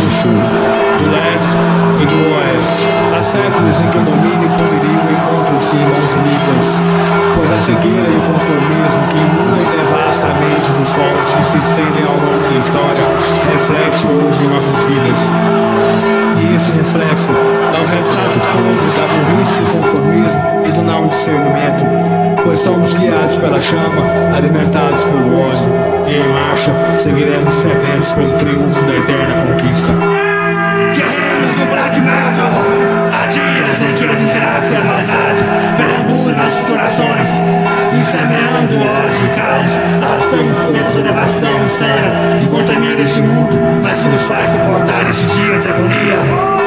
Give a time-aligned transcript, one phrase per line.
[0.00, 1.56] do sul, do leste
[2.00, 6.68] e do oeste, há séculos em que o domínio e poderio encontram-se em mãos iníquas,
[7.36, 11.44] pois a cegueira e o conformismo que inundam e devasta a mente dos povos que
[11.44, 13.04] se estendem ao longo da história
[13.52, 15.20] reflete hoje em nossas vidas.
[16.40, 21.84] E esse reflexo é um retrato puro da burrice, do conformismo e do não discernimento,
[22.42, 24.02] pois somos guiados pela chama,
[24.34, 29.89] alimentados pelo ódio, e em marcha seguiremos sedentos pelo triunfo da eterna conquista.
[30.94, 32.52] Guerreiros do Black Metal,
[33.12, 35.42] há dias em que a desgraça e a maldade
[35.76, 37.30] perambula em nossos corações,
[37.92, 39.72] e semeando ódio e caos,
[40.02, 40.60] arrastamos
[41.02, 45.68] devastão e cera, e contamina este mundo, mas que nos faz suportar este dia de
[45.68, 46.60] agonia.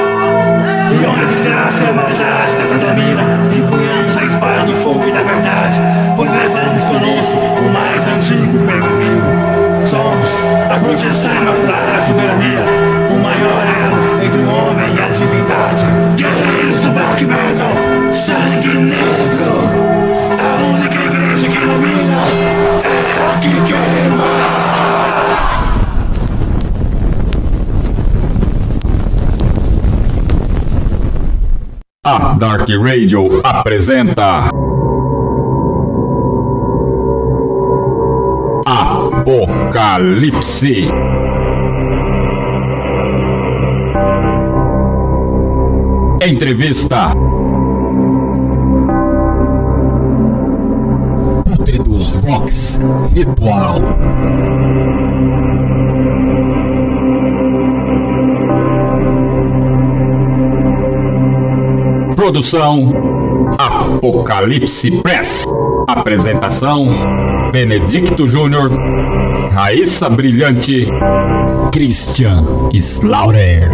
[0.92, 3.24] E onde a desgraça e a maldade nada domina,
[3.56, 5.80] empunhamos a espada do fogo e da verdade,
[6.16, 9.43] pois levamos conosco o mais antigo pergaminho.
[9.94, 10.32] Somos
[10.72, 12.66] a projeção imaculada da soberania,
[13.12, 15.86] o maior elo entre o homem e a divindade.
[16.18, 17.74] Guerreiros do Black Metal,
[18.12, 19.54] sangue negro,
[20.42, 22.24] a única igreja que ilumina
[22.84, 24.30] é a que queima.
[32.04, 34.50] A Dark Radio apresenta
[39.34, 40.88] Apocalipse.
[46.22, 47.12] Entrevista.
[51.46, 52.80] Pútridos Vox
[53.12, 53.82] Ritual.
[62.16, 62.92] Produção
[63.58, 65.48] Apocalipse Press.
[65.88, 66.90] Apresentação
[67.54, 68.72] Benedicto Júnior,
[69.52, 70.88] Raíssa Brilhante,
[71.72, 73.70] Christian Slaughter.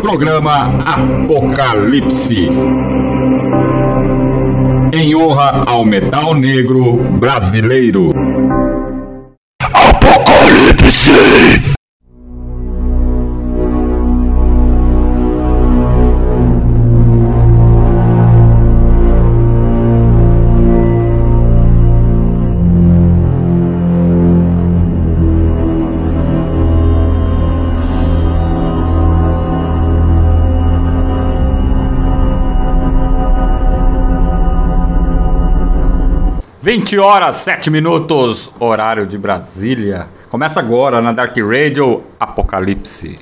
[0.00, 2.48] Programa Apocalipse.
[4.92, 8.19] Em honra ao metal negro brasileiro.
[36.72, 40.06] 20 horas, 7 minutos, horário de Brasília.
[40.28, 43.18] Começa agora na Dark Radio Apocalipse.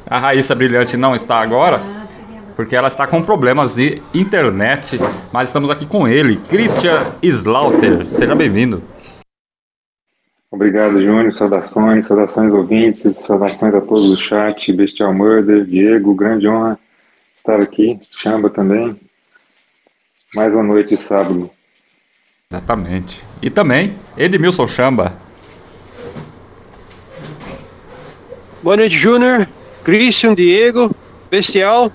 [0.06, 1.82] A Raíssa Brilhante não está agora,
[2.54, 5.00] porque ela está com problemas de internet,
[5.32, 8.06] mas estamos aqui com ele, Christian Slaughter.
[8.06, 8.93] Seja bem-vindo.
[10.54, 11.32] Obrigado, Júnior.
[11.34, 16.78] Saudações, saudações ouvintes, saudações a todos do chat, Bestial Murder, Diego, grande honra
[17.36, 18.96] estar aqui, Chamba também.
[20.32, 21.50] Mais uma noite de sábado.
[22.48, 23.20] Exatamente.
[23.42, 25.12] E também Edmilson Chamba.
[28.62, 29.48] Boa noite, Júnior,
[29.82, 30.94] Christian, Diego,
[31.28, 31.90] Bestial,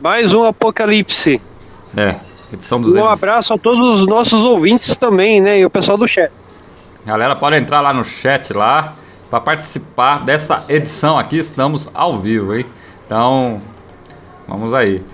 [0.00, 1.40] mais um Apocalipse.
[1.96, 2.14] É,
[2.52, 3.08] edição Um 200.
[3.08, 5.58] abraço a todos os nossos ouvintes também, né?
[5.58, 6.30] E o pessoal do chat.
[7.06, 8.94] Galera, pode entrar lá no chat lá
[9.30, 11.36] para participar dessa edição aqui.
[11.38, 12.66] Estamos ao vivo, hein?
[13.06, 13.60] Então,
[14.48, 15.04] vamos aí.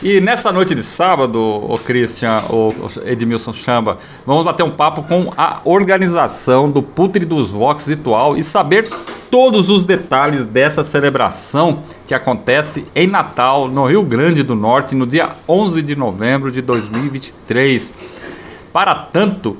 [0.00, 2.72] E nessa noite de sábado, o Christian, o
[3.04, 8.44] Edmilson Chamba, vamos bater um papo com a organização do Putre dos Vox Ritual e
[8.44, 8.88] saber
[9.28, 15.04] todos os detalhes dessa celebração que acontece em Natal, no Rio Grande do Norte, no
[15.04, 17.92] dia 11 de novembro de 2023.
[18.72, 19.56] Para tanto,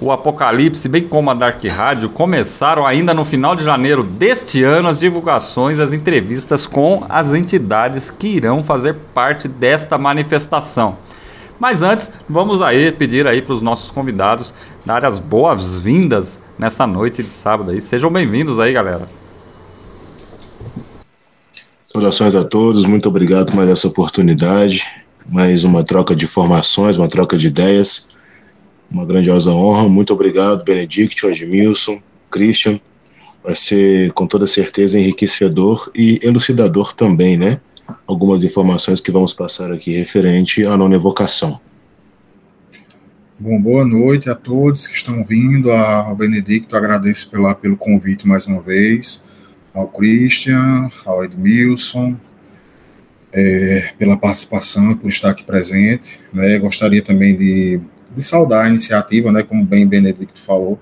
[0.00, 4.88] o Apocalipse, bem como a Dark Rádio, começaram ainda no final de janeiro deste ano
[4.88, 10.96] as divulgações, as entrevistas com as entidades que irão fazer parte desta manifestação.
[11.60, 14.52] Mas antes, vamos aí pedir aí para os nossos convidados
[14.84, 17.80] dar as boas-vindas nessa noite de sábado aí.
[17.80, 19.06] Sejam bem-vindos aí, galera.
[21.84, 24.82] Saudações a todos, muito obrigado por mais essa oportunidade,
[25.30, 28.12] mais uma troca de informações, uma troca de ideias
[28.90, 29.88] uma grandiosa honra.
[29.88, 32.00] Muito obrigado, Benedict, Edmilson,
[32.30, 32.80] Christian.
[33.42, 37.60] Vai ser com toda certeza enriquecedor e elucidador também, né?
[38.06, 41.60] Algumas informações que vamos passar aqui referente à nona evocação.
[43.38, 48.46] Bom, boa noite a todos que estão vindo, ao Benedicto, agradeço pela, pelo convite mais
[48.46, 49.24] uma vez,
[49.74, 52.16] ao Christian, ao Edmilson,
[53.32, 56.20] é, pela participação por estar aqui presente.
[56.32, 56.58] Né?
[56.58, 57.80] Gostaria também de
[58.14, 60.78] de saudar a iniciativa, né, como bem Benedicto falou,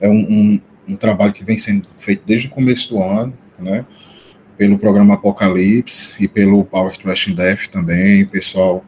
[0.00, 3.84] é um, um, um, trabalho que vem sendo feito desde o começo do ano, né,
[4.56, 8.84] pelo programa Apocalipse e pelo Power Trash Death também, o pessoal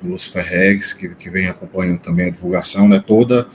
[0.00, 3.48] do Lucifer Regs, que, que vem acompanhando também a divulgação, né, toda,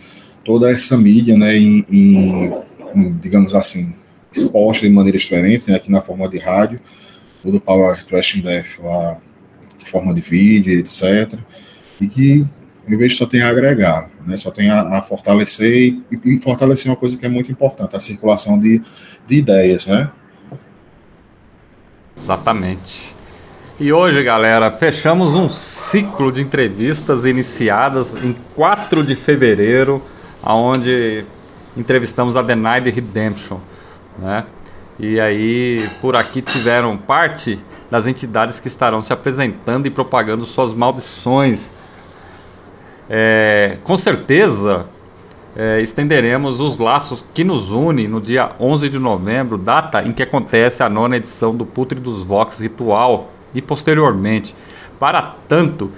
[0.44, 2.54] toda essa mídia, né, em, em,
[2.96, 3.94] em digamos assim,
[4.32, 6.80] exposta de maneiras diferentes, né, aqui na forma de rádio,
[7.44, 9.18] o do Power Trash Death lá,
[9.94, 11.40] forma de vídeo, etc.,
[12.02, 12.46] e que
[12.88, 16.40] em vez de só tem a agregar, né, só tem a, a fortalecer e, e,
[16.40, 18.82] fortalecer uma coisa que é muito importante, a circulação de,
[19.26, 20.10] de ideias, né?
[22.16, 23.14] Exatamente.
[23.80, 30.02] E hoje, galera, fechamos um ciclo de entrevistas iniciadas em 4 de fevereiro,
[30.42, 31.26] aonde
[31.76, 33.58] entrevistamos a Denied Redemption,
[34.20, 34.46] né?
[35.00, 37.60] E aí, por aqui tiveram parte
[37.90, 41.70] das entidades que estarão se apresentando e propagando suas maldições
[43.10, 44.86] é, com certeza
[45.56, 50.24] é, estenderemos os laços que nos unem no dia 11 de novembro, data em que
[50.24, 54.56] acontece a nona edição do Putre dos Vox Ritual e posteriormente.
[55.00, 55.92] Para tanto,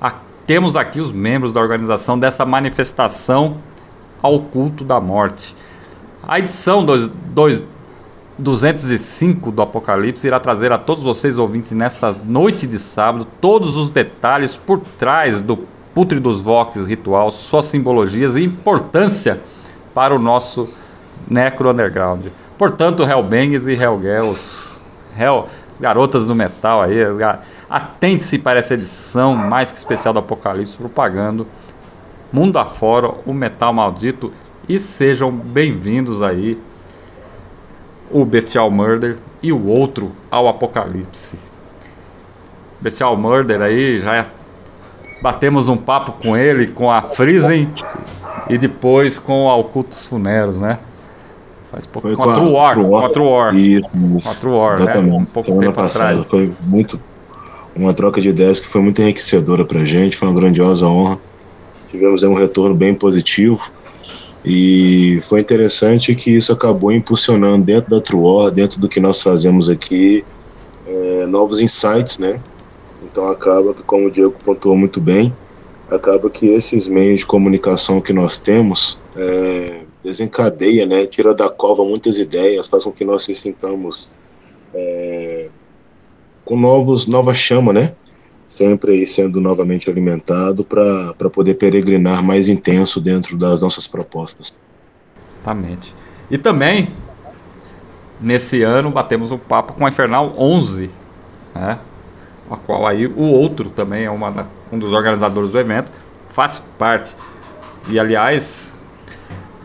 [0.00, 0.12] a,
[0.46, 3.58] temos aqui os membros da organização dessa manifestação
[4.22, 5.56] ao culto da morte.
[6.22, 6.84] A edição
[8.38, 13.90] 205 do Apocalipse irá trazer a todos vocês ouvintes nesta noite de sábado todos os
[13.90, 19.40] detalhes por trás do Putre dos Vox ritual, suas simbologias e importância
[19.94, 20.68] para o nosso
[21.28, 22.26] Necro Underground.
[22.56, 24.80] Portanto, Hellbangs e Hellgirls,
[25.18, 25.46] Hell,
[25.80, 26.98] garotas do metal aí,
[27.68, 31.46] atente-se para essa edição mais que especial do Apocalipse, propagando
[32.32, 34.32] mundo afora o metal maldito
[34.68, 36.60] e sejam bem-vindos aí
[38.10, 41.38] o Bestial Murder e o outro ao Apocalipse.
[42.80, 44.26] Bestial Murder aí já
[45.20, 47.70] batemos um papo com ele, com a Friesen
[48.48, 50.78] e depois com o Alcutos Funeros, né?
[51.70, 53.54] Faz pouco foi com a True War, com a True War.
[53.54, 54.82] Isso, com a True War, né?
[54.82, 55.10] exatamente.
[55.10, 55.16] né?
[55.16, 56.26] Um pouco tempo passado, atrás.
[56.26, 57.00] Foi muito
[57.76, 61.18] uma troca de ideias que foi muito enriquecedora pra gente, foi uma grandiosa honra.
[61.88, 63.70] Tivemos um retorno bem positivo.
[64.44, 69.22] E foi interessante que isso acabou impulsionando dentro da True War, dentro do que nós
[69.22, 70.24] fazemos aqui,
[70.86, 72.40] é, novos insights, né?
[73.10, 75.34] Então acaba que, como o Diego pontuou muito bem,
[75.90, 81.84] acaba que esses meios de comunicação que nós temos é, desencadeia, né, tira da cova
[81.84, 84.08] muitas ideias, faz com que nós se sintamos
[84.72, 85.50] é,
[86.44, 87.94] com novos, nova chama, né?
[88.46, 94.58] Sempre aí sendo novamente alimentado para poder peregrinar mais intenso dentro das nossas propostas.
[95.36, 95.94] Exatamente.
[96.28, 96.92] E também,
[98.20, 100.90] nesse ano, batemos um papo com a Infernal 11,
[101.54, 101.78] né?
[102.50, 105.92] A qual aí o outro também é uma, um dos organizadores do evento,
[106.28, 107.14] faz parte.
[107.88, 108.72] E aliás,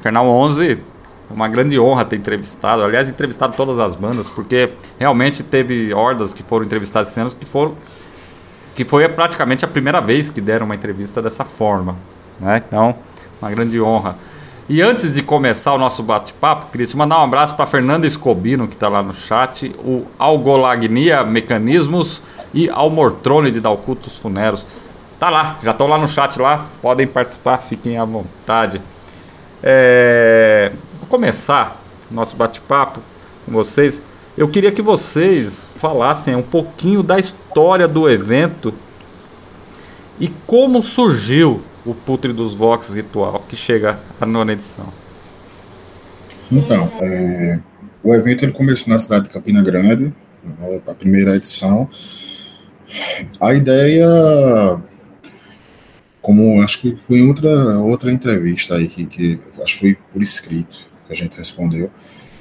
[0.02, 0.80] Fernal 11,
[1.30, 6.44] uma grande honra ter entrevistado, aliás, entrevistado todas as bandas, porque realmente teve hordas que
[6.44, 7.74] foram entrevistadas esse ano que foram
[8.76, 11.96] que foi praticamente a primeira vez que deram uma entrevista dessa forma,
[12.40, 12.62] né?
[12.68, 12.94] Então,
[13.42, 14.18] uma grande honra.
[14.68, 18.74] E antes de começar o nosso bate-papo, te mandar um abraço para Fernanda Escobino, que
[18.74, 22.22] está lá no chat, o Algolagnia Mecanismos,
[22.56, 24.66] e ao Mortrone de Dalcutos Funeros.
[25.20, 28.82] Tá lá, já estão lá no chat lá, podem participar, fiquem à vontade.
[29.62, 33.02] É, vou começar nosso bate-papo
[33.46, 34.02] com vocês.
[34.38, 38.74] Eu queria que vocês falassem um pouquinho da história do evento
[40.20, 44.88] e como surgiu o Putre dos Vox Ritual, que chega à nona edição.
[46.52, 47.60] Então, é,
[48.04, 50.14] o evento ele começou na cidade de Campina Grande,
[50.88, 51.88] a primeira edição,
[53.42, 54.08] a ideia
[56.26, 60.24] como acho que foi em outra, outra entrevista aí, que, que acho que foi por
[60.24, 61.92] escrito que a gente respondeu,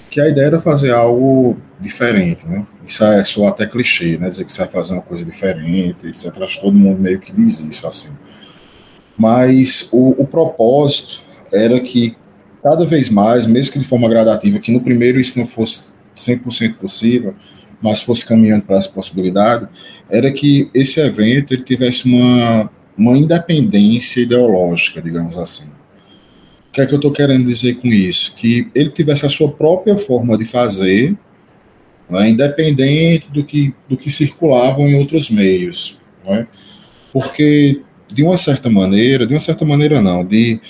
[0.08, 2.66] que a ideia era fazer algo diferente, né?
[2.87, 4.30] Isso é só até clichê, né?
[4.30, 6.32] Dizer que você vai fazer uma coisa diferente, etc.
[6.58, 8.08] Todo mundo meio que diz isso, assim.
[9.18, 11.20] Mas o, o propósito
[11.52, 12.16] era que
[12.62, 16.76] cada vez mais, mesmo que de forma gradativa, que no primeiro isso não fosse 100%
[16.76, 17.34] possível,
[17.84, 19.68] mas fosse caminhando para essa possibilidade,
[20.10, 25.64] era que esse evento ele tivesse uma uma independência ideológica, digamos assim.
[26.68, 28.34] O que é que eu estou querendo dizer com isso?
[28.34, 31.16] Que ele tivesse a sua própria forma de fazer,
[32.08, 35.98] né, independente do que, do que circulavam em outros meios.
[36.26, 36.46] Né?
[37.12, 40.60] Porque, de uma certa maneira, de uma certa maneira não, de,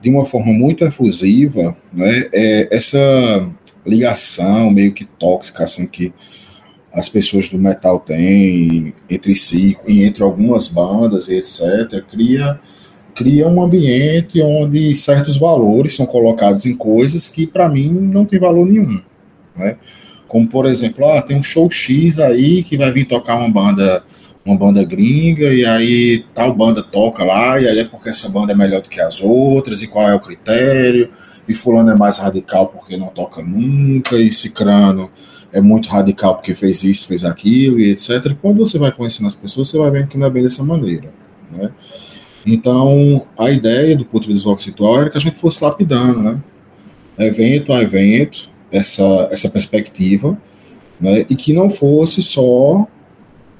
[0.00, 2.98] de uma forma muito efusiva, né, é, essa
[3.86, 6.12] ligação meio que tóxica, assim, que
[6.94, 12.60] as pessoas do metal têm entre si e entre algumas bandas e etc., cria,
[13.14, 18.38] cria um ambiente onde certos valores são colocados em coisas que, para mim, não tem
[18.38, 19.00] valor nenhum.
[19.56, 19.76] Né?
[20.28, 24.04] Como, por exemplo, ah, tem um show X aí que vai vir tocar uma banda
[24.44, 28.52] uma banda gringa, e aí tal banda toca lá, e aí é porque essa banda
[28.52, 31.08] é melhor do que as outras, e qual é o critério,
[31.48, 35.10] e fulano é mais radical porque não toca nunca, e cicrano
[35.54, 38.34] é muito radical porque fez isso, fez aquilo e etc.
[38.42, 41.14] Quando você vai conhecendo as pessoas, você vai vendo que não é bem dessa maneira.
[41.50, 41.70] Né?
[42.44, 46.42] Então, a ideia do Putri dos Ritual era que a gente fosse lapidando, né?
[47.18, 50.36] evento a evento, essa, essa perspectiva,
[51.00, 51.24] né?
[51.30, 52.88] e que não fosse só,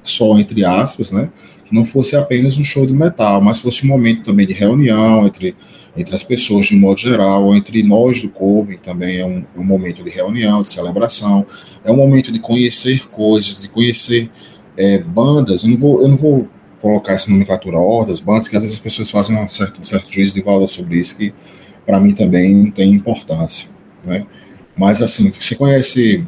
[0.03, 1.29] só entre aspas, né?
[1.71, 5.55] Não fosse apenas um show de metal, mas fosse um momento também de reunião entre
[5.97, 10.03] entre as pessoas de modo geral, entre nós do Coven também é um, um, momento
[10.03, 11.45] de reunião, de celebração,
[11.83, 14.29] é um momento de conhecer coisas, de conhecer
[14.77, 15.63] é, bandas.
[15.63, 16.49] Eu não, vou, eu não vou
[16.81, 20.11] colocar essa nomenclatura das bandas, que às vezes as pessoas fazem um certo, um certo
[20.11, 21.33] juízo de valor sobre isso, que
[21.85, 23.69] para mim também tem importância.
[24.03, 24.25] Né?
[24.75, 26.27] Mas assim, você conhece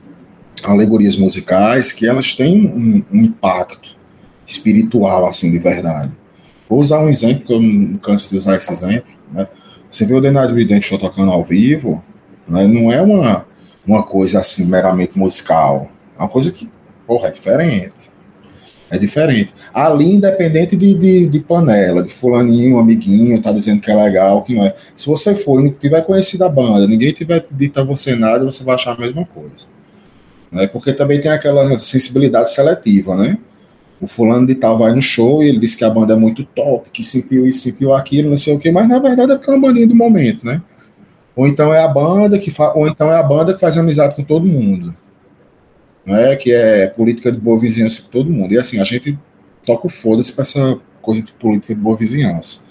[0.63, 3.97] alegorias musicais que elas têm um, um impacto
[4.48, 6.12] espiritual, assim, de verdade.
[6.70, 9.48] Vou usar um exemplo, que eu não canso de usar esse exemplo, né?
[9.89, 12.04] Você vê o Denado Redemption tocando ao vivo,
[12.48, 12.68] né?
[12.68, 13.46] não é uma,
[13.88, 15.89] uma coisa assim meramente musical.
[16.18, 16.70] É uma coisa que,
[17.06, 18.12] porra, é diferente.
[18.89, 19.54] É diferente.
[19.74, 24.54] Ali, independente de, de, de, panela, de fulaninho, amiguinho, tá dizendo que é legal, que
[24.54, 24.75] não é.
[24.96, 28.46] Se você for e não tiver conhecido a banda, ninguém tiver dito a você nada,
[28.46, 29.68] você vai achar a mesma coisa.
[30.51, 30.68] Né?
[30.68, 33.38] Porque também tem aquela sensibilidade seletiva, né?
[34.00, 36.44] O fulano de tal vai no show e ele disse que a banda é muito
[36.44, 39.50] top, que sentiu isso, sentiu aquilo, não sei o que, mas na verdade é porque
[39.50, 40.62] é uma bandinha do momento, né?
[41.36, 42.74] Ou então é a banda que fa...
[42.74, 44.94] ou então é a banda que faz amizade com todo mundo.
[46.04, 46.36] Né?
[46.36, 48.54] Que é política de boa vizinhança com todo mundo.
[48.54, 49.18] E assim, a gente
[49.63, 52.62] toca o foda-se para essa coisa de política de boa vizinhança.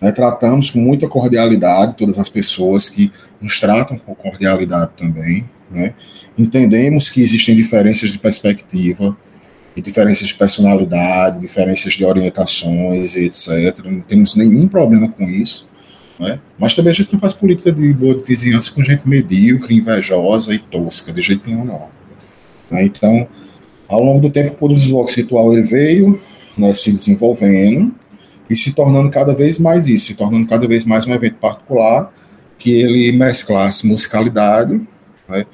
[0.00, 0.12] Né?
[0.12, 3.10] Tratamos com muita cordialidade todas as pessoas que
[3.40, 5.94] nos tratam com cordialidade também, né?
[6.38, 9.16] Entendemos que existem diferenças de perspectiva,
[9.80, 13.84] diferenças de personalidade, diferenças de orientações etc.
[13.84, 15.68] Não temos nenhum problema com isso.
[16.18, 16.38] Né?
[16.58, 20.58] Mas também a gente não faz política de boa vizinhança com gente medíocre, invejosa e
[20.58, 21.88] tosca, de jeito nenhum, não.
[22.70, 22.84] Né?
[22.84, 23.26] Então,
[23.88, 26.20] ao longo do tempo, o desloque ritual ele veio
[26.56, 27.94] né, se desenvolvendo
[28.48, 32.12] e se tornando cada vez mais isso, se tornando cada vez mais um evento particular
[32.58, 34.80] que ele mesclasse musicalidade,
[35.28, 35.44] né,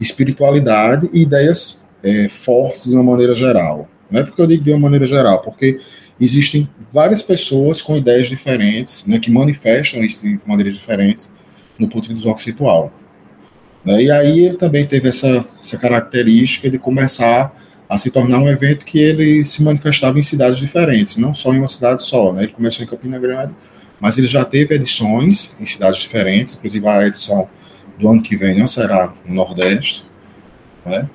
[0.00, 3.88] espiritualidade e ideias é, fortes de uma maneira geral.
[4.10, 5.78] Não é porque eu digo de uma maneira geral, porque
[6.20, 11.32] existem várias pessoas com ideias diferentes, né, que manifestam isso de maneiras diferentes
[11.78, 12.92] no ponto visual conceitual.
[13.84, 17.54] Né, e aí ele também teve essa, essa característica de começar
[17.88, 21.58] a se tornar um evento que ele se manifestava em cidades diferentes, não só em
[21.58, 22.32] uma cidade só.
[22.32, 23.54] Né, ele começou em Campina Grande,
[24.00, 27.48] mas ele já teve edições em cidades diferentes, inclusive a edição
[27.98, 30.06] do ano que vem não será no Nordeste,
[30.86, 31.08] né?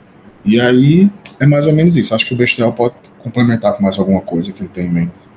[0.45, 1.09] E aí
[1.39, 2.13] é mais ou menos isso.
[2.13, 5.33] Acho que o Bestial pode complementar com mais alguma coisa que ele tem em mente.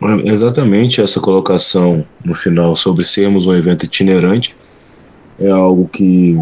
[0.00, 4.56] É, exatamente essa colocação no final sobre sermos um evento itinerante
[5.38, 6.36] é algo que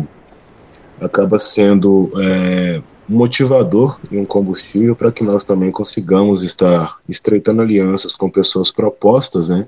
[1.01, 8.15] acaba sendo é, motivador e um combustível para que nós também consigamos estar estreitando alianças
[8.15, 9.67] com pessoas propostas né,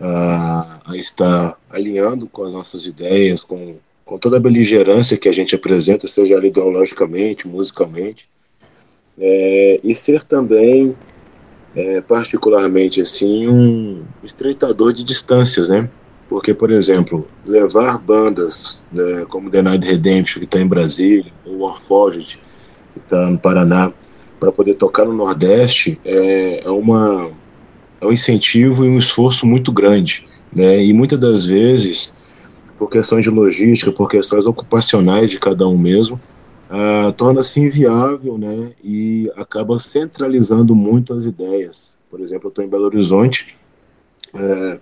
[0.00, 5.32] a, a estar alinhando com as nossas ideias, com com toda a beligerância que a
[5.32, 8.28] gente apresenta, seja ideologicamente, musicalmente,
[9.18, 10.96] é, e ser também,
[11.74, 15.88] é, particularmente assim, um estreitador de distâncias, né?
[16.28, 21.58] Porque, por exemplo, levar bandas né, como The Night Redemption, que está em Brasília, ou
[21.58, 22.38] Warforged,
[22.94, 23.92] que está no Paraná,
[24.40, 27.30] para poder tocar no Nordeste, é, é uma
[28.00, 30.82] é um incentivo e um esforço muito grande, né?
[30.82, 32.12] E muitas das vezes,
[32.82, 36.20] por questões de logística, por questões ocupacionais de cada um mesmo,
[36.68, 38.72] uh, torna-se inviável, né?
[38.82, 41.94] E acaba centralizando muito as ideias.
[42.10, 43.54] Por exemplo, eu estou em Belo Horizonte,
[44.34, 44.80] uh,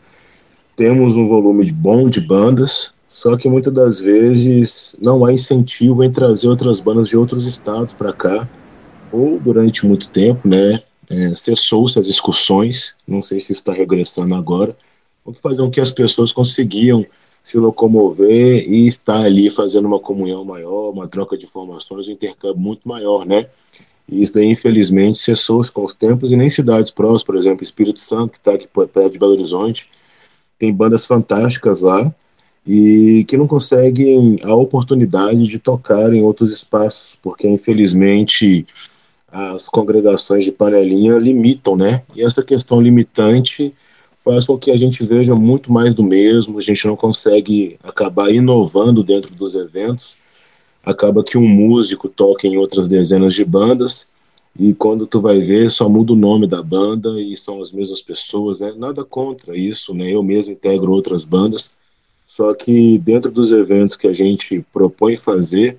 [0.74, 6.10] temos um volume bom de bandas, só que muitas das vezes não há incentivo em
[6.10, 8.48] trazer outras bandas de outros estados para cá,
[9.12, 10.80] ou durante muito tempo, né?
[11.10, 14.74] É, Cessou-se as discussões, não sei se está regressando agora,
[15.22, 17.04] o que fazia com que as pessoas conseguiam
[17.42, 22.60] se locomover e estar ali fazendo uma comunhão maior, uma troca de informações, um intercâmbio
[22.60, 23.46] muito maior, né?
[24.08, 28.00] E isso daí, infelizmente, cessou-se com os tempos e nem cidades próximas, por exemplo, Espírito
[28.00, 29.88] Santo, que está aqui perto de Belo Horizonte,
[30.58, 32.14] tem bandas fantásticas lá
[32.66, 38.66] e que não conseguem a oportunidade de tocar em outros espaços, porque infelizmente
[39.32, 42.02] as congregações de panelinha limitam, né?
[42.14, 43.72] E essa questão limitante
[44.24, 48.30] faz com que a gente veja muito mais do mesmo, a gente não consegue acabar
[48.30, 50.16] inovando dentro dos eventos,
[50.84, 54.06] acaba que um músico toca em outras dezenas de bandas,
[54.58, 58.02] e quando tu vai ver, só muda o nome da banda e são as mesmas
[58.02, 58.74] pessoas, né?
[58.76, 60.12] Nada contra isso, né?
[60.12, 61.70] Eu mesmo integro outras bandas,
[62.26, 65.78] só que dentro dos eventos que a gente propõe fazer,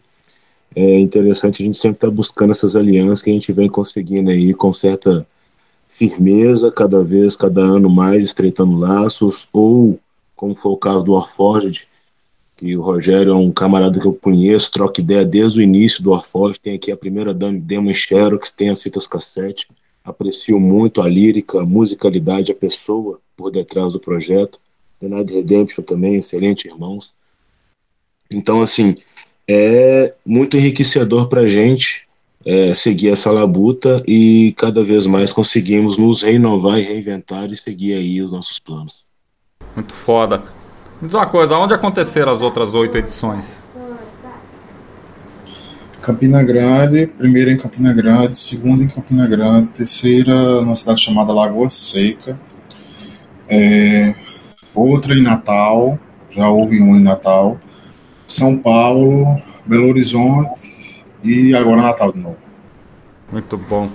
[0.75, 4.29] é interessante a gente sempre estar tá buscando essas alianças que a gente vem conseguindo
[4.29, 5.27] aí com certa
[6.01, 9.99] firmeza, cada vez, cada ano mais, estreitando laços, ou,
[10.35, 11.87] como foi o caso do Warforged,
[12.57, 16.09] que o Rogério é um camarada que eu conheço, troca ideia desde o início do
[16.09, 19.67] Warforged, tem aqui a primeira demo em Xerox, tem as fitas cassete,
[20.03, 24.59] aprecio muito a lírica, a musicalidade, a pessoa por detrás do projeto,
[24.99, 27.13] Night Redemption também, excelente irmãos.
[28.31, 28.95] Então, assim,
[29.47, 32.07] é muito enriquecedor para a gente
[32.45, 37.93] é, seguir essa labuta e cada vez mais conseguimos nos renovar e reinventar e seguir
[37.93, 39.03] aí os nossos planos.
[39.75, 40.43] Muito foda.
[41.01, 43.61] Me diz uma coisa, onde aconteceram as outras oito edições?
[46.01, 51.69] Campina Grande, primeira em Campina Grande, segunda em Campina Grande, terceira numa cidade chamada Lagoa
[51.69, 52.39] Seca,
[53.47, 54.15] é,
[54.73, 55.99] outra em Natal,
[56.31, 57.59] já houve uma em Natal,
[58.25, 62.40] São Paulo, Belo Horizonte e agora Natal de novo.
[63.31, 63.89] Muito bom.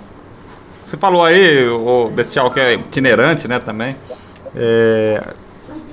[0.83, 3.95] Você falou aí, o Bestial, que é itinerante, né, também.
[4.55, 5.21] É,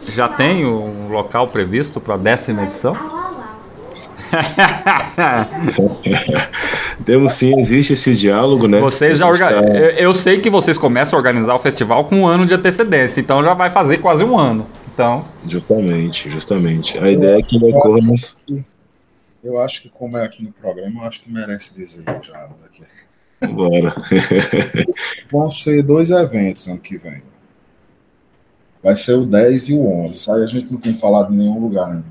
[0.08, 2.96] já tem um local previsto para a décima edição?
[7.04, 8.80] Temos sim, existe esse diálogo, né?
[8.80, 9.48] Vocês já orga...
[9.48, 13.20] Tá- eu sei que vocês começam a organizar o festival com um ano de antecedência,
[13.20, 14.66] então já vai fazer quase um ano.
[14.92, 15.24] Então.
[15.46, 16.98] Justamente, justamente.
[16.98, 18.40] A ideia é que nas,
[19.44, 22.82] eu acho que, como é aqui no programa, eu acho que merece dizer já daqui.
[23.48, 23.94] Bora.
[25.30, 27.22] Vão ser dois eventos ano que vem.
[28.82, 30.14] Vai ser o 10 e o 11.
[30.14, 32.04] Isso aí a gente não tem falado em nenhum lugar ainda.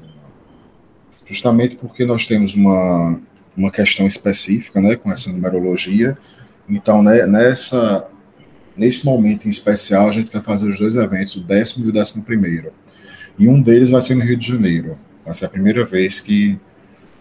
[1.26, 3.19] Justamente porque nós temos uma,
[3.56, 6.17] uma questão específica né, com essa numerologia.
[6.67, 8.08] Então, né, nessa,
[8.76, 11.91] nesse momento em especial, a gente quer fazer os dois eventos, o décimo e o
[11.91, 12.74] décimo primeiro.
[13.38, 14.98] E um deles vai ser no Rio de Janeiro.
[15.24, 16.60] Vai ser a primeira vez que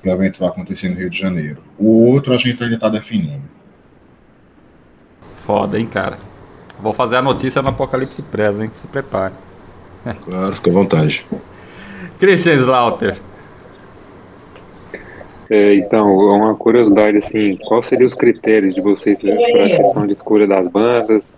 [0.05, 1.63] o evento vai acontecer no Rio de Janeiro.
[1.79, 3.52] O outro a gente ainda está definindo.
[5.45, 6.19] Foda, hein, cara.
[6.81, 8.69] Vou fazer a notícia no Apocalipse Press, hein?
[8.73, 9.35] Se prepare.
[10.25, 11.27] Claro, fica à vontade.
[12.19, 13.17] Christian Slaughter.
[15.51, 20.13] É, então, uma curiosidade assim, quais seriam os critérios de vocês para a questão de
[20.15, 21.37] escolha das bandas,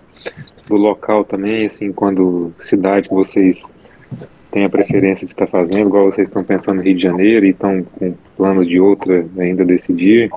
[0.66, 3.62] do local também, assim, quando cidade que vocês
[4.50, 7.50] tem a preferência de estar fazendo, igual vocês estão pensando no Rio de Janeiro e
[7.50, 10.30] estão com plano de outra ainda decidir?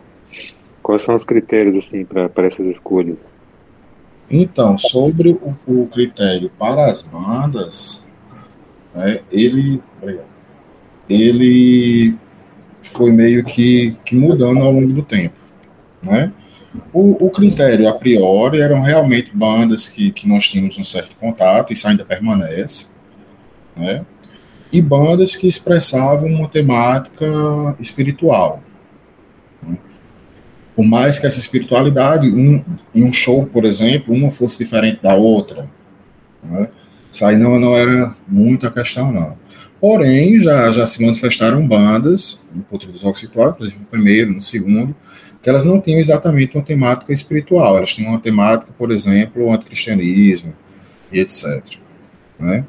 [0.81, 3.15] Quais são os critérios assim para essas escolhas?
[4.29, 8.05] Então, sobre o, o critério para as bandas,
[8.93, 9.81] né, ele,
[11.09, 12.15] ele
[12.83, 15.35] foi meio que, que mudando ao longo do tempo.
[16.03, 16.31] Né?
[16.93, 21.71] O, o, critério a priori eram realmente bandas que, que nós tínhamos um certo contato,
[21.71, 22.87] isso ainda permanece
[23.75, 24.05] né?
[24.71, 27.25] e bandas que expressavam uma temática
[27.79, 28.61] espiritual.
[30.77, 32.63] Por mais que essa espiritualidade, um,
[32.93, 35.67] em um show, por exemplo, uma fosse diferente da outra.
[36.43, 36.69] Né?
[37.11, 39.35] Isso aí não, não era muita questão, não.
[39.81, 44.95] Porém, já, já se manifestaram bandas, no Potro dos inclusive no primeiro, no segundo,
[45.41, 49.51] que elas não tinham exatamente uma temática espiritual, elas tinham uma temática, por exemplo, o
[49.51, 50.53] anticristianismo
[51.11, 51.63] e etc.
[52.39, 52.63] Né?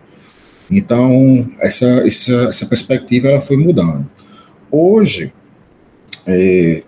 [0.71, 4.09] Então, essa, essa, essa perspectiva ela foi mudando.
[4.71, 5.31] Hoje,
[6.27, 6.85] é,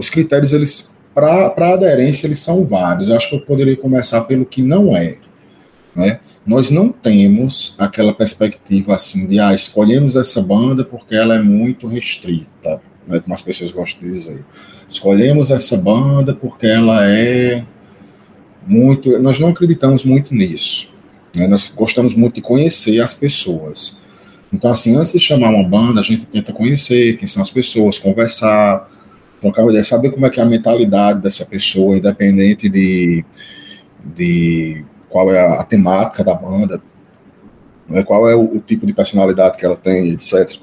[0.00, 3.08] os critérios, eles para aderência, eles são vários.
[3.08, 5.16] Eu acho que eu poderia começar pelo que não é.
[5.94, 6.20] né?
[6.46, 11.86] Nós não temos aquela perspectiva assim de ah, escolhemos essa banda porque ela é muito
[11.86, 14.44] restrita, né, como as pessoas gostam de dizer.
[14.88, 17.64] Escolhemos essa banda porque ela é
[18.66, 19.18] muito.
[19.18, 20.88] Nós não acreditamos muito nisso.
[21.36, 21.46] Né?
[21.46, 23.98] Nós gostamos muito de conhecer as pessoas.
[24.52, 27.98] Então, assim, antes de chamar uma banda, a gente tenta conhecer quem são as pessoas,
[27.98, 28.90] conversar,
[29.40, 33.24] trocar uma ideia, saber como é que é a mentalidade dessa pessoa, independente de,
[34.14, 36.80] de qual é a, temática da banda,
[37.88, 40.58] né, qual é o, o, tipo de personalidade que ela tem, etc.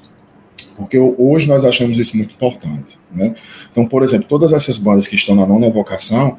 [0.76, 2.98] Porque hoje nós achamos isso muito importante.
[3.12, 3.34] Né?
[3.70, 6.36] Então, por exemplo, todas essas bandas que estão na nona evocação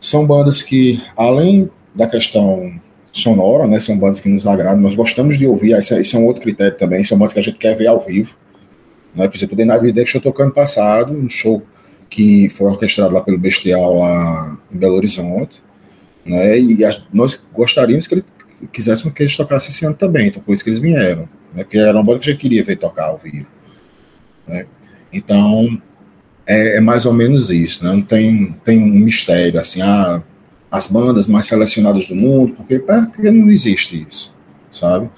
[0.00, 2.70] são bandas que, além da questão
[3.12, 3.80] sonora, né?
[3.80, 6.76] São bandas que nos agradam, nós gostamos de ouvir, esse, esse é um outro critério
[6.76, 8.36] também, são bandas que a gente quer ver ao vivo.
[9.14, 9.26] Né?
[9.26, 11.62] Por exemplo, o Night Redemption eu tocou ano passado, um show
[12.08, 15.62] que foi orquestrado lá pelo Bestial lá em Belo Horizonte,
[16.24, 16.58] né?
[16.58, 18.24] E a, nós gostaríamos que ele
[18.72, 21.62] quiséssemos que eles tocassem esse ano também, então por isso que eles vieram, né?
[21.62, 23.46] Porque era uma banda que a gente queria ver tocar ao vivo,
[24.46, 24.66] né?
[25.12, 25.80] Então,
[26.46, 27.92] é, é, mais ou menos isso, né?
[27.92, 30.22] Não tem, tem um mistério, assim, ah,
[30.70, 34.34] as bandas mais selecionadas do mundo, porque, porque não existe isso,
[34.70, 35.08] sabe?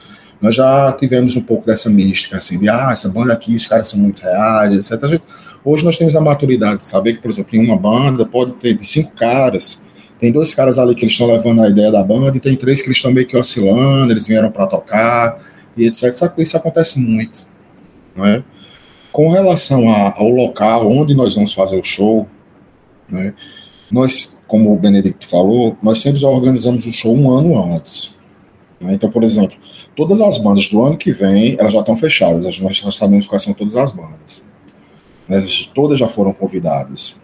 [0.41, 3.89] Nós já tivemos um pouco dessa mística, assim, de, ah, essa banda aqui, os caras
[3.89, 5.21] são muito reais, etc.
[5.65, 8.75] Hoje nós temos a maturidade de saber que, por exemplo, em uma banda pode ter
[8.75, 9.83] de cinco caras,
[10.19, 12.81] tem dois caras ali que eles estão levando a ideia da banda, e tem três
[12.81, 15.41] que eles estão meio que oscilando, eles vieram para tocar,
[15.77, 16.33] e etc.
[16.39, 17.47] Isso acontece muito,
[18.15, 18.43] não é?
[19.11, 22.29] Com relação a, ao local onde nós vamos fazer o show,
[23.11, 23.35] né,
[23.91, 28.17] nós como o Benedicto falou, nós sempre organizamos o show um ano antes.
[28.81, 28.95] Né?
[28.95, 29.57] Então, por exemplo,
[29.99, 33.43] todas as bandas do ano que vem, elas já estão fechadas, nós já sabemos quais
[33.43, 34.41] são todas as bandas.
[35.29, 35.45] Né?
[35.75, 37.17] Todas já foram convidadas.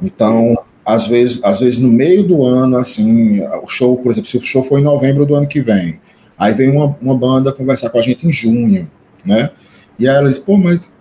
[0.00, 0.54] Então,
[0.86, 4.42] às vezes, às vezes no meio do ano, assim, o show, por exemplo, se o
[4.42, 5.98] show for em novembro do ano que vem,
[6.38, 8.88] aí vem uma, uma banda conversar com a gente em junho,
[9.26, 9.50] né?
[9.98, 10.92] E aí ela diz, pô, mas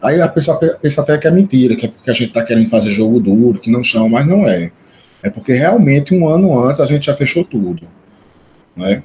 [0.00, 2.70] Aí a pessoa pensa até que é mentira, que é porque a gente está querendo
[2.70, 4.70] fazer jogo duro, que não chama, mas não é.
[5.24, 7.82] É porque realmente um ano antes a gente já fechou tudo.
[8.76, 9.02] Né?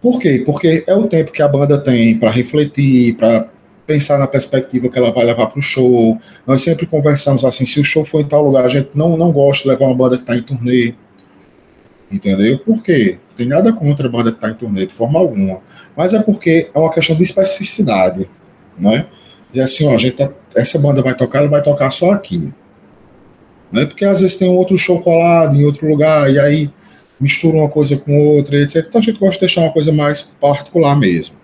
[0.00, 0.42] Por quê?
[0.44, 3.48] Porque é o tempo que a banda tem para refletir, para
[3.86, 6.18] pensar na perspectiva que ela vai levar para o show.
[6.46, 9.32] Nós sempre conversamos assim: se o show for em tal lugar, a gente não, não
[9.32, 10.94] gosta de levar uma banda que está em turnê.
[12.10, 12.58] Entendeu?
[12.60, 13.18] Por quê?
[13.28, 15.60] Não tem nada contra a banda que está em turnê, de forma alguma.
[15.96, 18.28] Mas é porque é uma questão de especificidade.
[18.78, 19.06] Né?
[19.48, 22.52] dizer assim, ó, a gente tá, essa banda vai tocar, ela vai tocar só aqui.
[23.72, 23.86] Né?
[23.86, 26.70] Porque às vezes tem um outro show colado em outro lugar, e aí
[27.18, 28.84] mistura uma coisa com outra, etc.
[28.88, 31.36] Então a gente gosta de deixar uma coisa mais particular mesmo.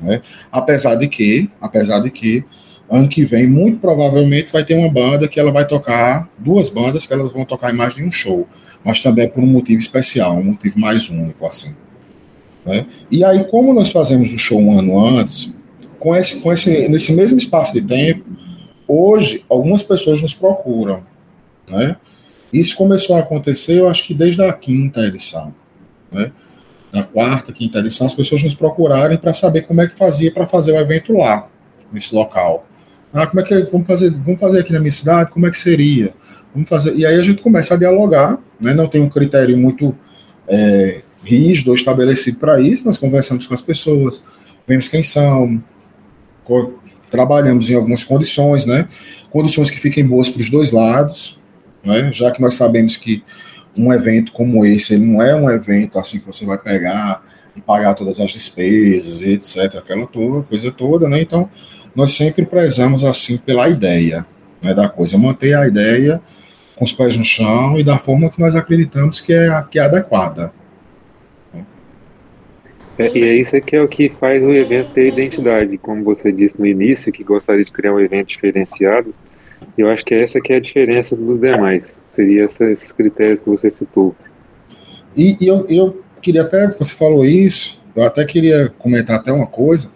[0.00, 0.22] Né?
[0.50, 2.44] Apesar de que, apesar de que,
[2.90, 7.06] ano que vem, muito provavelmente vai ter uma banda que ela vai tocar, duas bandas
[7.06, 8.48] que elas vão tocar em mais de um show,
[8.84, 11.74] mas também por um motivo especial, um motivo mais único, assim.
[12.64, 12.86] Né?
[13.10, 15.54] E aí, como nós fazemos o show um ano antes,
[15.98, 18.24] com esse, com esse, nesse mesmo espaço de tempo,
[18.88, 21.04] hoje algumas pessoas nos procuram,
[21.68, 21.96] né?
[22.52, 25.54] Isso começou a acontecer, eu acho que desde a quinta edição,
[26.10, 26.32] né?
[26.92, 30.46] Na quarta, quinta edição, as pessoas nos procurarem para saber como é que fazia para
[30.46, 31.48] fazer o evento lá,
[31.92, 32.66] nesse local.
[33.12, 34.10] Ah, como é que vamos fazer?
[34.10, 35.30] Vamos fazer aqui na minha cidade?
[35.30, 36.12] Como é que seria?
[36.52, 36.94] Vamos fazer.
[36.96, 38.74] E aí a gente começa a dialogar, né?
[38.74, 39.94] Não tem um critério muito
[40.48, 42.84] é, rígido estabelecido para isso.
[42.84, 44.24] Nós conversamos com as pessoas,
[44.66, 45.62] vemos quem são,
[47.10, 48.88] trabalhamos em algumas condições, né?
[49.30, 51.39] Condições que fiquem boas para os dois lados,
[51.84, 52.10] né?
[52.12, 53.22] Já que nós sabemos que
[53.76, 57.22] um evento como esse, ele não é um evento assim que você vai pegar
[57.56, 61.20] e pagar todas as despesas etc, aquela toda, coisa toda, né?
[61.20, 61.48] Então,
[61.94, 64.24] nós sempre prezamos assim pela ideia,
[64.62, 66.20] né, da coisa, manter a ideia
[66.76, 69.82] com os pés no chão e da forma que nós acreditamos que é, que é
[69.82, 70.52] adequada.
[72.98, 76.30] É, e é isso que é o que faz o evento ter identidade, como você
[76.30, 79.14] disse no início, que gostaria de criar um evento diferenciado.
[79.80, 81.84] Eu acho que essa que é a diferença dos demais.
[82.14, 84.14] Seria esses critérios que você citou.
[85.16, 89.46] E, e eu, eu queria até, você falou isso, eu até queria comentar até uma
[89.46, 89.90] coisa.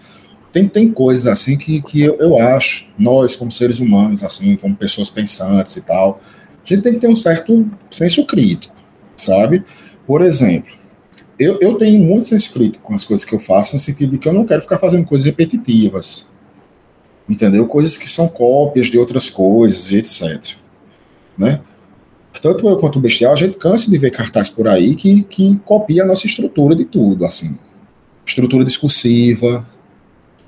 [0.53, 4.75] Tem, tem coisas assim que, que eu, eu acho, nós como seres humanos, assim, como
[4.75, 6.21] pessoas pensantes e tal,
[6.65, 8.75] a gente tem que ter um certo senso crítico,
[9.17, 9.63] sabe?
[10.07, 10.73] Por exemplo,
[11.39, 14.19] eu, eu tenho muito senso crítico com as coisas que eu faço, no sentido de
[14.19, 16.31] que eu não quero ficar fazendo coisas repetitivas.
[17.29, 17.67] Entendeu?
[17.67, 20.57] Coisas que são cópias de outras coisas, etc.
[21.37, 21.61] Né?
[22.41, 25.57] Tanto eu quanto o Bestial, a gente cansa de ver cartaz por aí que, que
[25.65, 27.59] copia a nossa estrutura de tudo, assim.
[28.27, 29.65] Estrutura discursiva,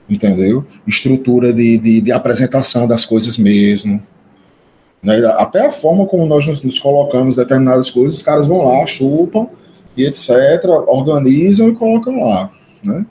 [0.09, 0.67] entendeu?
[0.87, 4.03] Estrutura de, de, de apresentação das coisas mesmo.
[5.03, 5.25] Né?
[5.39, 9.47] Até a forma como nós nos, nos colocamos determinadas coisas, os caras vão lá, chupam,
[9.97, 12.51] e etc., organizam e colocam lá,
[12.85, 13.07] né?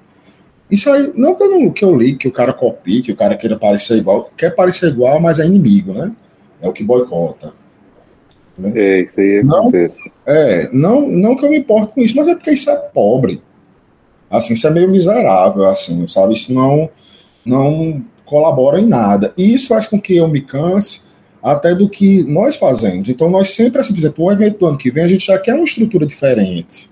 [0.69, 3.15] Isso aí, não que eu, não, que eu li, que o cara copie, que o
[3.15, 6.11] cara queira parecer igual, quer parecer igual, mas é inimigo, né?
[6.61, 7.53] É o que boicota.
[8.57, 8.71] Né?
[8.75, 10.11] É, isso aí não, acontece.
[10.25, 13.41] É, não, não que eu me importe com isso, mas é porque isso é pobre.
[14.29, 16.33] Assim, isso é meio miserável, assim, sabe?
[16.33, 16.89] Isso não,
[17.45, 19.33] não colabora em nada.
[19.37, 21.03] E isso faz com que eu me canse
[21.43, 23.07] até do que nós fazemos.
[23.07, 25.37] Então, nós sempre, assim, por exemplo, o evento do ano que vem, a gente já
[25.37, 26.89] quer uma estrutura diferente.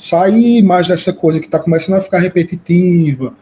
[0.00, 3.34] Sair mais dessa coisa que está começando a ficar repetitiva,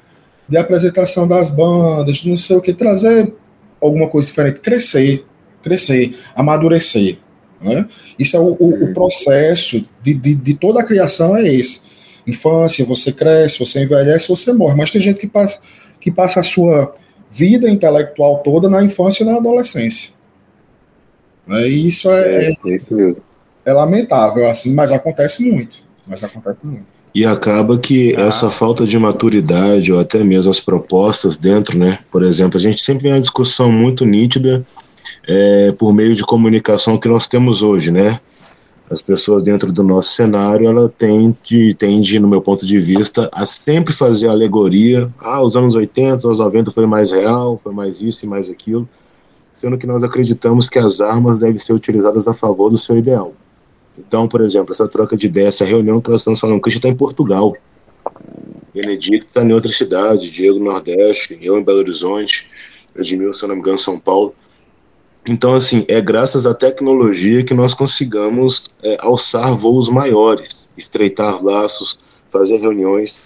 [0.48, 3.32] de apresentação das bandas, de não sei o que, trazer
[3.80, 5.24] alguma coisa diferente, crescer,
[5.62, 7.18] crescer, amadurecer.
[7.60, 7.86] Né?
[8.18, 11.82] Isso é o, o, o processo de, de, de, toda a criação é esse.
[12.26, 14.76] Infância, você cresce, você envelhece, você morre.
[14.76, 15.60] Mas tem gente que passa,
[16.00, 16.92] que passa a sua
[17.30, 20.10] vida intelectual toda na infância e na adolescência.
[21.46, 21.68] Né?
[21.68, 23.14] E isso é, é, é,
[23.66, 25.86] é lamentável, assim, mas acontece muito.
[26.08, 26.86] Mas acontece muito.
[27.14, 28.22] E acaba que ah.
[28.22, 31.98] essa falta de maturidade, ou até mesmo as propostas dentro, né?
[32.10, 34.64] Por exemplo, a gente sempre tem uma discussão muito nítida
[35.26, 38.20] é, por meio de comunicação que nós temos hoje, né?
[38.90, 43.44] As pessoas dentro do nosso cenário, ela tende, tende, no meu ponto de vista, a
[43.44, 45.10] sempre fazer alegoria.
[45.18, 48.48] Ah, os anos 80, os anos 90 foi mais real, foi mais isso e mais
[48.48, 48.88] aquilo
[49.58, 53.32] sendo que nós acreditamos que as armas devem ser utilizadas a favor do seu ideal.
[53.98, 56.88] Então, por exemplo, essa troca de ideia, essa reunião que nós estamos falando, Cristian está
[56.88, 57.54] em Portugal,
[58.72, 62.48] Benedito está em outra cidade, Diego no Nordeste, eu em Belo Horizonte,
[62.96, 64.34] Edmilson, se não me engano, São Paulo.
[65.26, 71.98] Então, assim, é graças à tecnologia que nós consigamos é, alçar voos maiores, estreitar laços,
[72.30, 73.16] fazer reuniões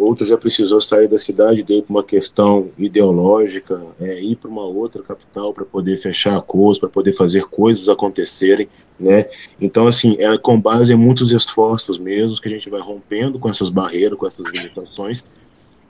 [0.00, 4.64] outro já precisou sair da cidade dele por uma questão ideológica, é, ir para uma
[4.64, 9.26] outra capital para poder fechar acordos, para poder fazer coisas acontecerem, né?
[9.60, 13.48] Então, assim, é com base em muitos esforços mesmo que a gente vai rompendo com
[13.48, 15.24] essas barreiras, com essas limitações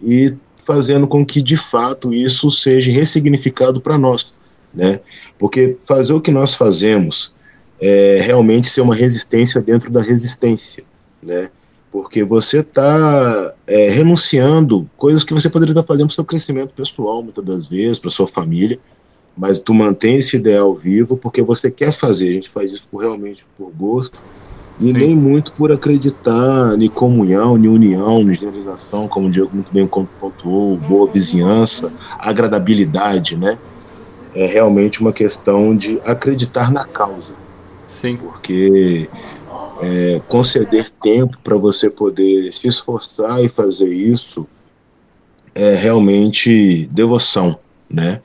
[0.02, 4.34] e fazendo com que, de fato, isso seja ressignificado para nós,
[4.72, 5.00] né?
[5.38, 7.34] Porque fazer o que nós fazemos
[7.80, 10.84] é realmente ser uma resistência dentro da resistência,
[11.22, 11.50] né?
[11.90, 16.72] Porque você está é, renunciando coisas que você poderia estar fazendo para o seu crescimento
[16.72, 18.78] pessoal, muitas das vezes, para sua família,
[19.36, 22.28] mas tu mantém esse ideal vivo porque você quer fazer.
[22.28, 24.22] A gente faz isso por, realmente por gosto
[24.80, 24.92] e Sim.
[24.92, 29.86] nem muito por acreditar em comunhão, em união, em generalização, como o Diego muito bem
[29.86, 33.58] pontuou, boa vizinhança, agradabilidade, né?
[34.34, 37.34] É realmente uma questão de acreditar na causa.
[37.88, 38.16] Sim.
[38.16, 39.08] Porque
[39.82, 44.46] é, conceder tempo para você poder se esforçar e fazer isso
[45.54, 48.20] é realmente devoção, né?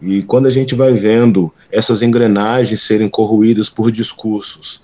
[0.00, 4.82] E quando a gente vai vendo essas engrenagens serem corroídas por discursos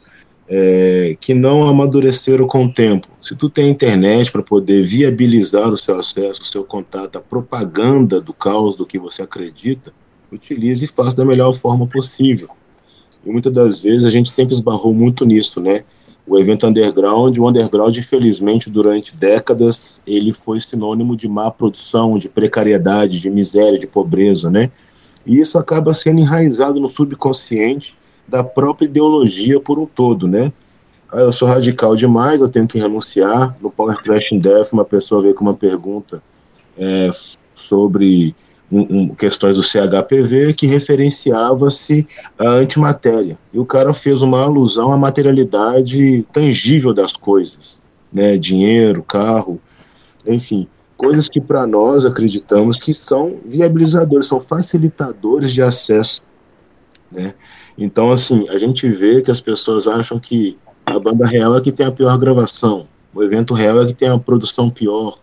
[0.49, 5.77] é, que não amadureceram com o tempo, se tu tem internet para poder viabilizar o
[5.77, 9.93] seu acesso, o seu contato, a propaganda do caos do que você acredita,
[10.31, 12.49] utilize e faça da melhor forma possível.
[13.25, 15.83] E muitas das vezes a gente sempre esbarrou muito nisso, né?
[16.27, 22.29] O evento underground, o underground, infelizmente, durante décadas, ele foi sinônimo de má produção, de
[22.29, 24.71] precariedade, de miséria, de pobreza, né?
[25.27, 27.95] E isso acaba sendo enraizado no subconsciente
[28.27, 30.53] da própria ideologia por um todo, né?
[31.13, 33.57] Ah, eu sou radical demais, eu tenho que renunciar.
[33.61, 36.23] No Power Trash in Death, uma pessoa veio com uma pergunta
[36.77, 37.11] é,
[37.55, 38.35] sobre
[38.71, 42.07] um, um, questões do CHPV que referenciava-se
[42.39, 43.39] à antimatéria.
[43.53, 47.79] E o cara fez uma alusão à materialidade tangível das coisas,
[48.13, 48.37] né?
[48.37, 49.61] Dinheiro, carro,
[50.27, 56.23] enfim, coisas que para nós acreditamos que são viabilizadores, são facilitadores de acesso,
[57.11, 57.35] né?
[57.77, 61.73] Então, assim, a gente vê que as pessoas acham que a banda real é que
[61.73, 65.19] tem a pior gravação, o evento real é que tem a produção pior,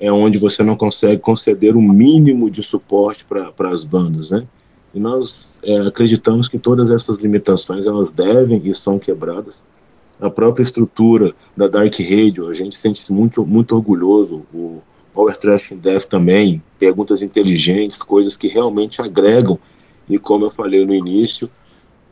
[0.00, 4.44] é onde você não consegue conceder o mínimo de suporte para as bandas, né?
[4.92, 9.62] E nós é, acreditamos que todas essas limitações elas devem e são quebradas.
[10.20, 14.44] A própria estrutura da Dark Radio, a gente sente muito muito orgulhoso.
[14.52, 14.80] O
[15.12, 19.58] Power Trash Death também, perguntas inteligentes, coisas que realmente agregam
[20.08, 21.50] e como eu falei no início,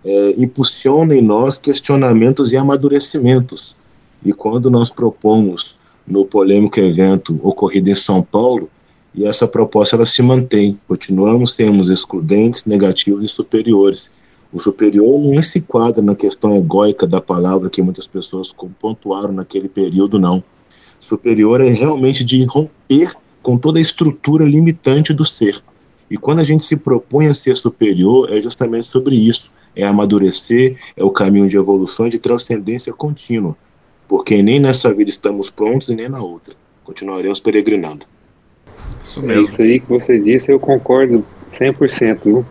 [0.04, 3.76] é, impulsiona em nós questionamentos e amadurecimentos.
[4.24, 8.68] E quando nós propomos no polêmico evento ocorrido em São Paulo,
[9.14, 10.78] e essa proposta ela se mantém.
[10.88, 14.10] Continuamos, temos excludentes, negativos e superiores.
[14.52, 19.68] O superior não se enquadra na questão egóica da palavra que muitas pessoas pontuaram naquele
[19.68, 20.42] período, não.
[20.98, 23.12] Superior é realmente de romper
[23.42, 25.60] com toda a estrutura limitante do ser.
[26.10, 29.50] E quando a gente se propõe a ser superior, é justamente sobre isso.
[29.74, 33.56] É amadurecer, é o caminho de evolução de transcendência contínua
[34.12, 36.54] porque nem nessa vida estamos prontos e nem na outra.
[36.84, 38.04] Continuaremos peregrinando.
[39.00, 39.40] Isso é mesmo.
[39.40, 41.24] É isso aí que você disse, eu concordo
[41.58, 42.18] 100%.
[42.22, 42.44] Viu?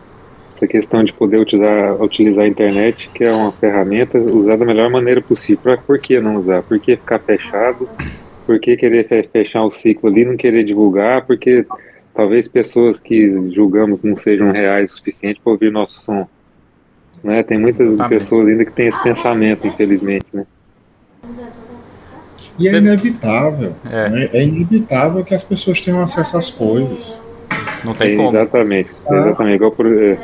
[0.56, 4.90] Essa questão de poder utilizar, utilizar a internet, que é uma ferramenta, usar da melhor
[4.90, 5.60] maneira possível.
[5.62, 6.64] Pra, por que não usar?
[6.64, 7.88] Por que ficar fechado?
[8.44, 11.24] Por que querer fechar o ciclo ali, não querer divulgar?
[11.24, 11.64] Porque
[12.12, 16.26] talvez pessoas que julgamos não sejam reais o suficiente para ouvir nosso som.
[17.22, 17.40] Né?
[17.44, 20.26] Tem muitas pessoas ainda que têm esse pensamento, infelizmente.
[20.32, 20.44] Né?
[22.58, 23.74] E é inevitável.
[23.90, 24.08] É.
[24.08, 24.30] Né?
[24.32, 27.22] é inevitável que as pessoas tenham acesso às coisas.
[27.84, 28.30] Não tem é, como.
[28.30, 28.90] Exatamente.
[29.08, 29.14] Ah.
[29.16, 29.56] Exatamente.
[29.56, 30.18] Igual por, é,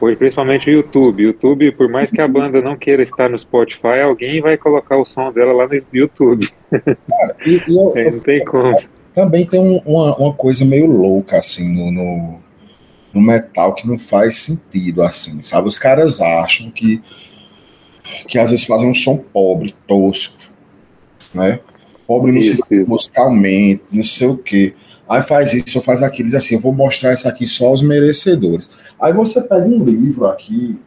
[0.00, 1.22] hoje, principalmente o YouTube.
[1.22, 5.04] YouTube, por mais que a banda não queira estar no Spotify, alguém vai colocar o
[5.04, 6.48] som dela lá no YouTube.
[6.70, 8.78] Cara, e, e eu, é, não tem como.
[9.14, 12.38] Também tem um, uma, uma coisa meio louca, assim, no, no,
[13.12, 15.68] no metal que não faz sentido, assim, sabe?
[15.68, 17.02] Os caras acham que,
[18.26, 20.36] que às vezes fazem um som pobre, tosco,
[21.34, 21.60] né?
[22.06, 24.74] Pobre no musicalmente, não sei o quê.
[25.08, 27.82] Aí faz isso, ou faz aquilo, diz assim, eu vou mostrar isso aqui só aos
[27.82, 28.70] merecedores.
[29.00, 30.78] Aí você pega um livro aqui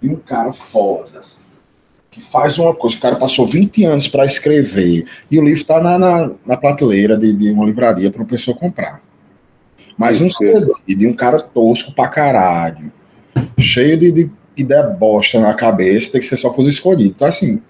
[0.00, 1.22] de um cara foda,
[2.10, 5.80] que faz uma coisa, o cara passou 20 anos para escrever, e o livro está
[5.80, 9.00] na, na, na, prateleira de, de uma livraria para uma pessoa comprar.
[9.98, 12.92] Mas um CD de um cara tosco pra caralho,
[13.58, 17.14] cheio de, de ideia bosta na cabeça, tem que ser só pros escolhidos.
[17.16, 17.62] Então, assim.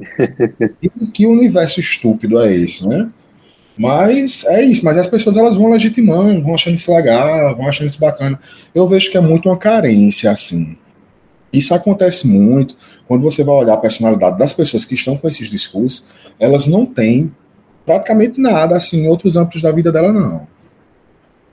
[1.12, 3.08] que universo estúpido é esse, né?
[3.76, 7.88] Mas é isso, mas as pessoas elas vão legitimando, vão achando isso legal, vão achando
[7.88, 8.38] isso bacana.
[8.74, 10.76] Eu vejo que é muito uma carência, assim.
[11.52, 15.48] Isso acontece muito quando você vai olhar a personalidade das pessoas que estão com esses
[15.48, 16.04] discursos,
[16.38, 17.32] elas não têm
[17.84, 20.46] praticamente nada assim em outros âmbitos da vida dela, não.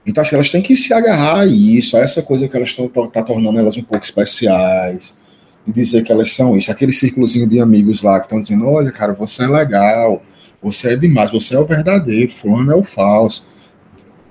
[0.05, 2.87] Então, assim, elas têm que se agarrar a isso, a essa coisa que elas estão
[2.87, 5.19] tá tornando elas um pouco especiais,
[5.65, 8.91] e dizer que elas são isso, aquele círculozinho de amigos lá que estão dizendo, olha,
[8.91, 10.23] cara, você é legal,
[10.61, 13.47] você é demais, você é o verdadeiro, fulano é o falso.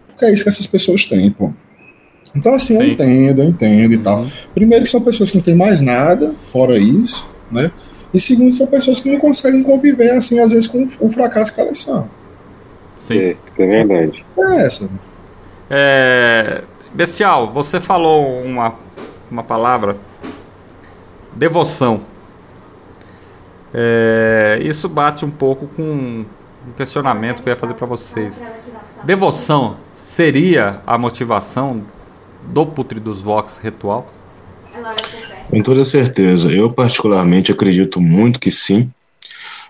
[0.09, 1.53] Porque é isso que essas pessoas têm, pô.
[2.35, 2.83] Então, assim, Sim.
[2.83, 4.03] eu entendo, eu entendo e uhum.
[4.03, 4.27] tal.
[4.55, 7.71] Primeiro, que são pessoas que não têm mais nada, fora isso, né?
[8.13, 11.61] E segundo, são pessoas que não conseguem conviver, assim, às vezes, com o fracasso que
[11.61, 12.09] elas são.
[12.97, 14.25] Sim, é, é verdade.
[14.39, 14.85] É essa.
[14.85, 14.91] Né?
[15.71, 16.65] É...
[16.93, 18.75] Bestial, você falou uma,
[19.31, 19.97] uma palavra,
[21.33, 22.01] devoção.
[23.73, 24.59] É...
[24.63, 28.43] Isso bate um pouco com um questionamento que eu ia fazer para vocês.
[29.05, 31.83] Devoção seria a motivação
[32.43, 34.07] do Putri dos Vox ritual?
[35.49, 36.53] Com toda certeza.
[36.53, 38.91] Eu, particularmente, acredito muito que sim,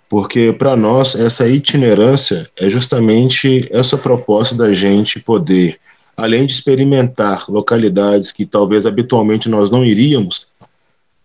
[0.08, 5.78] porque para nós essa itinerância é justamente essa proposta da gente poder,
[6.16, 10.48] além de experimentar localidades que talvez habitualmente nós não iríamos,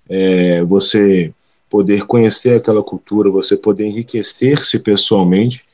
[0.09, 1.33] é, você
[1.69, 5.65] poder conhecer aquela cultura, você poder enriquecer-se pessoalmente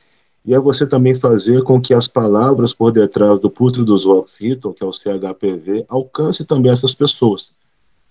[0.44, 4.72] e é você também fazer com que as palavras por detrás do Putro dos Rockfitton,
[4.72, 7.52] que é o CHPV, alcance também essas pessoas.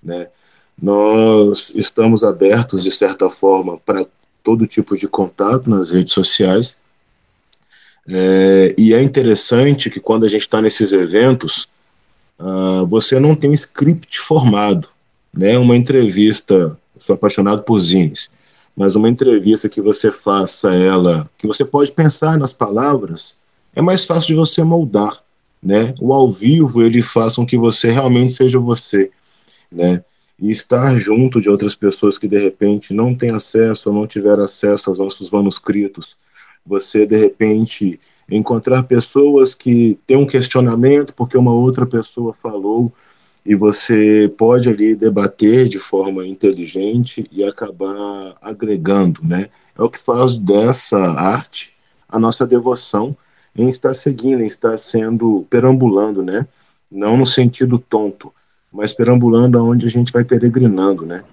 [0.01, 0.29] Né?
[0.81, 4.05] Nós estamos abertos, de certa forma, para
[4.41, 6.77] todo tipo de contato nas redes sociais.
[8.13, 11.67] É, e é interessante que quando a gente está nesses eventos,
[12.39, 14.89] uh, você não tem um script formado.
[15.33, 15.57] Né?
[15.57, 18.29] Uma entrevista, sou apaixonado por zines
[18.75, 23.35] mas uma entrevista que você faça ela, que você pode pensar nas palavras,
[23.75, 25.21] é mais fácil de você moldar,
[25.61, 25.93] né?
[25.99, 29.11] O ao vivo ele faz com que você realmente seja você,
[29.71, 30.03] né?
[30.39, 34.43] E estar junto de outras pessoas que de repente não têm acesso ou não tiveram
[34.43, 36.17] acesso aos nossos manuscritos,
[36.65, 42.91] você de repente encontrar pessoas que têm um questionamento porque uma outra pessoa falou
[43.45, 49.49] e você pode ali debater de forma inteligente e acabar agregando, né?
[49.77, 51.73] É o que faz dessa arte
[52.07, 53.15] a nossa devoção
[53.55, 56.47] em estar seguindo, em estar sendo perambulando, né?
[56.89, 58.31] Não no sentido tonto,
[58.71, 61.23] mas perambulando aonde a gente vai peregrinando, né?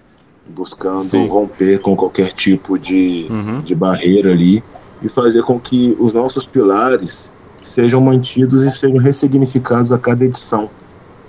[0.47, 1.27] Buscando Sim.
[1.27, 3.61] romper com qualquer tipo de, uhum.
[3.61, 4.63] de barreira ali
[5.01, 7.29] e fazer com que os nossos pilares
[7.61, 10.69] sejam mantidos e sejam ressignificados a cada edição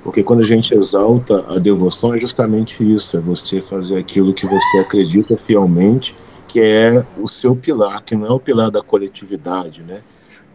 [0.03, 4.47] porque quando a gente exalta a devoção é justamente isso, é você fazer aquilo que
[4.47, 6.17] você acredita fielmente,
[6.49, 10.03] que é o seu pilar, que não é o pilar da coletividade, né?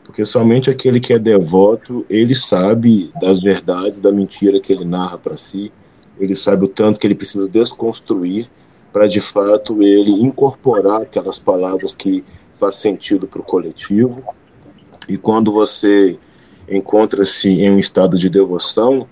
[0.03, 5.17] Porque somente aquele que é devoto, ele sabe das verdades, da mentira que ele narra
[5.17, 5.71] para si,
[6.19, 8.49] ele sabe o tanto que ele precisa desconstruir
[8.91, 12.23] para de fato ele incorporar aquelas palavras que
[12.59, 14.23] faz sentido para o coletivo.
[15.07, 16.17] E quando você
[16.69, 19.07] encontra-se em um estado de devoção,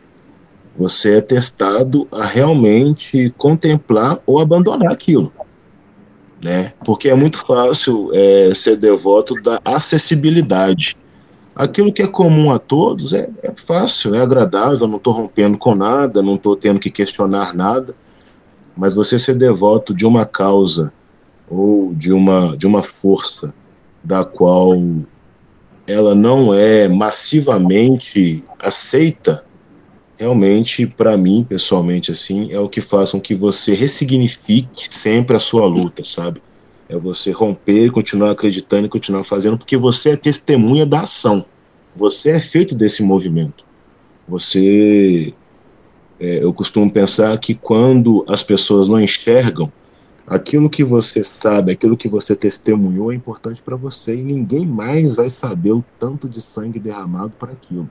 [0.75, 5.31] você é testado a realmente contemplar ou abandonar aquilo.
[6.41, 6.73] né?
[6.83, 10.97] Porque é muito fácil é, ser devoto da acessibilidade.
[11.55, 15.75] Aquilo que é comum a todos é, é fácil, é agradável, não estou rompendo com
[15.75, 17.95] nada, não estou tendo que questionar nada.
[18.75, 20.91] Mas você ser devoto de uma causa
[21.49, 23.53] ou de uma, de uma força
[24.03, 24.73] da qual
[25.85, 29.45] ela não é massivamente aceita,
[30.17, 35.39] realmente, para mim, pessoalmente, assim, é o que faz com que você ressignifique sempre a
[35.39, 36.41] sua luta, sabe?
[36.87, 41.45] É você romper, continuar acreditando e continuar fazendo, porque você é testemunha da ação.
[41.95, 43.65] Você é feito desse movimento.
[44.27, 45.33] Você.
[46.19, 49.71] É, eu costumo pensar que quando as pessoas não enxergam
[50.25, 55.15] aquilo que você sabe, aquilo que você testemunhou é importante para você e ninguém mais
[55.15, 57.89] vai saber o tanto de sangue derramado para aquilo.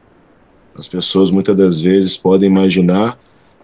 [0.75, 3.19] As pessoas muitas das vezes podem imaginar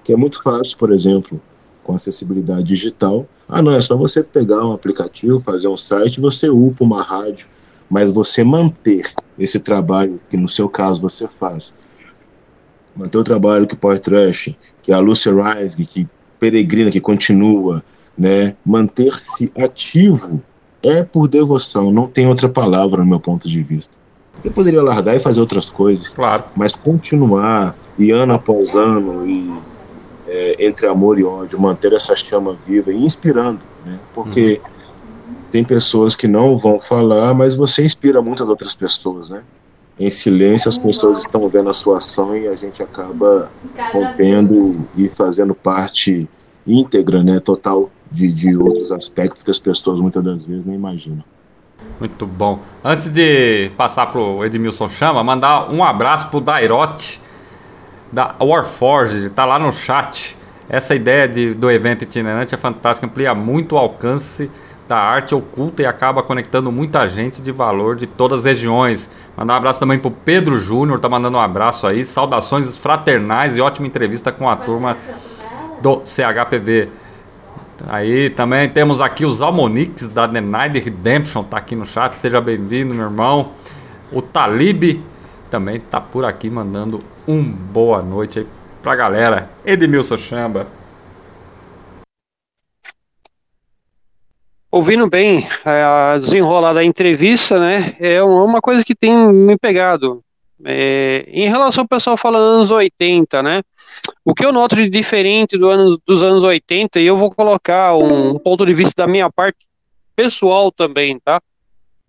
[0.05, 1.41] que é muito fácil, por exemplo,
[1.83, 3.27] com acessibilidade digital.
[3.49, 7.47] Ah, não, é só você pegar um aplicativo, fazer um site, você upa uma rádio,
[7.89, 11.73] mas você manter esse trabalho que no seu caso você faz,
[12.95, 16.07] manter o trabalho que o Power Trash, que a Lucy Rise, que
[16.39, 17.83] peregrina, que continua,
[18.19, 20.43] né, manter-se ativo
[20.83, 23.97] é por devoção, não tem outra palavra no meu ponto de vista.
[24.43, 26.45] Eu poderia largar e fazer outras coisas, claro.
[26.55, 29.53] mas continuar e ano após ano e
[30.29, 33.99] é, entre amor e ódio manter essa chama viva e inspirando, né?
[34.13, 35.35] Porque uhum.
[35.51, 39.43] tem pessoas que não vão falar, mas você inspira muitas outras pessoas, né?
[39.99, 43.51] Em silêncio as pessoas estão vendo a sua ação e a gente acaba
[43.93, 46.29] rompendo e fazendo parte
[46.65, 51.25] íntegra, né, total de, de outros aspectos que as pessoas muitas das vezes nem imaginam.
[52.01, 52.61] Muito bom.
[52.85, 57.21] Antes de passar pro Edmilson Chama, mandar um abraço pro Dairote
[58.13, 60.37] da Warforge, tá lá no chat.
[60.69, 64.51] Essa ideia de, do evento itinerante é fantástica, amplia muito o alcance
[64.87, 69.11] da arte oculta e acaba conectando muita gente de valor de todas as regiões.
[69.37, 72.05] Mandar um abraço também pro Pedro Júnior, tá mandando um abraço aí.
[72.05, 74.97] Saudações fraternais e ótima entrevista com a turma
[75.81, 76.89] do CHPV.
[77.87, 82.15] Aí também temos aqui os Almonix da The Night Redemption, tá aqui no chat.
[82.15, 83.53] Seja bem-vindo, meu irmão.
[84.11, 85.01] O Talib
[85.51, 88.47] também tá por aqui mandando um boa noite aí
[88.83, 89.51] pra galera.
[89.65, 90.67] Edmilson Chamba.
[94.71, 97.97] Ouvindo bem a desenrolar da entrevista, né?
[97.99, 100.23] É uma coisa que tem me pegado.
[100.65, 103.63] É, em relação ao pessoal falando anos 80, né?
[104.25, 107.95] O que eu noto de diferente do ano, dos anos 80, e eu vou colocar
[107.97, 109.59] um ponto de vista da minha parte
[110.15, 111.41] pessoal também, tá?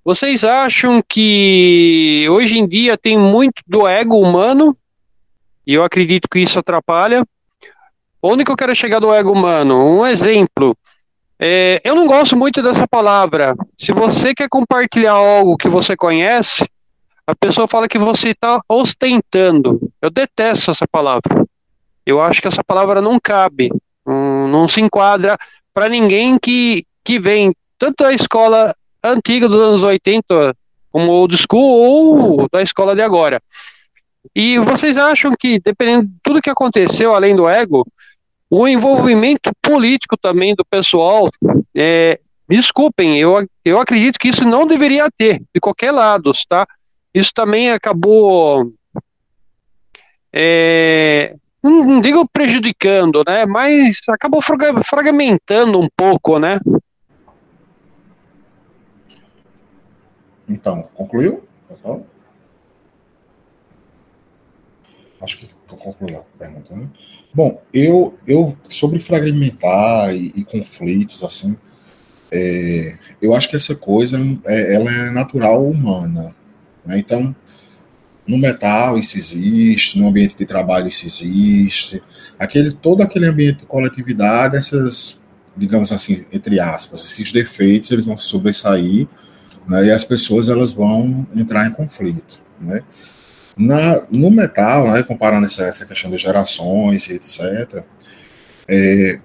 [0.04, 4.76] Vocês acham que hoje em dia tem muito do ego humano?
[5.68, 7.24] E eu acredito que isso atrapalha.
[8.22, 10.00] Onde que eu quero chegar do ego humano?
[10.00, 10.76] Um exemplo.
[11.40, 13.56] É, eu não gosto muito dessa palavra.
[13.78, 16.68] Se você quer compartilhar algo que você conhece,
[17.26, 19.80] a pessoa fala que você está ostentando.
[20.02, 21.46] Eu detesto essa palavra.
[22.10, 23.70] Eu acho que essa palavra não cabe,
[24.04, 25.38] não, se enquadra
[25.72, 30.56] para ninguém que, que vem tanto da escola antiga dos anos 80,
[30.92, 33.40] como old school, ou da escola de agora.
[34.36, 37.86] E vocês acham que, dependendo de tudo que aconteceu, além do ego,
[38.50, 41.30] o envolvimento político também do pessoal,
[41.76, 46.66] é, desculpem, eu, eu acredito que isso não deveria ter, de qualquer lado, tá?
[47.14, 48.74] Isso também acabou
[50.34, 53.46] é, não, digo prejudicando, né?
[53.46, 56.60] Mas acabou fragmentando um pouco, né?
[60.48, 61.44] Então, concluiu?
[65.22, 66.90] Acho que concluiu a pergunta, né?
[67.34, 71.56] Bom, eu, eu sobre fragmentar e, e conflitos, assim,
[72.32, 76.36] é, eu acho que essa coisa é, ela é natural humana.
[76.86, 76.98] Né?
[77.00, 77.36] Então,
[78.30, 82.02] no metal isso existe, no ambiente de trabalho isso existe,
[82.38, 85.20] aquele, todo aquele ambiente de coletividade, essas,
[85.58, 89.08] digamos assim, entre aspas, esses defeitos, eles vão se sobressair,
[89.68, 92.84] né, e as pessoas elas vão entrar em conflito, né.
[93.58, 97.84] Na, no metal, né, comparando essa, essa questão de gerações e etc.,
[98.68, 99.20] é,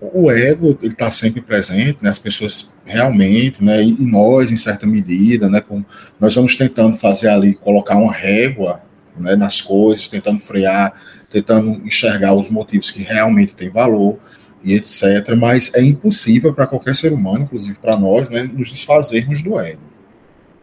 [0.00, 2.08] o ego ele está sempre presente, né?
[2.08, 3.82] As pessoas realmente, né?
[3.84, 5.60] E nós, em certa medida, né?
[5.60, 5.84] Com,
[6.18, 8.82] nós vamos tentando fazer ali, colocar uma régua,
[9.18, 9.36] né?
[9.36, 10.94] Nas coisas, tentando frear,
[11.28, 14.18] tentando enxergar os motivos que realmente têm valor
[14.64, 15.36] e etc.
[15.36, 18.44] Mas é impossível para qualquer ser humano, inclusive para nós, né?
[18.44, 19.82] Nos desfazermos do ego,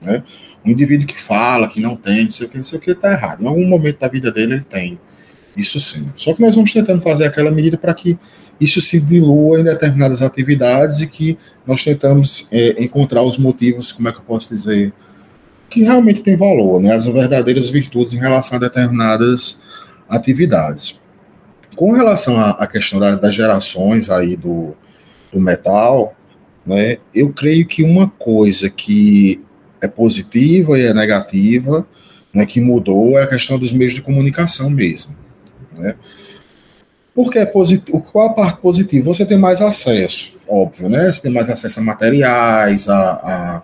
[0.02, 0.24] né?
[0.66, 2.92] Um indivíduo que fala que não tem, não sei o que, não sei o que,
[2.92, 3.44] está errado.
[3.44, 5.00] Em algum momento da vida dele ele tem
[5.58, 6.12] Isso sim.
[6.16, 8.18] Só que nós vamos tentando fazer aquela medida para que
[8.62, 14.08] isso se dilua em determinadas atividades e que nós tentamos é, encontrar os motivos, como
[14.08, 14.94] é que eu posso dizer,
[15.70, 16.94] que realmente tem valor, né?
[16.94, 19.60] As verdadeiras virtudes em relação a determinadas
[20.08, 21.00] atividades.
[21.76, 24.76] Com relação à, questão da, das gerações aí do,
[25.32, 26.16] do metal,
[26.66, 26.98] né?
[27.14, 29.42] Eu creio que uma coisa que
[29.82, 31.86] é positiva e é negativa,
[32.34, 35.16] né, que mudou é a questão dos meios de comunicação mesmo,
[35.78, 35.96] né?
[37.14, 39.12] Porque é positivo, qual a parte positiva?
[39.12, 41.12] Você tem mais acesso, óbvio, né?
[41.12, 43.64] Você tem mais acesso a materiais, a, a,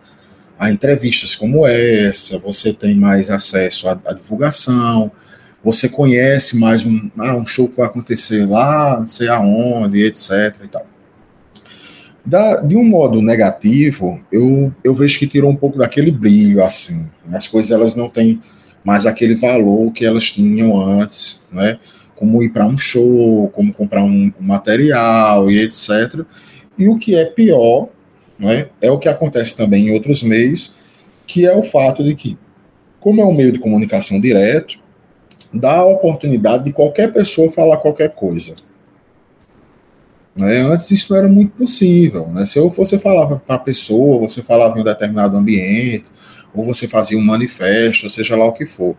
[0.57, 5.11] a entrevistas como essa, você tem mais acesso à, à divulgação,
[5.64, 10.55] você conhece mais um, ah, um show que vai acontecer lá, não sei aonde, etc.
[10.64, 10.86] E tal.
[12.26, 17.07] Da, de um modo negativo, eu, eu vejo que tirou um pouco daquele brilho, assim.
[17.32, 18.41] As coisas elas não têm
[18.84, 21.80] mais aquele valor que elas tinham antes, né?
[22.16, 26.22] Como ir para um show, como comprar um, um, material e etc.
[26.78, 27.89] E o que é pior,
[28.38, 30.76] né, é o que acontece também em outros meios,
[31.26, 32.38] que é o fato de que,
[32.99, 34.80] como é um meio de comunicação direto,
[35.53, 38.55] dá a oportunidade de qualquer pessoa falar qualquer coisa.
[40.36, 40.59] Né?
[40.61, 42.28] Antes isso não era muito possível.
[42.28, 42.45] Né?
[42.45, 46.05] Se eu você falava para a pessoa, você falava em um determinado ambiente,
[46.53, 48.95] ou você fazia um manifesto, seja lá o que for.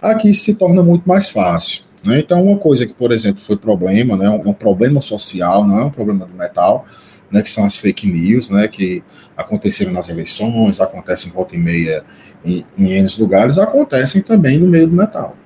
[0.00, 1.84] Aqui se torna muito mais fácil.
[2.04, 2.18] Né?
[2.18, 4.26] Então, uma coisa que, por exemplo, foi problema, né?
[4.26, 6.86] é um problema social, não é um problema do metal,
[7.30, 7.42] né?
[7.42, 8.68] que são as fake news, né?
[8.68, 9.02] que
[9.36, 12.04] aconteceram nas eleições, acontecem volta e meia
[12.44, 15.36] em, em N lugares, acontecem também no meio do metal.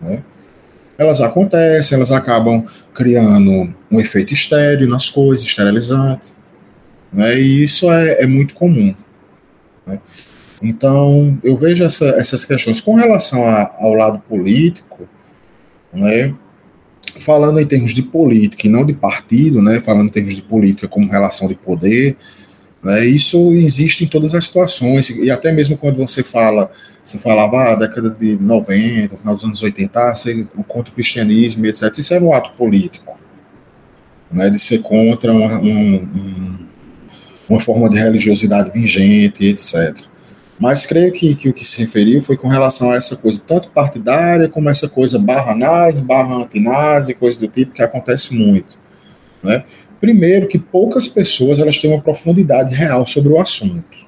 [0.00, 0.22] Né?
[0.98, 6.32] elas acontecem, elas acabam criando um efeito estéreo nas coisas, esterilizante,
[7.12, 7.38] né?
[7.38, 8.94] E isso é, é muito comum.
[9.86, 10.00] Né?
[10.62, 15.08] Então, eu vejo essa, essas questões com relação a, ao lado político,
[15.96, 16.34] né?
[17.18, 19.80] Falando em termos de política e não de partido, né?
[19.80, 22.16] Falando em termos de política como relação de poder,
[22.82, 23.04] né?
[23.04, 26.70] Isso existe em todas as situações, e até mesmo quando você fala,
[27.02, 31.66] você falava, ah, década de 90, final dos anos 80, ah, ser contra o cristianismo,
[31.66, 31.92] etc.
[31.98, 33.18] Isso era um ato político,
[34.30, 34.50] né?
[34.50, 36.66] de ser contra um, um,
[37.48, 39.96] uma forma de religiosidade vigente, etc.
[40.58, 43.70] Mas creio que, que o que se referiu foi com relação a essa coisa, tanto
[43.70, 48.78] partidária como essa coisa barra nazi, barra antinazi, coisa do tipo, que acontece muito.
[49.42, 49.64] Né?
[50.00, 54.06] Primeiro, que poucas pessoas elas têm uma profundidade real sobre o assunto.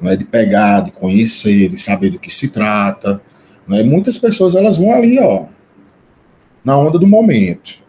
[0.00, 3.20] Né, de pegar, de conhecer, de saber do que se trata.
[3.68, 5.44] Né, muitas pessoas elas vão ali, ó,
[6.64, 7.81] na onda do momento.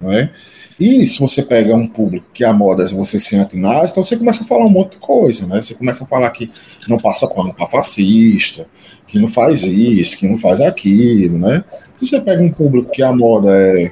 [0.00, 0.30] Né?
[0.78, 4.16] E se você pega um público que a moda é você ser antinazi, então você
[4.16, 5.62] começa a falar um monte de coisa, né?
[5.62, 6.50] Você começa a falar que
[6.86, 8.66] não passa pano para fascista,
[9.06, 11.64] que não faz isso, que não faz aquilo, né?
[11.96, 13.90] Se você pega um público que a moda é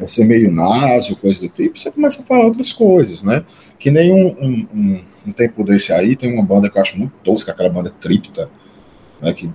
[0.00, 3.44] é ser meio naso, coisa do tipo, você começa a falar outras coisas, né?
[3.78, 6.98] Que nem um, um, um, um tempo desse aí, tem uma banda que eu acho
[6.98, 8.50] muito tosca, aquela banda Cripta,
[9.20, 9.32] né?
[9.34, 9.50] Que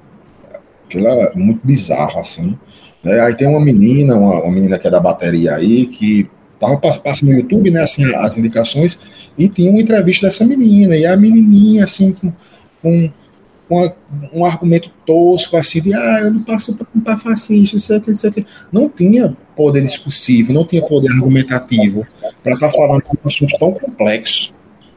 [0.86, 2.58] aquilo é muito bizarro, assim.
[3.06, 3.20] Né?
[3.22, 6.28] Aí tem uma menina, uma, uma, menina que é da bateria aí, que
[6.60, 8.98] tava passando no YouTube, né, assim, as indicações,
[9.38, 12.34] e tinha uma entrevista dessa menina, e a menininha, assim, com,
[12.82, 13.12] com
[13.70, 13.92] um,
[14.34, 18.44] um argumento tosco, assim, de ah, eu não passo para fascista, isso aqui, isso aqui.
[18.72, 22.08] Não tinha poder discursivo, não tinha poder argumentativo
[22.42, 24.56] para estar tá falando de um assunto tão complexo.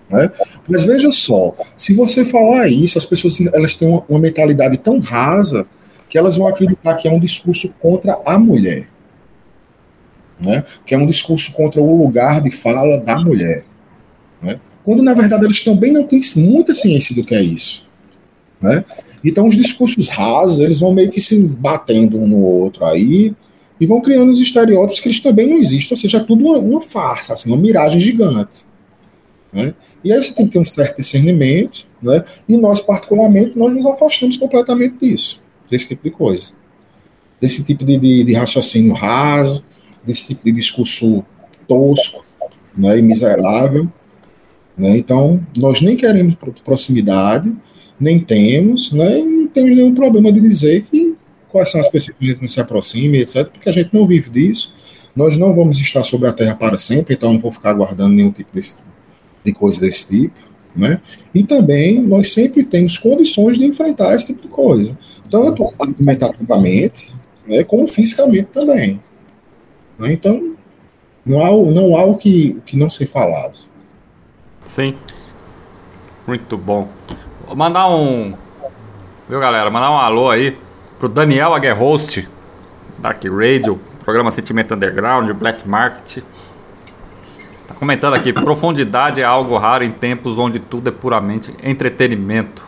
[0.08, 0.30] Né?
[0.66, 4.98] Mas veja só, se você falar isso, as pessoas elas têm uma, uma mentalidade tão
[4.98, 5.66] rasa
[6.08, 8.88] que elas vão acreditar que é um discurso contra a mulher.
[10.40, 10.64] Né?
[10.86, 13.64] Que é um discurso contra o lugar de fala da mulher.
[14.40, 14.60] Né?
[14.84, 17.88] Quando, na verdade, eles também não têm muita ciência do que é isso.
[18.60, 18.84] Né?
[19.24, 23.34] Então os discursos rasos, eles vão meio que se batendo um no outro aí
[23.80, 26.58] e vão criando os estereótipos que eles também não existem, ou seja, é tudo uma,
[26.58, 28.64] uma farsa, assim, uma miragem gigante.
[29.52, 29.74] Né?
[30.02, 32.24] E aí você tem que ter um certo discernimento, né?
[32.48, 36.52] e nós, particularmente, nós nos afastamos completamente disso, desse tipo de coisa.
[37.40, 39.64] Desse tipo de, de, de raciocínio raso,
[40.04, 41.24] desse tipo de discurso
[41.66, 42.24] tosco
[42.76, 43.88] né, e miserável.
[44.76, 44.96] Né?
[44.96, 47.54] Então, nós nem queremos proximidade,
[47.98, 49.18] nem temos, né?
[49.18, 51.16] Não temos nenhum problema de dizer que
[51.48, 54.06] quais são as pessoas que a gente não se aproxima, etc., porque a gente não
[54.06, 54.72] vive disso.
[55.16, 58.30] Nós não vamos estar sobre a Terra para sempre, então não vou ficar aguardando nenhum
[58.30, 58.76] tipo desse,
[59.44, 60.47] de coisa desse tipo.
[60.74, 61.00] Né?
[61.34, 64.96] E também nós sempre temos condições de enfrentar esse tipo de coisa,
[65.30, 67.12] tanto argumentativamente
[67.46, 69.00] né, como fisicamente também.
[69.98, 70.12] Né?
[70.12, 70.54] Então,
[71.24, 73.58] não há, não há o, que, que não ser falado.
[74.64, 74.94] Sim.
[76.26, 76.88] Muito bom.
[77.46, 78.34] Vou mandar um.
[79.28, 79.70] Viu, galera?
[79.70, 80.56] Mandar um alô aí
[80.98, 82.28] pro Daniel Aguerhost,
[82.98, 86.22] Dark Radio, programa Sentimento Underground, Black Market.
[87.68, 92.66] Tá comentando aqui, profundidade é algo raro em tempos onde tudo é puramente entretenimento.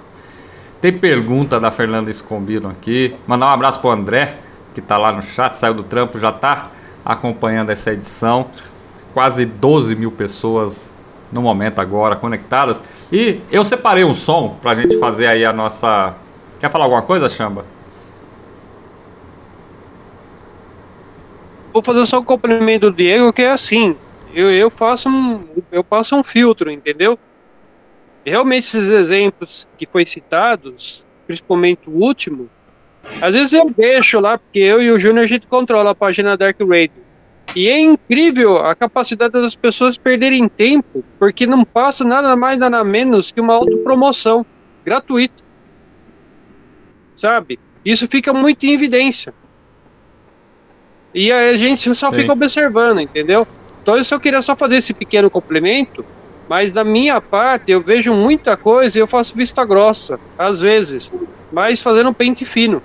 [0.78, 3.16] Tem pergunta da Fernanda Escombino aqui.
[3.26, 4.40] Mandar um abraço pro André,
[4.74, 6.68] que tá lá no chat, saiu do trampo, já tá
[7.02, 8.48] acompanhando essa edição.
[9.14, 10.92] Quase 12 mil pessoas
[11.32, 12.82] no momento agora conectadas.
[13.10, 16.14] E eu separei um som pra gente fazer aí a nossa.
[16.60, 17.64] Quer falar alguma coisa, Chamba?
[21.72, 23.96] Vou fazer só um complemento do Diego, que é assim.
[24.34, 25.44] Eu, eu faço um.
[25.70, 27.18] Eu passo um filtro, entendeu?
[28.24, 32.48] Realmente esses exemplos que foi citados, principalmente o último,
[33.20, 36.36] às vezes eu deixo lá, porque eu e o Júnior a gente controla a página
[36.36, 37.02] Dark Radio.
[37.56, 42.84] E é incrível a capacidade das pessoas perderem tempo, porque não passa nada mais, nada
[42.84, 44.46] menos que uma autopromoção
[44.84, 45.42] gratuita.
[47.16, 47.58] Sabe?
[47.84, 49.34] Isso fica muito em evidência.
[51.12, 52.16] E a gente só Sim.
[52.16, 53.46] fica observando, entendeu?
[53.82, 56.04] Então eu só queria só fazer esse pequeno complemento,
[56.48, 61.10] mas da minha parte eu vejo muita coisa e eu faço vista grossa, às vezes,
[61.52, 62.82] mas fazendo pente fino.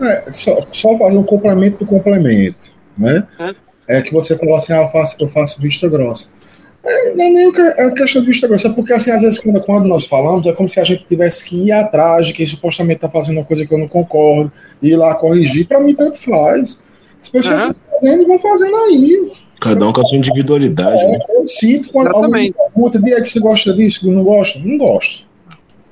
[0.00, 3.26] É, só, só fazer um complemento do complemento, né?
[3.38, 3.54] É
[3.90, 6.28] é que você falou assim, ah, eu faço, eu faço vista grossa.
[6.84, 9.60] É, não é nem a questão de vista grossa, é porque assim, às vezes quando,
[9.60, 12.98] quando, nós falamos, é como se a gente tivesse que ir atrás de quem supostamente
[12.98, 14.50] está fazendo uma coisa que eu não concordo,
[14.80, 16.78] ir lá corrigir, para mim tanto faz.
[17.20, 17.72] As pessoas uhum.
[17.90, 19.32] fazendo e vão fazendo aí.
[19.60, 21.02] Cada um com a sua individualidade.
[21.02, 21.18] É, né?
[21.28, 24.58] Eu sinto quando alguém pergunta, dia é que você gosta disso, que não gosta?
[24.58, 25.28] Não gosto.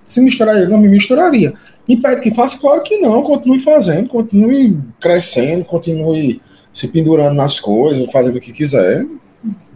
[0.02, 1.52] Se misturaria, não me misturaria.
[1.86, 2.58] Impede que faça?
[2.58, 6.40] Claro que não, continue fazendo, continue crescendo, continue
[6.72, 9.06] se pendurando nas coisas, fazendo o que quiser.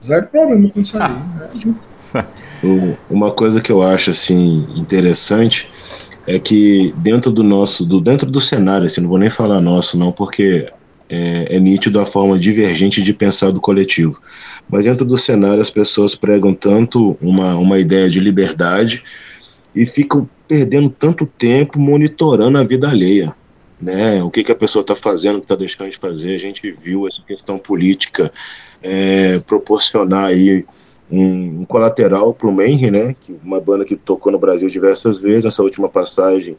[0.03, 1.13] Zero problema com isso aí.
[1.13, 1.75] Né?
[3.11, 5.71] Uma coisa que eu acho assim interessante
[6.27, 9.99] é que dentro do nosso, do dentro do cenário, assim, não vou nem falar nosso
[9.99, 10.67] não, porque
[11.13, 14.21] é, é nítido a forma divergente de pensar do coletivo.
[14.69, 19.05] Mas dentro do cenário as pessoas pregam tanto uma, uma ideia de liberdade
[19.75, 23.35] e ficam perdendo tanto tempo monitorando a vida alheia
[23.83, 24.23] né?
[24.23, 26.37] O que, que a pessoa está fazendo, está deixando de fazer.
[26.37, 28.33] A gente viu essa questão política
[28.81, 30.65] é, proporcionar aí
[31.11, 33.17] um, um colateral para o Menry, né?
[33.21, 35.45] Que uma banda que tocou no Brasil diversas vezes.
[35.45, 36.57] Nessa última passagem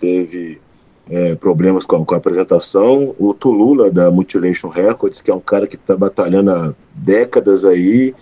[0.00, 0.60] teve
[1.08, 3.14] é, problemas com a, com a, apresentação.
[3.18, 8.14] O Tulula da Mutilation Records, que é um cara que está batalhando há décadas aí,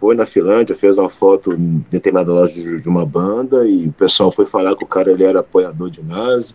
[0.00, 3.92] foi na Finlândia, fez uma foto em determinada loja de, de uma banda e o
[3.92, 6.54] pessoal foi falar que o cara ele era apoiador de nazi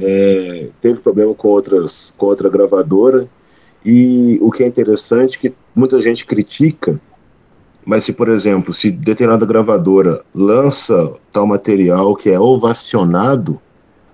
[0.00, 3.28] é, teve problema com, outras, com outra gravadora,
[3.84, 7.00] e o que é interessante é que muita gente critica,
[7.84, 13.60] mas se, por exemplo, se determinada gravadora lança tal material que é ovacionado,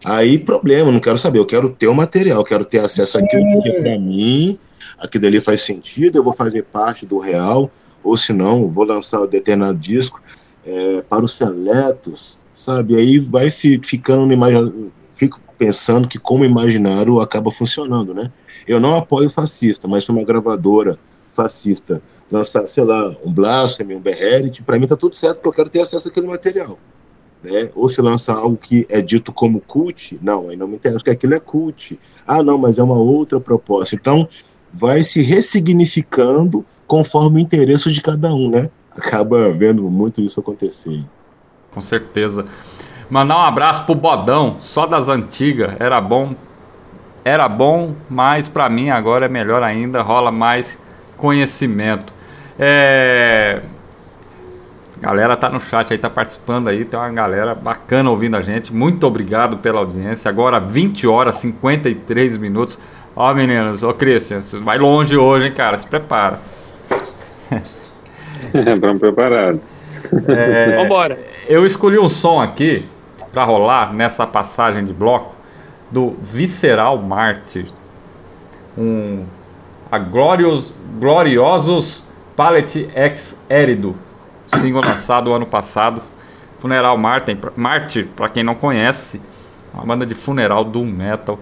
[0.04, 3.68] aí problema, não quero saber, eu quero ter o material, quero ter acesso àquilo que
[3.68, 4.58] é para mim,
[4.98, 7.70] aquilo ali faz sentido, eu vou fazer parte do real,
[8.02, 10.22] ou se não, vou lançar um determinado disco
[10.64, 12.96] é, para os seletos, sabe?
[12.96, 18.30] Aí vai fi, ficando no imagem, fico pensando que como imaginário acaba funcionando, né?
[18.66, 20.98] Eu não apoio fascista, mas uma gravadora
[21.34, 25.52] fascista lançar, sei lá, um Blasphemy, um Beherit, para mim tá tudo certo, porque eu
[25.52, 26.78] quero ter acesso àquele material.
[27.44, 27.70] Né?
[27.74, 31.10] Ou se lança algo que é dito como cult, não, aí não me interessa, porque
[31.10, 32.00] aquilo é cult.
[32.26, 33.94] Ah, não, mas é uma outra proposta.
[33.94, 34.26] Então,
[34.72, 38.70] vai se ressignificando conforme o interesse de cada um, né?
[38.96, 41.04] Acaba vendo muito isso acontecer.
[41.70, 42.46] Com certeza.
[43.10, 45.74] Mandar um abraço pro Bodão, só das antigas.
[45.78, 46.34] Era bom.
[47.24, 50.78] Era bom, mas para mim agora é melhor ainda, rola mais
[51.16, 52.12] conhecimento.
[52.58, 53.62] É.
[55.00, 58.72] Galera tá no chat aí, tá participando aí, tem uma galera bacana ouvindo a gente.
[58.72, 60.28] Muito obrigado pela audiência.
[60.28, 62.78] Agora 20 horas 53 minutos.
[63.16, 65.76] Ó, meninos, ó, Christian, você vai longe hoje, hein, cara?
[65.76, 66.40] Se prepara.
[68.80, 69.60] Vamos preparado.
[70.28, 71.18] É, Vambora.
[71.48, 72.86] Eu escolhi um som aqui
[73.32, 75.34] para rolar nessa passagem de bloco
[75.90, 77.66] do Visceral Mártir.
[78.76, 79.24] Um
[79.90, 82.02] a Glorious, Gloriosos
[82.34, 83.94] Palette Ex Erido,
[84.56, 86.02] single lançado ano passado.
[86.58, 89.20] Funeral Martin, Mártir, para quem não conhece,
[89.72, 91.38] uma banda de funeral do metal.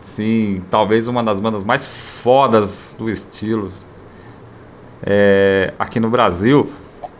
[0.00, 3.70] Sim, talvez uma das bandas mais fodas do estilo
[5.02, 6.70] é, aqui no Brasil.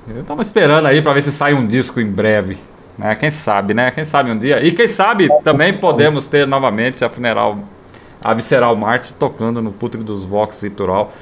[0.08, 2.58] Eu tava esperando aí para ver se sai um disco em breve.
[2.98, 3.14] Né?
[3.14, 3.90] Quem sabe, né?
[3.90, 4.64] Quem sabe um dia.
[4.64, 7.58] E quem sabe também podemos ter novamente a funeral,
[8.20, 11.12] a Visceral Marte tocando no Pútrico dos Vox Litoral,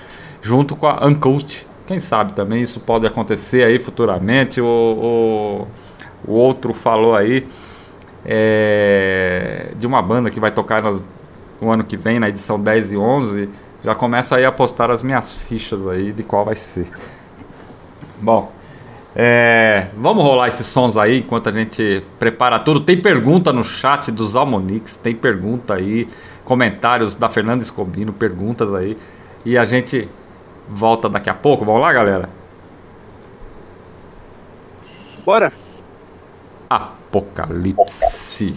[0.42, 1.66] junto com a Uncult.
[1.90, 4.60] Quem sabe também isso pode acontecer aí futuramente.
[4.60, 5.66] O,
[6.24, 7.44] o, o outro falou aí
[8.24, 11.02] é, de uma banda que vai tocar nas,
[11.60, 13.48] o ano que vem, na edição 10 e 11,
[13.82, 16.86] já começo aí a postar as minhas fichas aí de qual vai ser.
[18.22, 18.52] Bom,
[19.16, 22.78] é, vamos rolar esses sons aí enquanto a gente prepara tudo.
[22.78, 26.06] Tem pergunta no chat dos Almonix, tem pergunta aí,
[26.44, 28.96] comentários da Fernanda Escobino, perguntas aí.
[29.44, 30.08] E a gente
[30.70, 31.64] volta daqui a pouco.
[31.64, 32.28] Vamos lá, galera?
[35.24, 35.52] Bora!
[36.68, 38.52] Apocalipse.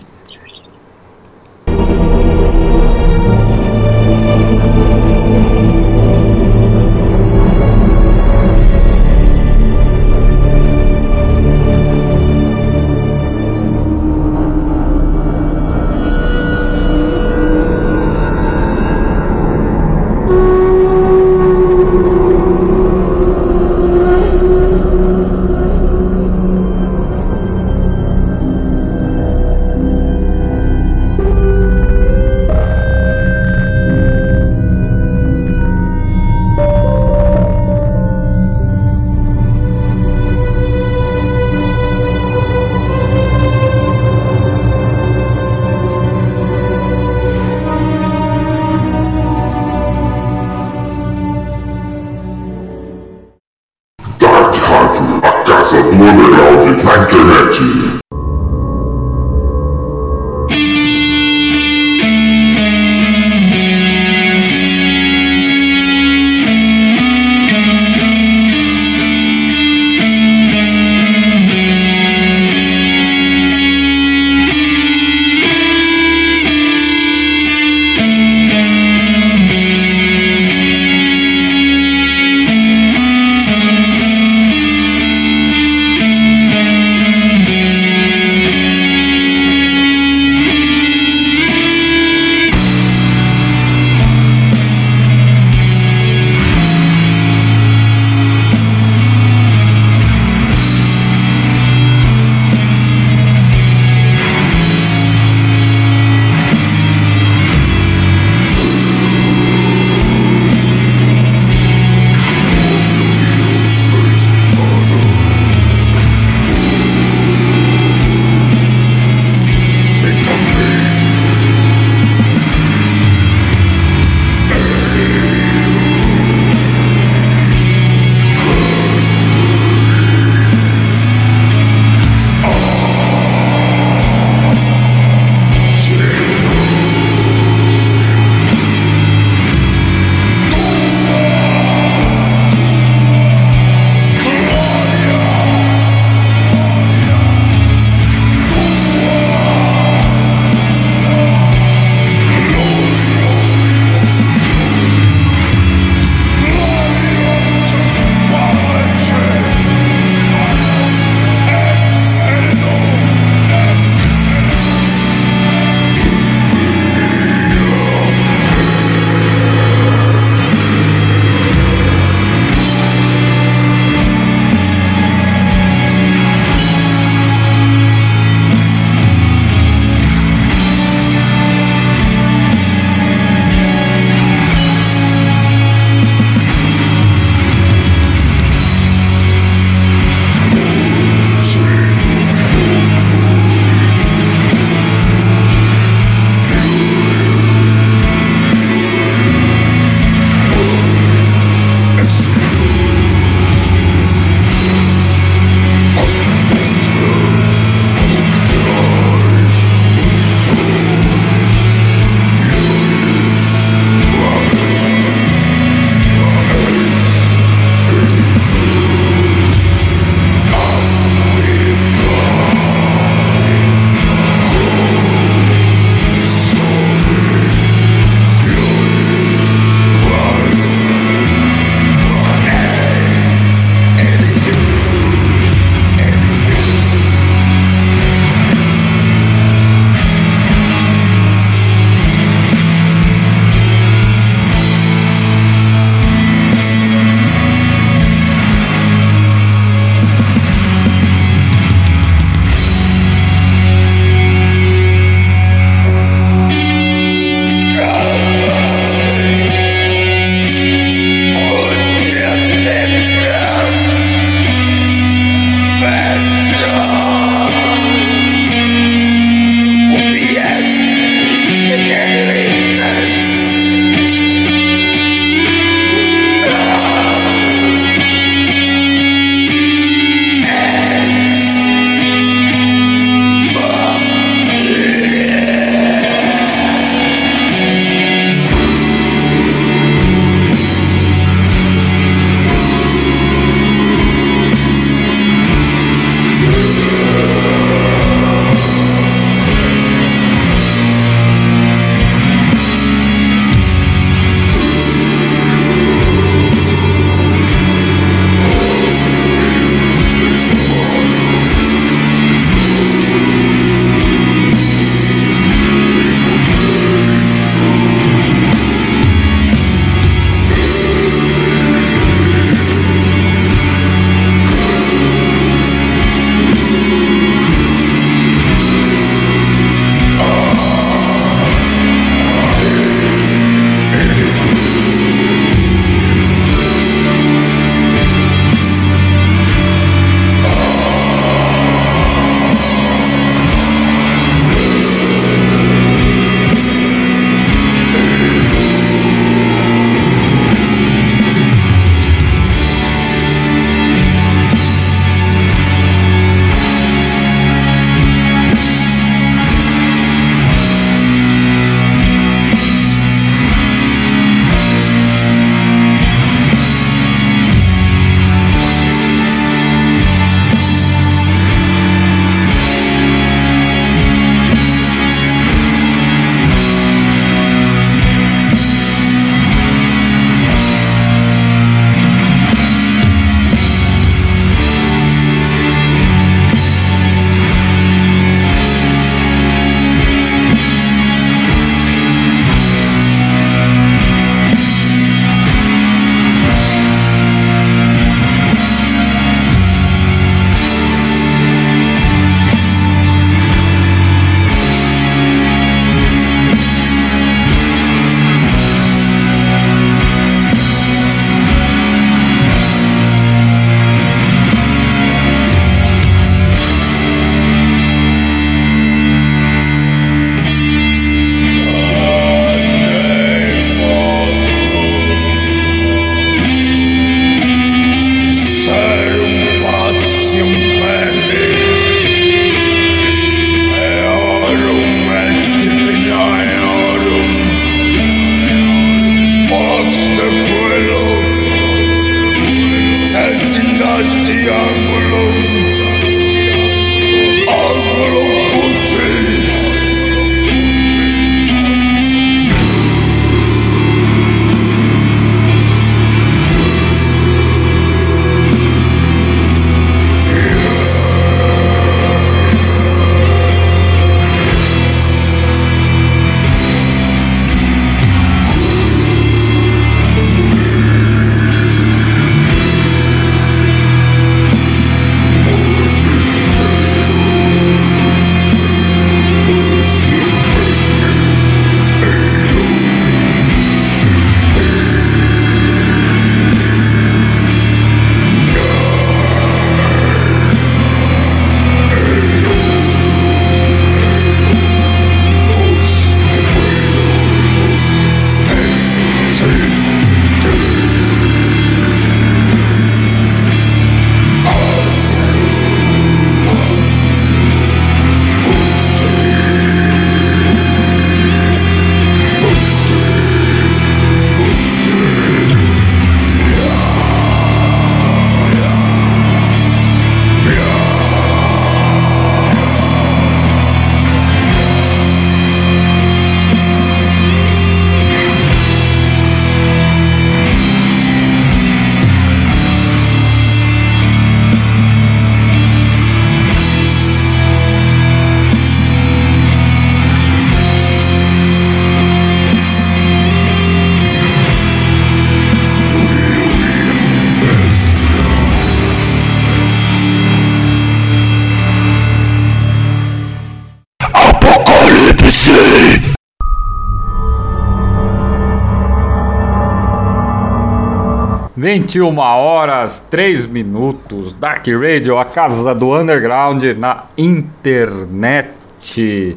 [561.74, 564.32] 21 horas 3 minutos.
[564.34, 569.36] Dark Radio, a casa do underground na internet.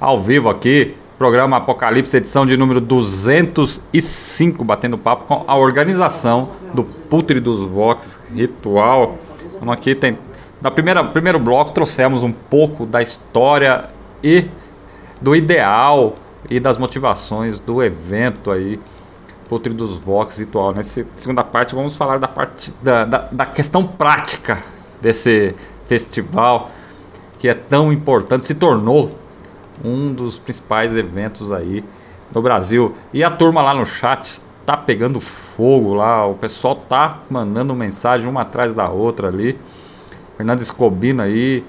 [0.00, 6.82] Ao vivo aqui, programa Apocalipse, edição de número 205, batendo papo com a organização do
[6.82, 9.16] Putre dos Vox Ritual.
[9.60, 10.18] Vamos aqui, tem.
[10.60, 13.84] Na primeira primeiro bloco, trouxemos um pouco da história
[14.24, 14.46] e
[15.20, 16.16] do ideal
[16.50, 18.80] e das motivações do evento aí
[19.50, 20.72] Putre dos Vox ritual.
[20.72, 24.62] Nessa segunda parte vamos falar da parte da, da, da, questão prática
[25.02, 26.70] desse festival
[27.36, 29.10] que é tão importante, se tornou
[29.84, 31.82] um dos principais eventos aí
[32.32, 32.94] no Brasil.
[33.12, 38.28] E a turma lá no chat tá pegando fogo lá, o pessoal tá mandando mensagem
[38.28, 39.58] uma atrás da outra ali.
[40.36, 41.64] Fernando Escobino aí,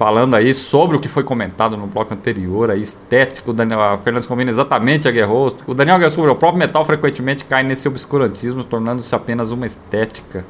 [0.00, 3.98] falando aí sobre o que foi comentado no bloco anterior, a estética, o Daniel, a
[3.98, 5.54] Fernandes Combina exatamente aguerrou.
[5.66, 10.46] O Daniel aguerrou sobre o próprio metal frequentemente cai nesse obscurantismo, tornando-se apenas uma estética.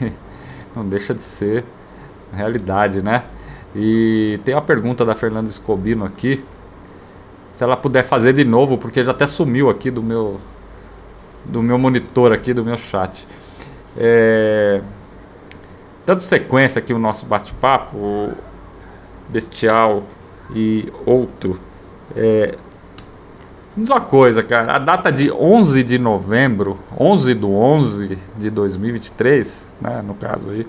[0.74, 1.62] Não deixa de ser
[2.32, 3.24] realidade, né?
[3.76, 6.42] E tem uma pergunta da Fernanda Escobino aqui.
[7.52, 10.40] Se ela puder fazer de novo, porque já até sumiu aqui do meu
[11.44, 13.28] do meu monitor aqui, do meu chat.
[13.94, 14.80] É,
[16.06, 18.32] dando sequência aqui o nosso bate-papo,
[19.32, 20.04] Bestial
[20.54, 21.60] e outro.
[22.16, 22.56] É,
[23.76, 24.74] diz uma coisa, cara.
[24.74, 30.66] A data de 11 de novembro, 11 do 11 de 2023, né, no caso aí,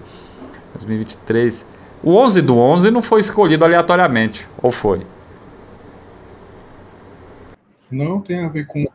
[0.74, 1.66] 2023.
[2.04, 5.02] O 11 do 11 não foi escolhido aleatoriamente, ou foi?
[7.92, 8.86] Não, tem a ver com,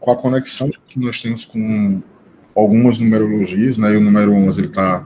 [0.00, 2.02] com a conexão que nós temos com
[2.54, 3.92] algumas numerologias, né?
[3.92, 5.04] E o número 11 ele está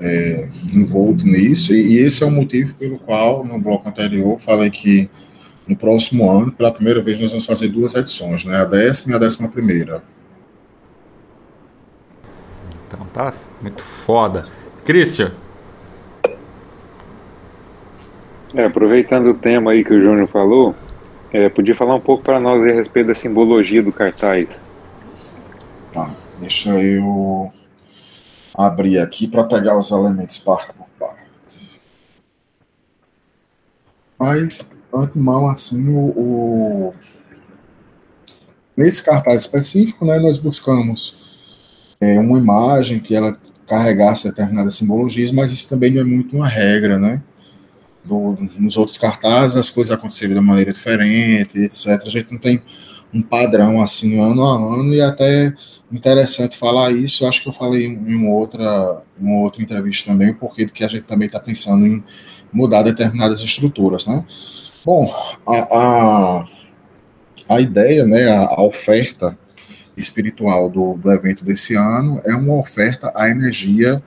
[0.00, 4.70] é, envolto nisso, e, e, esse é o motivo pelo qual, no bloco anterior, falei
[4.70, 5.10] que
[5.68, 8.56] no próximo ano, pela primeira vez, nós vamos fazer duas edições, né?
[8.56, 10.02] A décima e a décima primeira.
[12.88, 14.46] Então tá muito foda.
[14.84, 15.32] Christian.
[18.52, 20.74] É, aproveitando o tema aí que o Júnior falou,
[21.32, 24.48] é, podia falar um pouco para nós a respeito da simbologia do cartaz.
[25.92, 27.52] Tá, deixa eu
[28.54, 31.20] abrir aqui para pegar os elementos parte por parte.
[34.18, 36.94] Mas, antemão, assim, o, o,
[38.76, 41.20] nesse cartaz específico, né, nós buscamos
[42.00, 43.36] é, uma imagem que ela
[43.66, 47.22] carregasse determinadas simbologias, mas isso também não é muito uma regra, né?
[48.04, 52.02] Do, nos outros cartazes as coisas aconteceram de maneira diferente, etc.
[52.04, 52.62] A gente não tem
[53.12, 55.52] um padrão assim ano a ano e até
[55.90, 57.24] interessante falar isso.
[57.24, 60.88] Eu acho que eu falei em uma outra, uma outra entrevista também, porque que a
[60.88, 62.02] gente também está pensando em
[62.52, 64.24] mudar determinadas estruturas, né?
[64.84, 65.12] Bom,
[65.46, 66.44] a, a,
[67.48, 69.38] a ideia, né, a, a oferta
[69.96, 74.02] espiritual do, do evento desse ano é uma oferta à energia,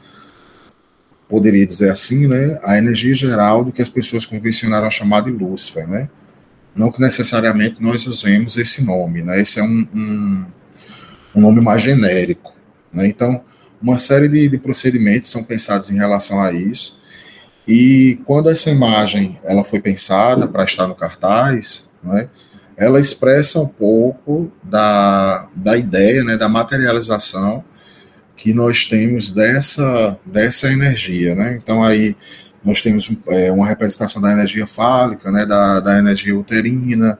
[1.29, 5.31] poderia dizer assim, né, a energia geral do que as pessoas convencionaram a chamar de
[5.31, 6.09] Lúcifer, né?
[6.75, 9.39] Não que necessariamente nós usemos esse nome, né?
[9.39, 10.45] Esse é um, um
[11.35, 12.53] um nome mais genérico.
[12.91, 13.07] Né?
[13.07, 13.43] Então,
[13.81, 17.01] uma série de, de, procedimentos são pensados em relação a isso.
[17.67, 22.29] E quando essa imagem ela foi pensada para estar no cartaz, né,
[22.75, 27.63] ela expressa um pouco da, da ideia, né, da materialização
[28.35, 31.35] que nós temos dessa, dessa energia.
[31.35, 31.57] Né?
[31.61, 32.15] Então, aí
[32.63, 37.19] nós temos é, uma representação da energia fálica, né, da, da energia uterina,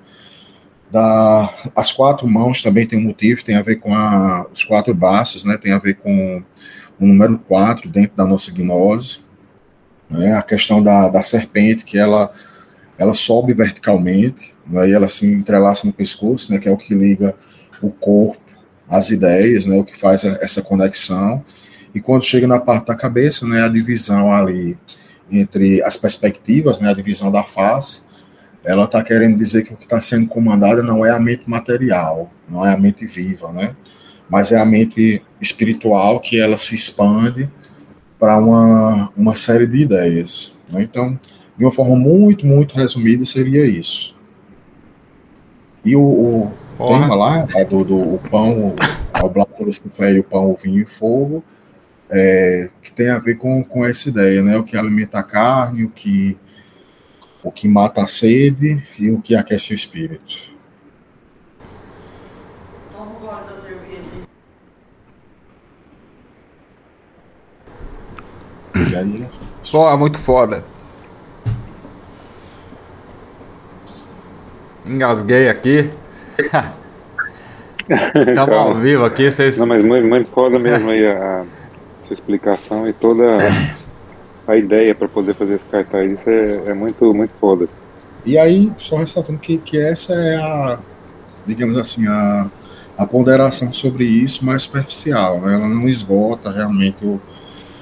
[0.90, 4.94] da, as quatro mãos também tem um motivo, tem a ver com a, os quatro
[4.94, 6.44] braços, né, tem a ver com
[7.00, 9.20] o número quatro dentro da nossa gnose,
[10.10, 12.32] né, a questão da, da serpente, que ela,
[12.98, 16.94] ela sobe verticalmente, né, e ela se entrelaça no pescoço, né, que é o que
[16.94, 17.36] liga
[17.82, 18.42] o corpo
[18.88, 21.44] às ideias, né, o que faz essa conexão,
[21.94, 24.78] e quando chega na parte da cabeça, né, a divisão ali
[25.40, 28.04] entre as perspectivas, né, a divisão da face,
[28.64, 32.32] ela está querendo dizer que o que está sendo comandado não é a mente material,
[32.48, 33.76] não é a mente viva, né?
[34.30, 37.50] Mas é a mente espiritual que ela se expande
[38.18, 40.56] para uma, uma série de ideias.
[40.72, 40.84] Né?
[40.84, 41.20] Então,
[41.58, 44.16] de uma forma muito, muito resumida, seria isso.
[45.84, 48.74] E o, o tema lá, é do, do o pão,
[49.22, 51.44] o blato Lucifer, o pão, o vinho e o fogo,
[52.10, 54.58] é, que tem a ver com, com essa ideia, né?
[54.58, 56.38] O que alimenta a carne, o que
[57.44, 60.54] o que mata a sede e o que aquece o espírito.
[69.70, 70.64] Pô, é muito foda.
[74.86, 75.90] Engasguei aqui.
[77.90, 79.58] Estamos ao vivo aqui, vocês.
[79.58, 81.44] Não, mas muito, muito foda mesmo aí a
[82.04, 83.38] sua explicação e toda
[84.48, 86.12] a ideia para poder fazer esse cartaz.
[86.12, 87.68] Isso é, é muito, muito foda.
[88.26, 90.80] E aí, só ressaltando que, que essa é a,
[91.46, 92.50] digamos assim, a,
[92.98, 95.56] a ponderação sobre isso mais superficial, né?
[95.56, 97.20] ela não esgota realmente o,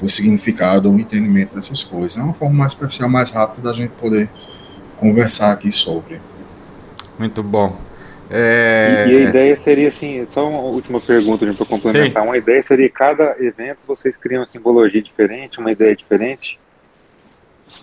[0.02, 2.18] o significado ou o entendimento dessas coisas.
[2.18, 4.30] É uma forma mais superficial, mais rápida da gente poder
[4.98, 6.20] conversar aqui sobre.
[7.20, 7.91] Muito bom.
[8.34, 9.06] É...
[9.08, 12.24] E, e, a ideia seria assim, só uma última pergunta para complementar.
[12.24, 12.30] Sim.
[12.30, 16.58] Uma ideia seria cada evento vocês criam uma simbologia diferente, uma ideia diferente?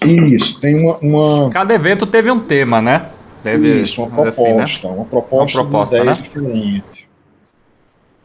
[0.05, 1.51] Isso, tem uma, uma...
[1.51, 3.09] Cada evento teve um tema, né?
[3.43, 4.93] Teve, Isso, uma proposta, assim, né?
[4.93, 6.23] uma proposta, uma proposta de ideia né?
[6.23, 7.09] diferente.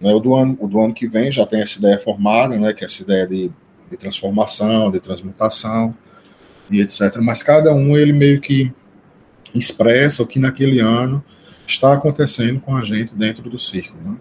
[0.02, 2.74] Né, o, do ano, o do ano que vem já tem essa ideia formada, né,
[2.74, 3.52] que é essa ideia de,
[3.90, 5.94] de transformação, de transmutação
[6.70, 7.18] e etc.
[7.22, 8.74] Mas cada um ele meio que
[9.54, 11.24] expressa o que naquele ano
[11.68, 14.00] está acontecendo com a gente dentro do círculo.
[14.04, 14.16] Né?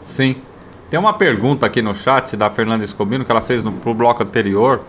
[0.00, 0.36] Sim.
[0.90, 4.22] Tem uma pergunta aqui no chat da Fernanda Escobino que ela fez no pro bloco
[4.22, 4.84] anterior.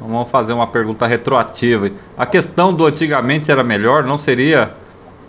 [0.00, 1.90] Vamos fazer uma pergunta retroativa.
[2.16, 4.74] A questão do antigamente era melhor não seria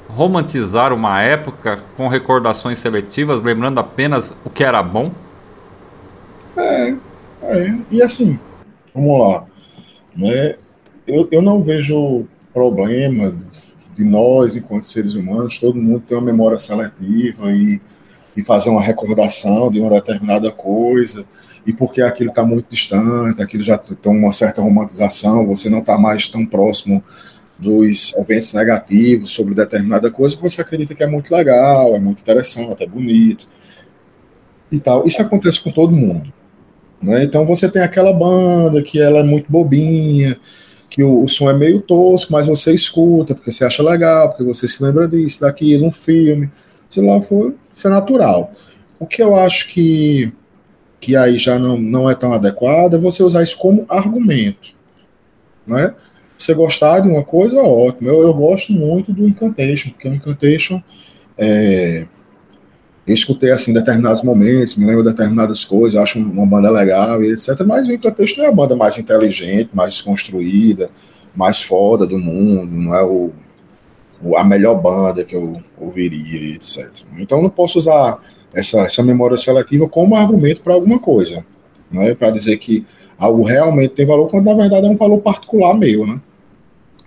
[0.08, 5.12] romantizar uma época com recordações seletivas, lembrando apenas o que era bom?
[6.56, 6.96] É,
[7.44, 7.78] é.
[7.90, 8.40] e assim,
[8.94, 9.46] vamos lá.
[10.16, 10.56] Né?
[11.08, 13.36] Eu, eu não vejo problema
[13.96, 17.82] de nós, enquanto seres humanos, todo mundo tem uma memória seletiva e,
[18.36, 21.26] e fazer uma recordação de uma determinada coisa,
[21.66, 25.98] e porque aquilo está muito distante, aquilo já tem uma certa romantização, você não está
[25.98, 27.04] mais tão próximo
[27.60, 32.84] dos eventos negativos sobre determinada coisa, você acredita que é muito legal, é muito interessante,
[32.84, 33.48] é bonito
[34.72, 35.06] e tal.
[35.06, 36.34] Isso acontece com todo mundo.
[37.02, 37.24] Né?
[37.24, 40.40] Então você tem aquela banda que ela é muito bobinha,
[40.92, 44.44] que o, o, som é meio tosco, mas você escuta, porque você acha legal, porque
[44.44, 46.52] você se lembra disso, daquilo, um filme,
[46.90, 48.52] sei lá, foi, isso é natural.
[49.00, 50.34] O que eu acho que,
[51.00, 54.76] que aí já não, não é tão adequado é você usar isso como argumento,
[55.66, 55.96] né?
[56.38, 58.10] Você gostar de uma coisa, ótimo.
[58.10, 60.82] Eu, eu gosto muito do Incantation, porque o Incantation
[61.38, 62.06] é,
[63.06, 67.32] eu escutei assim determinados momentos, me lembro de determinadas coisas, acho uma banda legal e
[67.32, 67.62] etc.
[67.66, 70.88] Mas o Incantation não é a banda mais inteligente, mais construída,
[71.36, 73.32] mais foda do mundo, não é o,
[74.24, 76.90] o a melhor banda que eu ouviria e etc.
[77.18, 78.20] Então não posso usar
[78.54, 81.44] essa, essa memória seletiva como argumento para alguma coisa,
[81.92, 82.14] né?
[82.14, 82.86] Para dizer que
[83.18, 86.20] algo realmente tem valor, quando na verdade é um valor particular meu, né?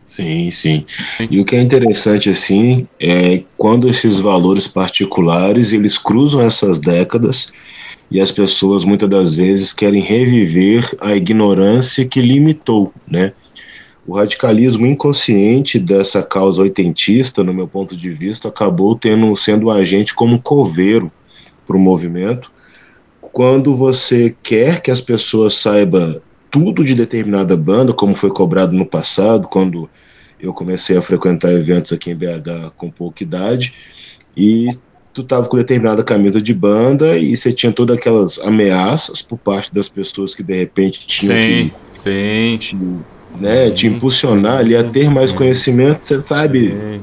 [0.07, 0.85] Sim, sim.
[1.31, 7.53] E o que é interessante assim é quando esses valores particulares eles cruzam essas décadas
[8.11, 13.33] e as pessoas muitas das vezes querem reviver a ignorância que limitou, né?
[14.07, 19.71] O radicalismo inconsciente dessa causa oitentista, no meu ponto de vista, acabou tendo sendo um
[19.71, 21.11] agente como coveiro
[21.67, 22.53] para o movimento.
[23.33, 26.21] Quando você quer que as pessoas saibam
[26.55, 29.91] tudo de determinada banda, como foi cobrado no passado, quando
[30.41, 33.75] eu comecei a frequentar eventos aqui em BH com pouca idade,
[34.37, 34.69] e
[35.13, 39.75] tu tava com determinada camisa de banda e você tinha todas aquelas ameaças por parte
[39.75, 42.57] das pessoas que de repente tinham sim, que sim.
[42.59, 42.77] Te,
[43.41, 47.01] né, sim, te impulsionar ali a ter mais conhecimento, você sabe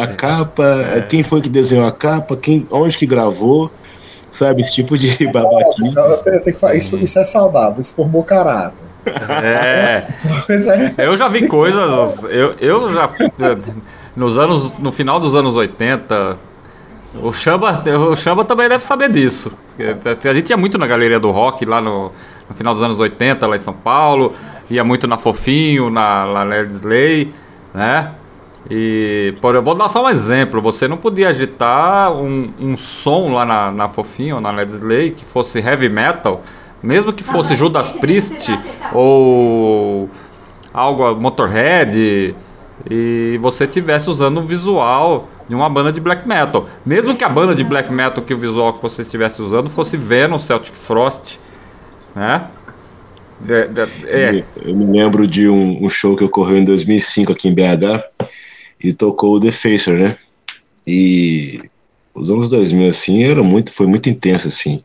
[0.00, 1.00] a capa, é.
[1.00, 3.68] quem foi que desenhou a capa, quem, onde que gravou,
[4.30, 5.92] sabe, esse tipo de babaquice.
[6.76, 8.91] Isso, isso é saudável, isso formou caráter.
[9.42, 10.06] É.
[10.48, 10.94] é.
[11.06, 12.24] Eu já vi coisas.
[12.24, 13.10] Eu, eu já.
[14.16, 14.72] Nos anos.
[14.78, 16.38] No final dos anos 80.
[17.22, 19.52] O Chamba, o Chamba também deve saber disso.
[19.78, 22.10] A gente ia muito na galeria do rock lá no,
[22.48, 24.32] no final dos anos 80, lá em São Paulo.
[24.70, 27.34] Ia muito na Fofinho, na, na Lersley,
[27.74, 28.12] né?
[28.70, 30.62] E por, eu vou dar só um exemplo.
[30.62, 35.58] Você não podia agitar um, um som lá na, na Fofinho, na Lersley, que fosse
[35.58, 36.42] heavy metal
[36.82, 38.48] mesmo que fosse Judas Priest
[38.92, 40.10] ou
[40.72, 42.34] algo Motorhead
[42.90, 46.68] e você tivesse usando o visual de uma banda de black metal.
[46.84, 49.96] Mesmo que a banda de black metal que o visual que você estivesse usando fosse
[49.96, 51.38] Venom, Celtic Frost,
[52.14, 52.48] né?
[54.06, 54.44] É.
[54.64, 58.04] Eu me lembro de um, um, show que ocorreu em 2005 aqui em BH
[58.82, 60.16] e tocou o The Facer, né?
[60.86, 61.60] E
[62.14, 64.82] os anos 2000 assim era muito, foi muito intenso assim.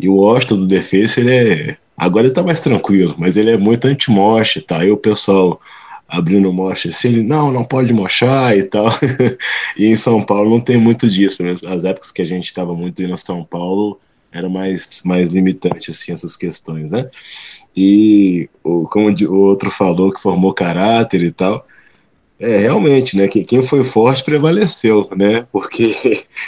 [0.00, 1.76] E o Washington do Defensa, ele é.
[1.96, 4.80] Agora ele tá mais tranquilo, mas ele é muito anti-moche, tá?
[4.80, 5.60] Aí o pessoal
[6.08, 8.86] abrindo moche assim, ele, não, não pode mochar e tal.
[9.76, 12.46] e em São Paulo não tem muito disso, pelo menos as épocas que a gente
[12.46, 14.00] estava muito indo a São Paulo
[14.32, 17.10] era mais, mais limitante, assim, essas questões, né?
[17.76, 21.66] E como o outro falou, que formou caráter e tal,
[22.40, 23.26] É, realmente, né?
[23.26, 25.46] que- Quem foi forte prevaleceu, né?
[25.50, 25.92] Porque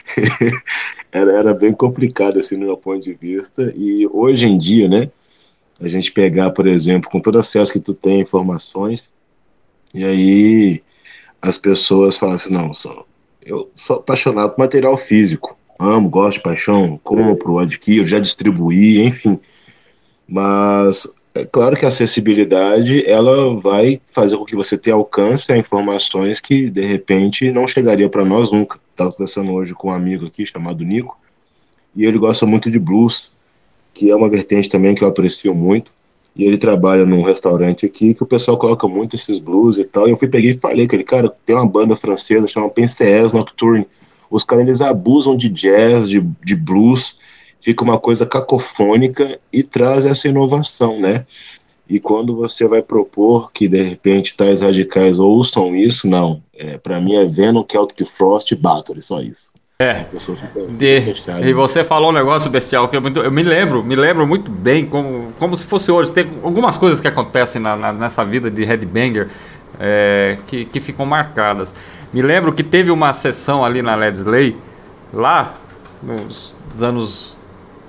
[1.11, 3.73] era, era bem complicado, assim, no meu ponto de vista.
[3.77, 5.11] E hoje em dia, né?
[5.81, 9.13] A gente pegar, por exemplo, com todo acesso que tu tem informações,
[9.95, 10.83] e aí
[11.43, 13.07] as pessoas falam assim, não, só,
[13.45, 15.57] eu sou apaixonado por material físico.
[15.79, 19.41] Amo, gosto de paixão, compro, adquiro, já distribuí, enfim.
[20.29, 25.57] Mas é claro que a acessibilidade ela vai fazer com que você tenha alcance a
[25.57, 28.79] informações que de repente não chegaria para nós nunca.
[28.91, 31.19] Estava conversando hoje com um amigo aqui chamado Nico
[31.95, 33.31] e ele gosta muito de blues,
[33.95, 35.93] que é uma vertente também que eu aprecio muito.
[36.35, 40.09] E ele trabalha num restaurante aqui que o pessoal coloca muito esses blues e tal.
[40.09, 43.35] E eu fui peguei e falei com ele, cara, tem uma banda francesa chamada PCS
[43.35, 43.87] Nocturne.
[44.31, 47.19] Os caras eles abusam de jazz, de, de blues,
[47.61, 51.25] fica uma coisa cacofônica e traz essa inovação, né?
[51.89, 56.41] E quando você vai propor que de repente tais radicais ouçam isso, não.
[56.57, 59.51] É, para mim é Venom, Celtic Frost e Battery, só isso.
[59.79, 60.05] É.
[60.77, 61.01] De-
[61.49, 64.51] e você falou um negócio bestial que eu, muito- eu me lembro, me lembro muito
[64.51, 66.13] bem, como, como se fosse hoje.
[66.13, 69.29] Tem algumas coisas que acontecem na- na- nessa vida de headbanger
[69.81, 71.73] é, que, que ficam marcadas.
[72.13, 74.55] Me lembro que teve uma sessão ali na Ledsley,
[75.13, 75.55] lá
[76.03, 77.39] nos anos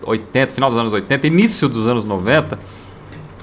[0.03, 2.57] 80, final dos anos 80, início dos anos 90,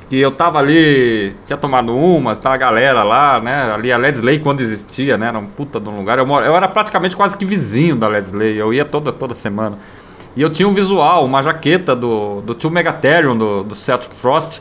[0.09, 3.72] que eu tava ali, tinha tomado umas, tava a galera lá, né?
[3.72, 5.28] Ali a Ledsley quando existia, né?
[5.28, 6.18] Era um puta de um lugar.
[6.18, 9.78] Eu, moro, eu era praticamente quase que vizinho da Ledsley, eu ia toda, toda semana.
[10.35, 14.60] E eu tinha um visual, uma jaqueta do, do tio Megatherium, do, do Celtic Frost,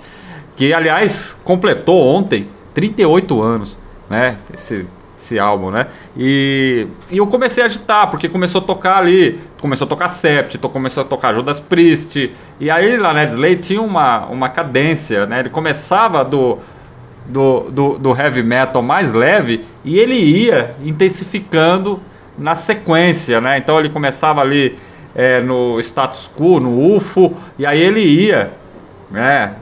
[0.56, 3.78] que aliás completou ontem 38 anos,
[4.10, 4.38] né?
[4.54, 4.86] Esse,
[5.18, 5.88] esse álbum, né?
[6.16, 10.58] E, e eu comecei a agitar, porque começou a tocar ali, começou a tocar Sept,
[10.60, 15.40] começou a tocar Judas Priest, e aí lá na Slay tinha uma, uma cadência, né?
[15.40, 16.60] Ele começava do,
[17.26, 22.00] do, do, do heavy metal mais leve e ele ia intensificando
[22.38, 23.58] na sequência, né?
[23.58, 24.78] Então ele começava ali
[25.16, 28.52] é, no status quo, no UFO, e aí ele ia,
[29.10, 29.56] né?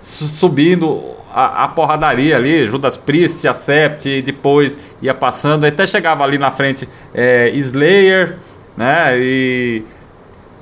[0.00, 6.22] su- Subindo a, a porradaria ali, Judas Priest, Acept, e depois ia passando, até chegava
[6.22, 8.36] ali na frente é, Slayer,
[8.76, 9.18] né?
[9.18, 9.82] E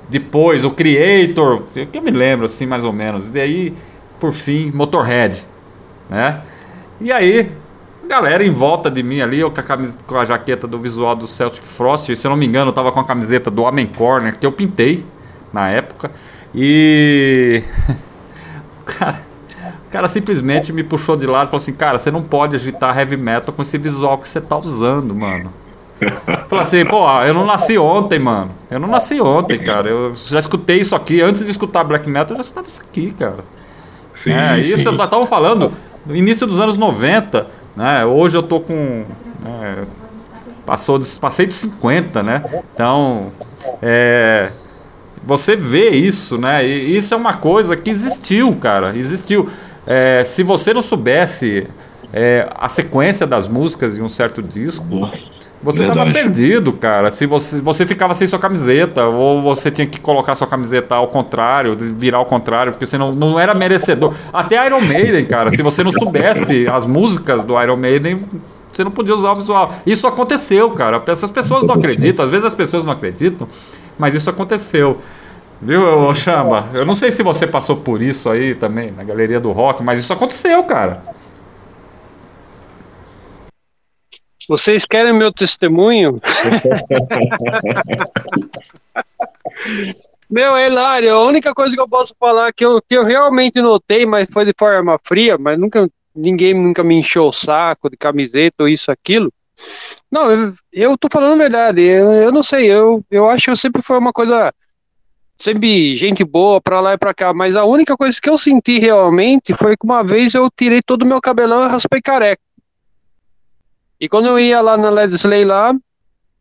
[0.09, 3.31] depois o Creator, que eu me lembro assim mais ou menos.
[3.35, 3.75] E aí,
[4.19, 5.47] por fim, Motorhead,
[6.09, 6.41] né?
[6.99, 7.53] E aí,
[8.09, 11.27] galera em volta de mim ali, eu com a, com a jaqueta do visual do
[11.27, 14.39] Celtic Frost, se eu não me engano, eu tava com a camiseta do Homem Corner,
[14.39, 15.05] que eu pintei
[15.53, 16.11] na época.
[16.55, 17.63] E
[18.87, 19.32] cara,
[19.93, 23.17] cara simplesmente me puxou de lado e falou assim: "Cara, você não pode agitar heavy
[23.17, 25.53] metal com esse visual que você tá usando, mano".
[26.49, 28.51] Falei assim, pô, eu não nasci ontem, mano.
[28.69, 29.89] Eu não nasci ontem, cara.
[29.89, 31.21] Eu já escutei isso aqui.
[31.21, 33.45] Antes de escutar black metal, eu já escutava isso aqui, cara.
[34.13, 34.75] Sim, É, sim.
[34.75, 35.71] isso eu tava falando
[36.05, 37.47] no início dos anos 90,
[37.77, 38.05] né?
[38.05, 39.05] Hoje eu tô com.
[39.45, 39.83] né,
[40.67, 42.43] passou dos, passei dos 50, né?
[42.75, 43.31] Então.
[43.81, 44.51] É,
[45.25, 46.67] você vê isso, né?
[46.67, 48.97] E isso é uma coisa que existiu, cara.
[48.97, 49.49] Existiu.
[49.87, 51.67] É, se você não soubesse
[52.13, 54.85] é, a sequência das músicas em um certo disco,
[55.63, 56.13] você tava verdade.
[56.13, 57.11] perdido, cara.
[57.11, 61.09] Se você, você ficava sem sua camiseta, ou você tinha que colocar sua camiseta ao
[61.09, 64.15] contrário, de- virar ao contrário, porque você não, não era merecedor.
[64.33, 68.21] Até Iron Maiden, cara, se você não soubesse as músicas do Iron Maiden,
[68.73, 69.73] você não podia usar o visual.
[69.87, 71.03] Isso aconteceu, cara.
[71.07, 73.47] Essas pessoas não acreditam, às vezes as pessoas não acreditam,
[73.99, 74.99] mas isso aconteceu.
[75.63, 76.69] Viu, ô Chamba?
[76.75, 80.01] Eu não sei se você passou por isso aí também, na galeria do rock, mas
[80.01, 81.01] isso aconteceu, cara.
[84.49, 86.21] Vocês querem meu testemunho?
[90.29, 91.15] Meu, é hilário.
[91.15, 94.47] A única coisa que eu posso falar que eu, que eu realmente notei, mas foi
[94.47, 98.91] de forma fria, mas nunca ninguém nunca me encheu o saco de camiseta ou isso,
[98.91, 99.31] aquilo.
[100.11, 101.83] Não, eu, eu tô falando a verdade.
[101.83, 104.53] Eu, eu não sei, eu, eu acho que sempre foi uma coisa.
[105.43, 108.79] Sempre gente boa pra lá e pra cá, mas a única coisa que eu senti
[108.79, 112.41] realmente foi que uma vez eu tirei todo o meu cabelão e raspei careca.
[113.99, 115.81] E quando eu ia lá na Ledsley lá, o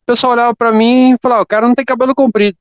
[0.06, 2.56] pessoal olhava pra mim e falava, o cara não tem cabelo comprido.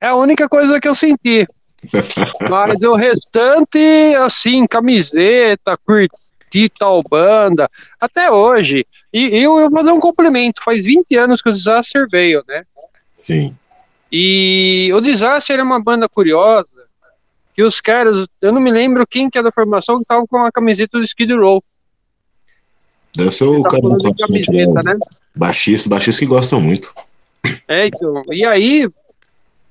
[0.00, 1.46] É a única coisa que eu senti.
[2.50, 3.78] Mas o restante,
[4.18, 7.70] assim, camiseta, curtir tal banda,
[8.00, 8.84] até hoje.
[9.12, 12.64] E eu, eu vou fazer um complemento, faz 20 anos que o Disaster veio, né?
[13.14, 13.56] Sim.
[14.10, 16.66] E o Disaster é uma banda curiosa,
[17.54, 20.38] que os caras, eu não me lembro quem que é da formação, que tava com
[20.38, 21.62] a camiseta do Skid Row.
[23.14, 24.98] Deve ser o Tá cara de camiseta, né?
[25.34, 26.92] baixista, baixista que gosta muito.
[27.66, 28.88] É, então, e aí,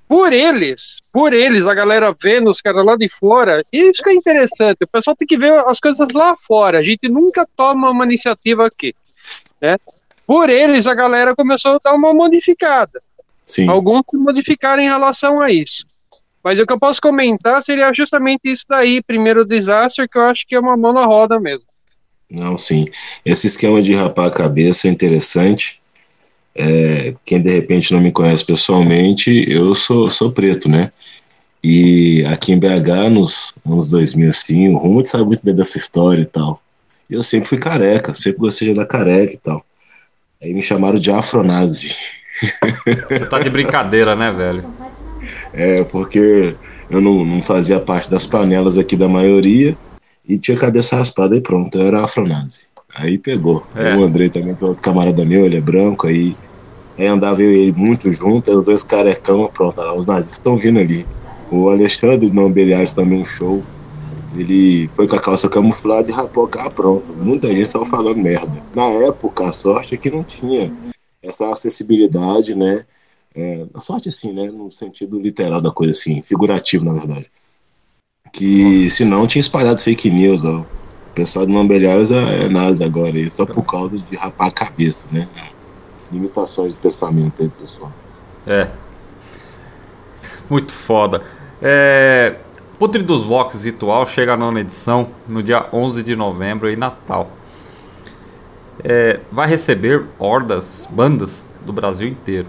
[0.07, 4.13] por eles, por eles, a galera vendo os caras lá de fora, isso que é
[4.13, 8.05] interessante, o pessoal tem que ver as coisas lá fora, a gente nunca toma uma
[8.05, 8.95] iniciativa aqui,
[9.61, 9.77] né?
[10.25, 13.01] Por eles, a galera começou a dar uma modificada.
[13.49, 13.67] Sim.
[13.67, 15.83] Alguns se modificaram em relação a isso.
[16.43, 20.45] Mas o que eu posso comentar seria justamente isso daí, primeiro desastre, que eu acho
[20.47, 21.65] que é uma mão na roda mesmo.
[22.29, 22.85] Não, sim.
[23.25, 25.81] Esse esquema de rapar a cabeça é interessante.
[26.53, 30.91] É, quem de repente não me conhece pessoalmente, eu sou, sou preto, né?
[31.63, 36.21] E aqui em BH, nos anos 2000, assim, o Rumo sabe muito bem dessa história
[36.21, 36.61] e tal.
[37.09, 39.65] E eu sempre fui careca, sempre gostei de dar careca e tal.
[40.39, 42.18] Aí me chamaram de afronazi.
[42.39, 44.65] Você tá de brincadeira, né, velho?
[45.53, 46.55] É, porque
[46.89, 49.77] eu não, não fazia parte das panelas aqui da maioria
[50.27, 52.61] e tinha cabeça raspada e pronto, eu era afronazi.
[52.95, 53.65] Aí pegou.
[53.75, 53.95] É.
[53.95, 56.35] O Andrei também, que é outro camarada meu, ele é branco, aí,
[56.97, 60.57] aí andava eu e ele muito junto, os dois carecão, pronto, lá, os nazistas estão
[60.57, 61.05] vindo ali.
[61.51, 63.63] O Alexandre Não Beliares também um show.
[64.35, 67.11] Ele foi com a calça camuflada e rapou a cara, pronto.
[67.19, 68.61] Muita gente estava falando merda.
[68.75, 70.71] Na época, a sorte é que não tinha
[71.21, 72.85] essa acessibilidade, né?
[73.35, 74.49] É, a sorte assim, né?
[74.49, 77.31] No sentido literal da coisa, assim, figurativo, na verdade.
[78.31, 80.59] Que senão tinha espalhado fake news, ó.
[80.59, 85.05] O pessoal de Mambelhares é, é nazi agora, só por causa de rapar a cabeça,
[85.11, 85.27] né?
[86.11, 87.93] Limitações de pensamento aí, pessoal.
[88.45, 88.69] É.
[90.49, 91.21] Muito foda.
[91.61, 92.37] É,
[92.79, 97.29] Putre dos Vox Ritual chega à nona edição no dia 11 de novembro em Natal.
[98.83, 102.47] É, vai receber hordas, bandas do Brasil inteiro.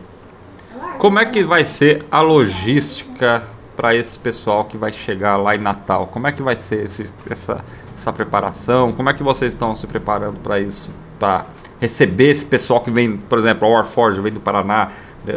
[0.99, 3.43] Como é que vai ser a logística
[3.75, 6.07] para esse pessoal que vai chegar lá em Natal?
[6.09, 7.65] Como é que vai ser esse- essa,
[7.97, 8.93] essa preparação?
[8.93, 10.91] Como é que vocês estão se preparando para isso?
[11.19, 11.47] Para
[11.81, 14.89] receber esse pessoal que vem, por exemplo, a Warforge vem do Paraná,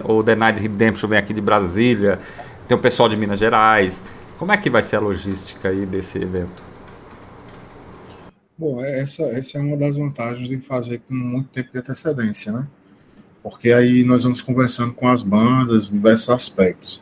[0.03, 2.19] o The Night Redemption vem aqui de Brasília,
[2.67, 4.01] tem o pessoal de Minas Gerais.
[4.37, 6.61] Como é que vai ser a logística aí desse evento?
[8.57, 12.51] Bom, é- essa, essa é uma das vantagens de fazer com muito tempo de antecedência,
[12.51, 12.67] né?
[13.41, 17.01] Porque aí nós vamos conversando com as bandas, diversos aspectos.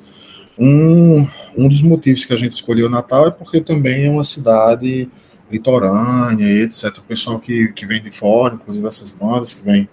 [0.58, 5.10] Um, um dos motivos que a gente escolheu Natal é porque também é uma cidade
[5.52, 6.98] litorânea e etc.
[6.98, 9.90] O pessoal que, que vem de fora, inclusive essas bandas que vêm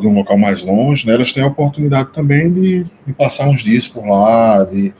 [0.00, 3.62] de um local mais longe, né, elas têm a oportunidade também de, de passar uns
[3.62, 4.92] dias por lá, de,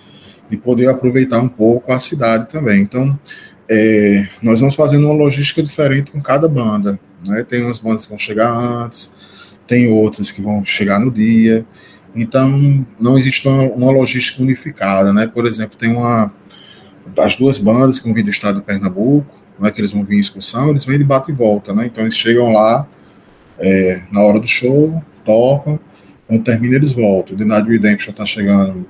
[0.48, 2.82] de poder aproveitar um pouco a cidade também.
[2.82, 3.18] Então,
[3.68, 6.98] é, nós vamos fazendo uma logística diferente com cada banda.
[7.26, 7.42] Né?
[7.42, 9.12] Tem umas bandas que vão chegar antes,
[9.66, 11.66] tem outras que vão chegar no dia.
[12.14, 15.12] Então, não existe uma, uma logística unificada.
[15.12, 15.26] Né?
[15.26, 16.32] Por exemplo, tem uma.
[17.18, 20.16] As duas bandas que vão vir do estado de Pernambuco, né, que eles vão vir
[20.16, 21.72] em excursão, eles vêm de bate e volta.
[21.72, 21.86] Né?
[21.86, 22.86] Então, eles chegam lá
[23.58, 25.78] é, na hora do show, tocam,
[26.26, 27.34] quando termina, eles voltam.
[27.34, 28.86] O The Night Redemption está chegando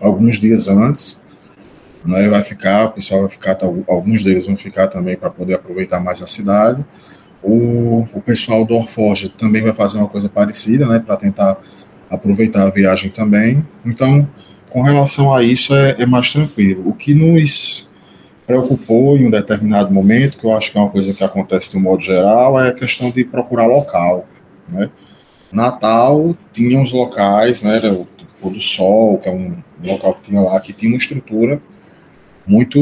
[0.00, 1.22] alguns dias antes
[2.04, 3.56] né, vai ficar, o pessoal vai ficar,
[3.86, 6.84] alguns deles vão ficar também para poder aproveitar mais a cidade.
[7.42, 11.58] O, o pessoal do Orforge também vai fazer uma coisa parecida, né, para tentar
[12.10, 13.64] aproveitar a viagem também.
[13.84, 14.28] Então,
[14.70, 16.88] com relação a isso, é, é mais tranquilo.
[16.88, 17.90] O que nos
[18.46, 21.76] preocupou em um determinado momento, que eu acho que é uma coisa que acontece de
[21.76, 24.26] um modo geral, é a questão de procurar local.
[24.68, 24.90] Né?
[25.52, 28.06] Natal tinha uns locais, né, era o
[28.40, 31.60] Pôr do Sol, que é um local que tinha lá, que tinha uma estrutura
[32.48, 32.80] muito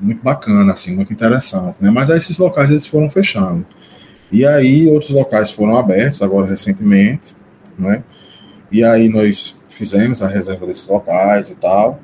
[0.00, 1.90] muito bacana, assim, muito interessante, né?
[1.90, 3.64] Mas aí esses locais eles foram fechando.
[4.30, 7.34] E aí outros locais foram abertos agora recentemente,
[7.78, 8.02] né?
[8.70, 12.00] E aí nós fizemos a reserva desses locais e tal.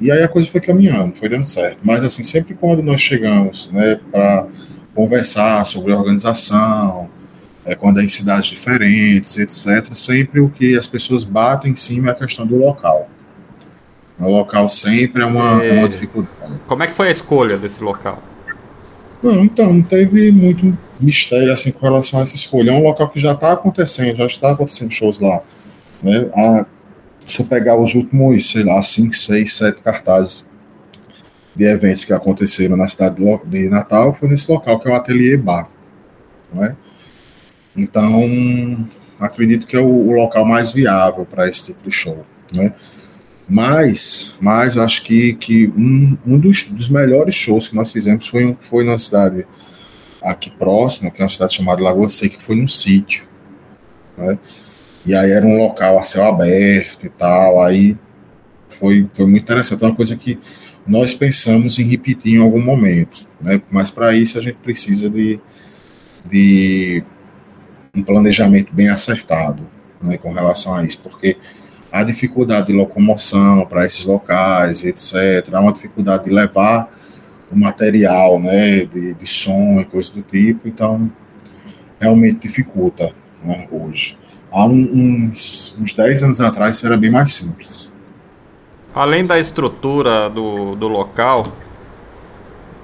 [0.00, 1.78] E aí a coisa foi caminhando, foi dando certo.
[1.82, 4.46] Mas assim, sempre quando nós chegamos, né, para
[4.94, 7.08] conversar sobre a organização,
[7.64, 12.08] é, quando é em cidades diferentes, etc., sempre o que as pessoas batem em cima
[12.08, 13.08] é a questão do local.
[14.18, 16.34] O local sempre é uma, é uma dificuldade.
[16.66, 18.22] Como é que foi a escolha desse local?
[19.22, 22.70] Não, então, não teve muito mistério assim com relação a essa escolha.
[22.70, 25.42] É um local que já está acontecendo, já está acontecendo shows lá.
[26.02, 26.30] Né?
[26.34, 26.66] A,
[27.26, 30.48] se eu pegar os últimos, sei lá, 5, 6, 7 cartazes
[31.56, 33.16] de eventos que aconteceram na cidade
[33.46, 35.68] de Natal, foi nesse local que é o Ateliê Bar.
[36.52, 36.76] Né?
[37.76, 38.86] Então,
[39.18, 42.24] acredito que é o, o local mais viável para esse tipo de show.
[42.54, 42.74] Né?
[43.48, 48.26] Mas, mas eu acho que, que um, um dos, dos melhores shows que nós fizemos
[48.26, 49.46] foi, foi numa cidade
[50.22, 53.24] aqui próxima, que é uma cidade chamada Lagoa Seca, que foi num sítio.
[54.16, 54.38] Né?
[55.04, 57.62] E aí era um local a céu aberto e tal.
[57.62, 57.96] Aí
[58.70, 59.82] foi, foi muito interessante.
[59.82, 60.38] Uma coisa que
[60.86, 63.26] nós pensamos em repetir em algum momento.
[63.40, 63.60] Né?
[63.70, 65.38] Mas para isso a gente precisa de,
[66.28, 67.04] de
[67.94, 69.66] um planejamento bem acertado
[70.02, 71.36] né, com relação a isso, porque
[71.94, 75.48] a dificuldade de locomoção para esses locais, etc.
[75.54, 76.92] Há uma dificuldade de levar
[77.52, 80.66] o material, né, de, de som e coisas do tipo.
[80.66, 81.08] Então,
[82.00, 83.12] realmente dificulta
[83.44, 84.18] né, hoje.
[84.50, 87.92] Há uns, uns 10 anos atrás isso era bem mais simples.
[88.92, 91.46] Além da estrutura do, do local,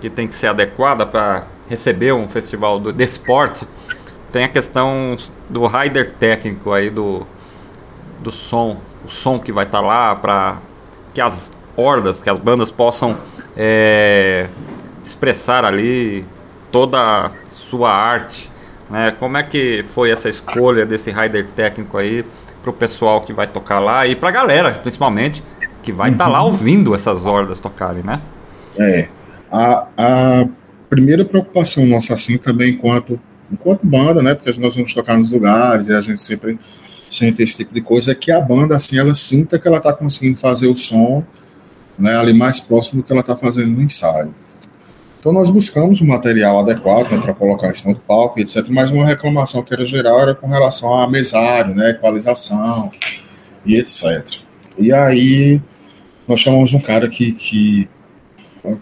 [0.01, 3.67] que tem que ser adequada para receber um festival do, de esporte,
[4.31, 5.17] tem a questão
[5.49, 7.27] do rider técnico aí do,
[8.21, 10.59] do som, o som que vai estar tá lá para
[11.15, 13.17] que as hordas, que as bandas possam
[13.57, 14.49] é,
[15.03, 16.25] expressar ali
[16.71, 18.51] toda a sua arte.
[18.89, 19.15] Né?
[19.19, 22.25] Como é que foi essa escolha desse rider técnico aí
[22.63, 25.43] para o pessoal que vai tocar lá e para a galera, principalmente,
[25.83, 26.47] que vai estar tá lá uhum.
[26.47, 28.21] ouvindo essas hordas tocarem, né?
[28.79, 29.09] É.
[29.51, 30.49] A, a
[30.89, 33.19] primeira preocupação nossa, assim, também enquanto,
[33.51, 34.35] enquanto banda, né?
[34.35, 36.59] Porque nós vamos tocar nos lugares e a gente sempre
[37.11, 39.93] sente esse tipo de coisa, é que a banda, assim, ela sinta que ela está
[39.93, 41.25] conseguindo fazer o som
[41.99, 44.35] né, ali mais próximo do que ela está fazendo no ensaio.
[45.19, 48.67] Então nós buscamos um material adequado né, para colocar em cima do palco, etc.
[48.71, 52.91] Mas uma reclamação que era geral era com relação a mesário, né, equalização
[53.67, 54.39] e etc.
[54.79, 55.61] E aí
[56.27, 57.87] nós chamamos um cara que, que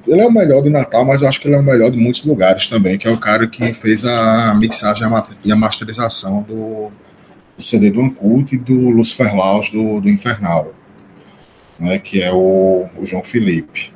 [0.06, 1.96] ele é o melhor de Natal, mas eu acho que ele é o melhor de
[1.96, 5.02] muitos lugares também, que é o cara que fez a mixagem
[5.44, 6.88] e a masterização do,
[7.58, 10.72] do CD do Ancult e do Lucifer Laus do, do Infernal,
[11.78, 13.92] né, que é o, o, João Felipe.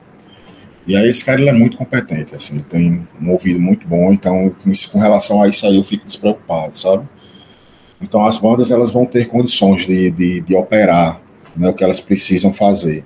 [0.85, 4.13] E aí esse cara ele é muito competente, assim, ele tem um ouvido muito bom,
[4.13, 4.53] então
[4.91, 7.09] com relação a isso aí eu fico despreocupado, sabe?
[8.01, 11.21] Então as bandas elas vão ter condições de, de, de operar
[11.57, 13.05] né, o que elas precisam fazer.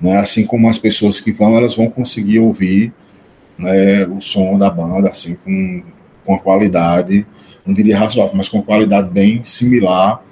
[0.00, 0.16] Né?
[0.18, 2.94] Assim como as pessoas que vão, elas vão conseguir ouvir
[3.58, 5.82] né, o som da banda, assim, com,
[6.24, 7.26] com a qualidade,
[7.66, 10.22] não diria razoável, mas com qualidade bem similar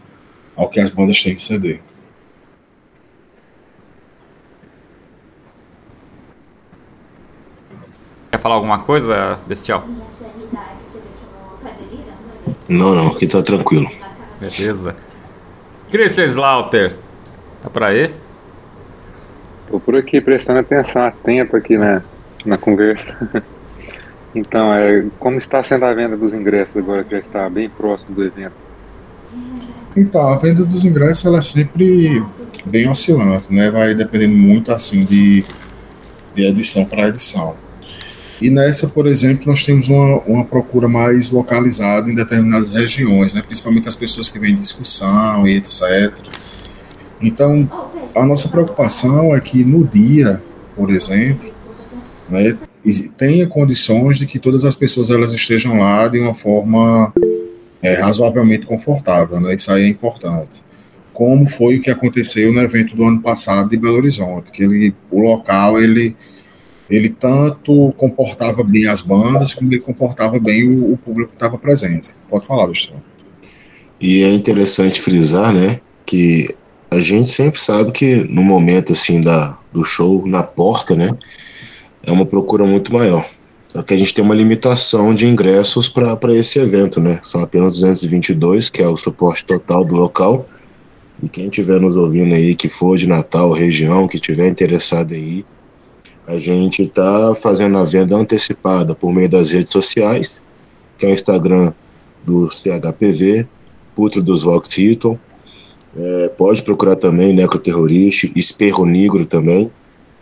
[0.56, 1.80] ao que as bandas têm de CD.
[8.30, 9.84] Quer falar alguma coisa, Bestial?
[12.68, 13.90] Não, não, aqui tá tranquilo.
[14.40, 14.96] Beleza.
[15.90, 16.96] Christian Slaughter,
[17.62, 18.14] tá por aí?
[19.68, 22.02] Tô por aqui prestando atenção, atento aqui na,
[22.44, 23.16] na conversa.
[24.34, 28.14] então, é, como está sendo a venda dos ingressos agora que já está bem próximo
[28.14, 28.52] do evento?
[29.96, 32.22] Então, a venda dos ingressos ela é sempre
[32.64, 33.70] bem oscilante, né?
[33.70, 35.44] Vai dependendo muito assim de,
[36.34, 37.54] de edição para edição.
[38.40, 43.40] E nessa, por exemplo, nós temos uma, uma procura mais localizada em determinadas regiões, né?
[43.40, 46.12] principalmente as pessoas que vêm discussão e etc.
[47.22, 47.70] Então,
[48.14, 50.42] a nossa preocupação é que no dia,
[50.74, 51.48] por exemplo,
[52.28, 52.56] né,
[53.16, 57.12] tenha condições de que todas as pessoas elas estejam lá de uma forma
[57.82, 59.54] é, razoavelmente confortável, né?
[59.54, 60.62] Isso aí é importante.
[61.12, 64.94] Como foi o que aconteceu no evento do ano passado de Belo Horizonte, que ele,
[65.10, 66.16] o local ele
[66.90, 71.56] ele tanto comportava bem as bandas como ele comportava bem o, o público que estava
[71.56, 72.10] presente.
[72.28, 73.02] Pode falar, Gustavo.
[74.00, 76.54] E é interessante frisar, né, que
[76.90, 81.10] a gente sempre sabe que no momento assim da, do show na porta, né,
[82.06, 83.26] é uma procura muito maior.
[83.68, 87.18] Só que a gente tem uma limitação de ingressos para esse evento, né?
[87.22, 90.48] São apenas 222, que é o suporte total do local.
[91.22, 95.44] E quem estiver nos ouvindo aí, que for de Natal, região, que estiver interessado ir,
[96.26, 100.40] a gente está fazendo a venda antecipada por meio das redes sociais,
[100.96, 101.72] que é o Instagram
[102.24, 103.46] do CHPV,
[103.94, 105.18] Putre dos Vox Hilton,
[105.96, 109.70] é, pode procurar também Necroterrorista, Esperro Negro também,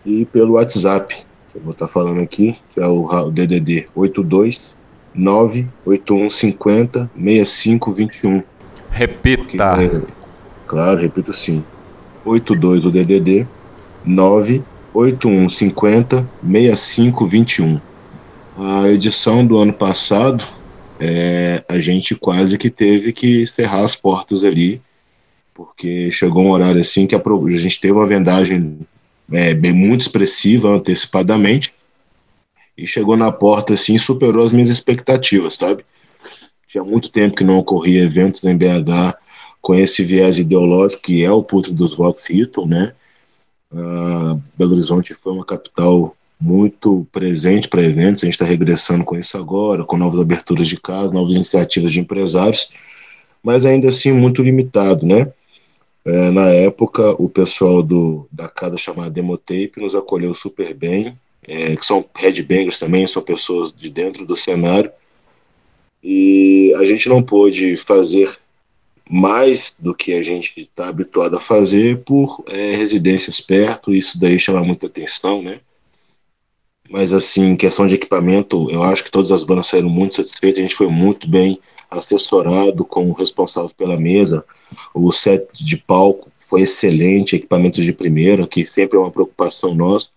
[0.04, 1.14] e pelo WhatsApp,
[1.52, 4.74] que eu vou estar tá falando aqui, que é o, o DDD 82
[5.14, 8.42] 98150 6521.
[8.90, 9.42] Repita.
[9.42, 10.00] Porque, é,
[10.66, 11.64] claro, repito sim.
[12.24, 13.46] 82 do DDD
[14.04, 17.80] 98150 6521.
[18.56, 20.42] A edição do ano passado,
[20.98, 24.80] é, a gente quase que teve que cerrar as portas ali
[25.54, 28.80] porque chegou um horário assim que a, a gente teve uma vendagem
[29.30, 31.74] é, bem muito expressiva antecipadamente
[32.76, 35.84] e chegou na porta assim superou as minhas expectativas, sabe?
[36.66, 39.16] Tinha muito tempo que não ocorria eventos em BH
[39.60, 42.94] com esse viés ideológico que é o puto dos Vox Hilton, né?
[43.70, 49.16] Uh, Belo Horizonte foi uma capital muito presente para eventos, a gente está regressando com
[49.16, 52.72] isso agora, com novas aberturas de casa, novas iniciativas de empresários,
[53.42, 55.32] mas ainda assim muito limitado, né?
[56.04, 61.16] É, na época, o pessoal do, da casa chamada Demotape nos acolheu super bem,
[61.46, 64.90] é, que são headbangers também, são pessoas de dentro do cenário,
[66.02, 68.28] e a gente não pôde fazer
[69.08, 74.38] mais do que a gente está habituado a fazer por é, residências perto, isso daí
[74.38, 75.60] chama muita atenção, né?
[76.90, 80.62] Mas assim, questão de equipamento, eu acho que todas as bandas saíram muito satisfeitas, a
[80.62, 81.60] gente foi muito bem
[81.92, 84.44] assessorado com o responsável pela mesa,
[84.94, 90.08] o set de palco foi excelente, equipamentos de primeira, que sempre é uma preocupação nossa,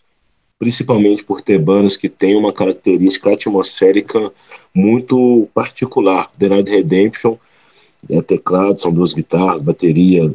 [0.57, 4.31] principalmente por ter bandas que têm uma característica atmosférica
[4.73, 6.31] muito particular.
[6.37, 7.37] The Night Redemption
[8.09, 10.33] é teclado, são duas guitarras, bateria,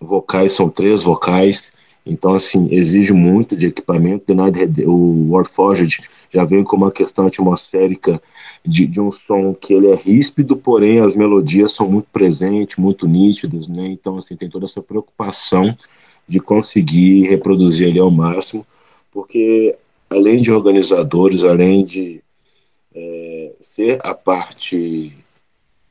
[0.00, 1.72] vocais são três vocais,
[2.04, 4.26] então assim, exige muito de equipamento.
[4.26, 6.02] The Night, o Warforged
[6.32, 8.20] já vem com uma questão atmosférica
[8.64, 13.06] de, de, um som que ele é ríspido, porém as melodias são muito presentes, muito
[13.06, 13.88] nítidas, né?
[13.88, 15.76] Então assim tem toda essa preocupação
[16.28, 18.66] de conseguir reproduzir ele ao máximo,
[19.10, 19.76] porque
[20.08, 22.22] além de organizadores, além de
[22.94, 25.16] é, ser a parte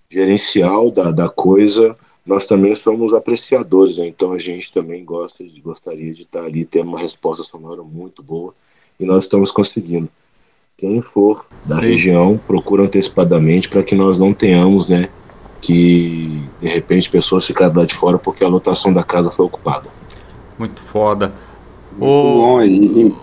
[0.10, 4.08] gerencial da, da coisa, nós também somos apreciadores, né?
[4.08, 8.54] então a gente também gosta gostaria de estar ali tendo uma resposta sonora muito boa
[9.00, 10.10] e nós estamos conseguindo.
[10.80, 11.82] Quem for da Sim.
[11.82, 15.10] região, procura antecipadamente para que nós não tenhamos, né,
[15.60, 19.90] que de repente pessoas ficarem lá de fora porque a lotação da casa foi ocupada.
[20.58, 21.34] Muito foda.
[21.92, 22.42] Muito o...
[22.42, 23.14] bom, e,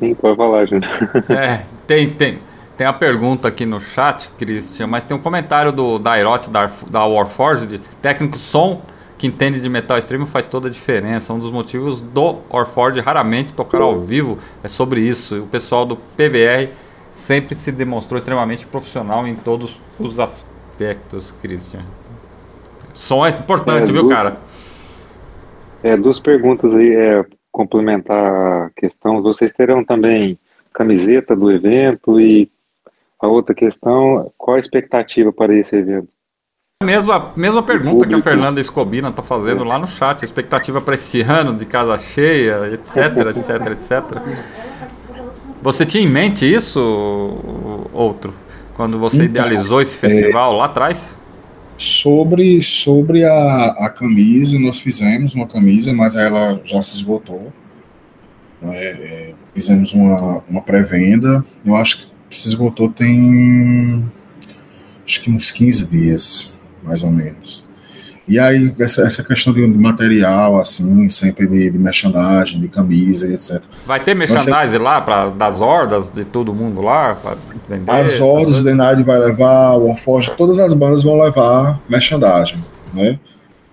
[0.00, 0.86] Sim, pode falar, gente.
[1.30, 2.38] É, tem, tem.
[2.76, 7.04] Tem a pergunta aqui no chat, Christian, mas tem um comentário do Dairot da, da
[7.04, 8.82] Warforged, técnico som
[9.18, 11.32] que entende de metal extremo faz toda a diferença.
[11.32, 15.42] Um dos motivos do Warforged raramente tocar ao vivo é sobre isso.
[15.42, 16.72] O pessoal do PVR
[17.12, 21.82] sempre se demonstrou extremamente profissional em todos os aspectos, Christian.
[22.94, 24.38] Som é importante, é, viu, cara?
[25.82, 29.20] É, duas perguntas aí, é, complementar a questão.
[29.20, 30.38] Vocês terão também
[30.72, 32.48] camiseta do evento e
[33.20, 36.08] a outra questão, qual a expectativa para esse evento?
[36.84, 40.22] Mesma, mesma pergunta que a Fernanda Escobina está fazendo lá no chat.
[40.22, 44.22] Expectativa para esse ano de casa cheia, etc, etc, etc.
[45.60, 46.78] Você tinha em mente isso,
[47.92, 48.32] outro,
[48.74, 51.18] quando você então, idealizou esse festival é, lá atrás?
[51.76, 57.52] Sobre, sobre a, a camisa, nós fizemos uma camisa, mas ela já se esgotou.
[58.62, 61.44] É, é, fizemos uma, uma pré-venda.
[61.66, 64.06] Eu acho que se esgotou tem
[65.04, 66.52] acho que uns 15 dias,
[66.82, 67.66] mais ou menos.
[68.28, 73.32] E aí, essa, essa questão de material, assim, sempre de, de merchandising, de camisa e
[73.32, 73.62] etc.
[73.86, 74.82] Vai ter merchandising ser...
[74.82, 77.16] lá, pra, das hordas, de todo mundo lá,
[77.66, 77.90] vender?
[77.90, 83.18] As hordas, o Denide vai levar, o Warforge, todas as bandas vão levar merchandising, né?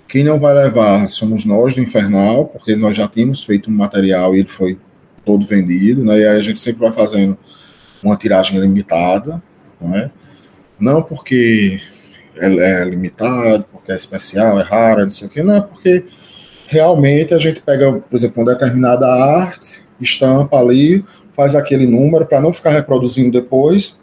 [0.08, 4.34] Quem não vai levar somos nós do Infernal, porque nós já tínhamos feito um material
[4.34, 4.78] e ele foi
[5.26, 6.18] todo vendido, né?
[6.20, 7.38] E aí a gente sempre vai fazendo
[8.02, 9.44] uma tiragem limitada,
[9.82, 10.10] não é?
[10.80, 11.82] Não porque
[12.38, 16.06] é, é limitado, porque é especial, é raro, não sei o que, não, é porque
[16.68, 21.04] realmente a gente pega, por exemplo, uma determinada arte, estampa ali,
[21.34, 24.00] faz aquele número, para não ficar reproduzindo depois,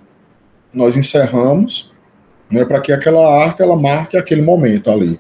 [0.73, 1.91] nós encerramos,
[2.51, 5.19] né, para que aquela arte ela marque aquele momento ali,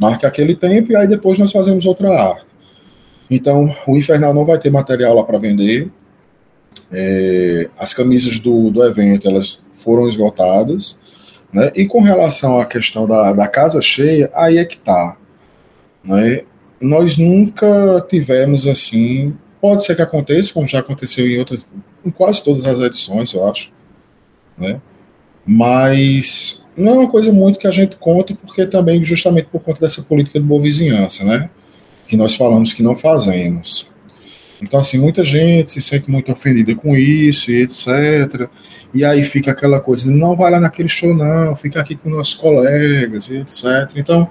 [0.00, 2.46] marque aquele tempo, e aí depois nós fazemos outra arte.
[3.30, 5.90] Então, o Infernal não vai ter material lá para vender,
[6.92, 11.00] é, as camisas do, do evento elas foram esgotadas,
[11.52, 11.70] né?
[11.74, 15.16] E com relação à questão da, da casa cheia, aí é que tá,
[16.02, 16.42] né?
[16.80, 21.66] Nós nunca tivemos assim, pode ser que aconteça, como já aconteceu em outras,
[22.04, 23.70] em quase todas as edições, eu acho,
[24.58, 24.80] né?
[25.46, 29.80] Mas não é uma coisa muito que a gente conta, porque também justamente por conta
[29.80, 31.50] dessa política de boa vizinhança, né?
[32.06, 33.91] Que nós falamos que não fazemos.
[34.62, 38.48] Então, assim, muita gente se sente muito ofendida com isso e etc.
[38.94, 42.34] E aí fica aquela coisa, não vai lá naquele show, não, fica aqui com nossos
[42.34, 43.96] colegas e etc.
[43.96, 44.30] Então,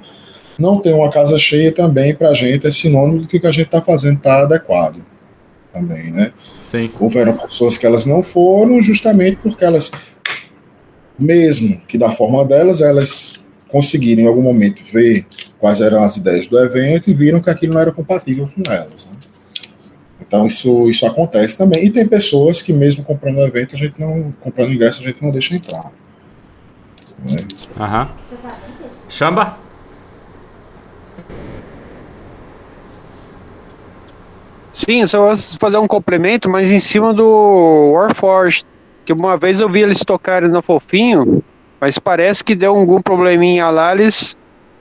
[0.58, 3.48] não ter uma casa cheia também para a gente é sinônimo de que o que
[3.48, 5.04] a gente está fazendo está adequado
[5.74, 6.32] também, né?
[6.66, 6.90] Sim.
[7.00, 9.92] Houveram pessoas que elas não foram justamente porque elas,
[11.20, 13.34] mesmo que da forma delas, elas
[13.68, 15.26] conseguiram em algum momento ver
[15.60, 19.08] quais eram as ideias do evento e viram que aquilo não era compatível com elas.
[19.08, 19.31] Né?
[20.32, 21.84] Então isso, isso acontece também.
[21.84, 24.34] E tem pessoas que mesmo comprando o evento, a gente não.
[24.40, 25.92] Comprando ingresso, a gente não deixa entrar.
[27.20, 27.36] Né?
[27.78, 28.08] Aham.
[29.10, 29.58] Chamba?
[34.72, 38.66] Sim, só vou fazer um complemento, mas em cima do Warforged,
[39.04, 41.44] que uma vez eu vi eles tocarem no Fofinho,
[41.78, 44.38] mas parece que deu algum probleminha lá, eles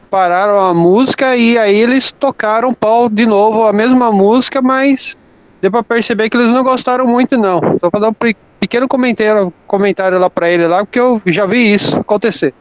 [0.08, 5.18] pararam a música e aí eles tocaram pau de novo, a mesma música, mas
[5.60, 7.60] deu pra perceber que eles não gostaram muito, não.
[7.78, 8.16] Só pra dar um
[8.58, 12.54] pequeno comentário, comentário lá pra ele lá, porque eu já vi isso acontecer.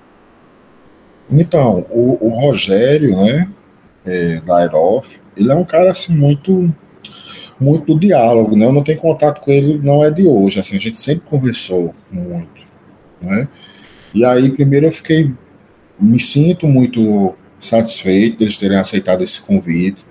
[1.31, 3.47] Então, o, o Rogério, né,
[4.05, 6.73] é, da Aerof, ele é um cara assim muito
[7.59, 8.65] muito diálogo, né?
[8.65, 11.93] Eu não tenho contato com ele, não é de hoje, assim, a gente sempre conversou
[12.09, 12.61] muito,
[13.21, 13.49] né?
[14.13, 15.33] E aí, primeiro eu fiquei,
[15.99, 20.05] me sinto muito satisfeito deles terem aceitado esse convite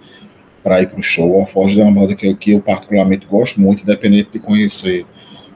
[0.69, 1.43] para ir para o show.
[1.43, 5.07] A Forge é uma banda que eu, que eu particularmente gosto muito, independente de conhecer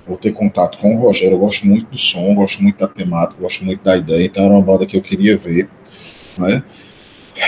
[0.08, 1.34] ou ter contato com o Rogério.
[1.34, 4.54] Eu gosto muito do som, gosto muito da temática, gosto muito da ideia, então era
[4.54, 5.68] uma banda que eu queria ver,
[6.38, 6.62] né?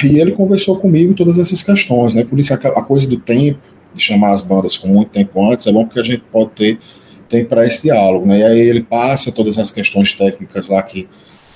[0.02, 2.22] E ele conversou comigo todas essas questões, né?
[2.22, 3.60] Por isso a, a coisa do tempo,
[3.94, 6.78] de chamar as bandas com muito tempo antes, é bom porque a gente pode ter
[7.30, 8.40] tempo para esse diálogo, né?
[8.40, 11.08] E aí ele passa todas as questões técnicas lá que,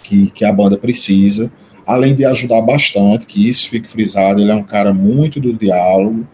[0.03, 1.53] que, que a banda precisa,
[1.89, 6.29] além de ajudar bastante, que isso fique frisado, ele é um cara muito do diálogo,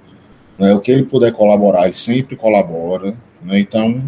[0.58, 0.74] né?
[0.74, 3.60] O que ele puder colaborar, ele sempre colabora, né?
[3.60, 4.02] Então,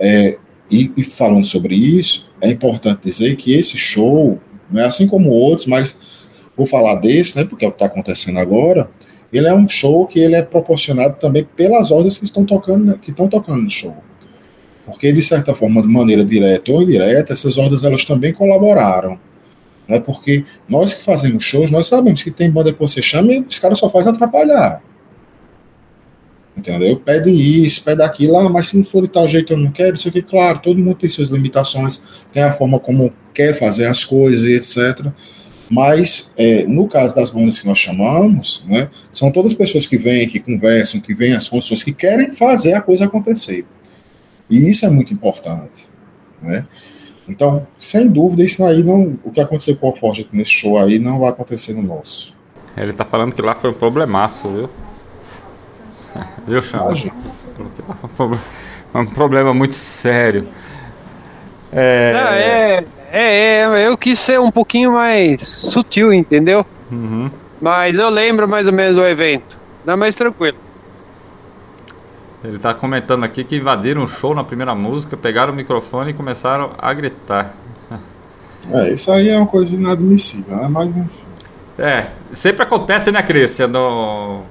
[0.00, 0.36] é,
[0.68, 5.68] e, e, falando sobre isso, é importante dizer que esse show, né, assim como outros,
[5.68, 6.00] mas
[6.56, 8.90] vou falar desse, né, porque é o que está acontecendo agora,
[9.32, 13.12] ele é um show que ele é proporcionado também pelas ordens que estão tocando, que
[13.12, 13.94] estão tocando no show.
[14.84, 19.20] Porque, de certa forma, de maneira direta ou indireta, essas ordens elas também colaboraram.
[19.88, 20.00] Né?
[20.00, 23.58] Porque nós que fazemos shows, nós sabemos que tem banda que você chama e os
[23.58, 24.82] caras só fazem atrapalhar.
[26.56, 26.96] Entendeu?
[26.96, 29.96] Pede isso, pede aquilo, ah, mas se não for de tal jeito eu não quero,
[29.96, 32.00] isso aqui, claro, todo mundo tem suas limitações,
[32.32, 35.12] tem a forma como quer fazer as coisas, etc.
[35.68, 40.28] Mas, é, no caso das bandas que nós chamamos, né, são todas pessoas que vêm,
[40.28, 43.66] que conversam, que vêm as condições, que querem fazer a coisa acontecer.
[44.48, 45.88] E isso é muito importante.
[46.40, 46.66] Né?
[47.28, 49.18] Então, sem dúvida, isso aí não.
[49.24, 52.34] O que aconteceu com o Forge nesse show aí não vai acontecer no nosso.
[52.76, 54.70] Ele tá falando que lá foi um problemaço, viu?
[56.46, 56.94] Viu, Chama?
[58.16, 60.46] Foi um problema muito sério.
[61.72, 62.84] É...
[63.12, 66.64] É, é, é, eu quis ser um pouquinho mais sutil, entendeu?
[66.90, 67.30] Uhum.
[67.60, 69.58] Mas eu lembro mais ou menos do evento.
[69.84, 70.58] Dá mais tranquilo.
[72.44, 76.14] Ele tá comentando aqui que invadiram o show na primeira música, pegaram o microfone e
[76.14, 77.54] começaram a gritar.
[78.70, 80.68] É, isso aí é uma coisa inadmissível, né?
[80.70, 81.26] Mas enfim.
[81.78, 83.68] É, sempre acontece, né, Christian?
[83.68, 84.42] No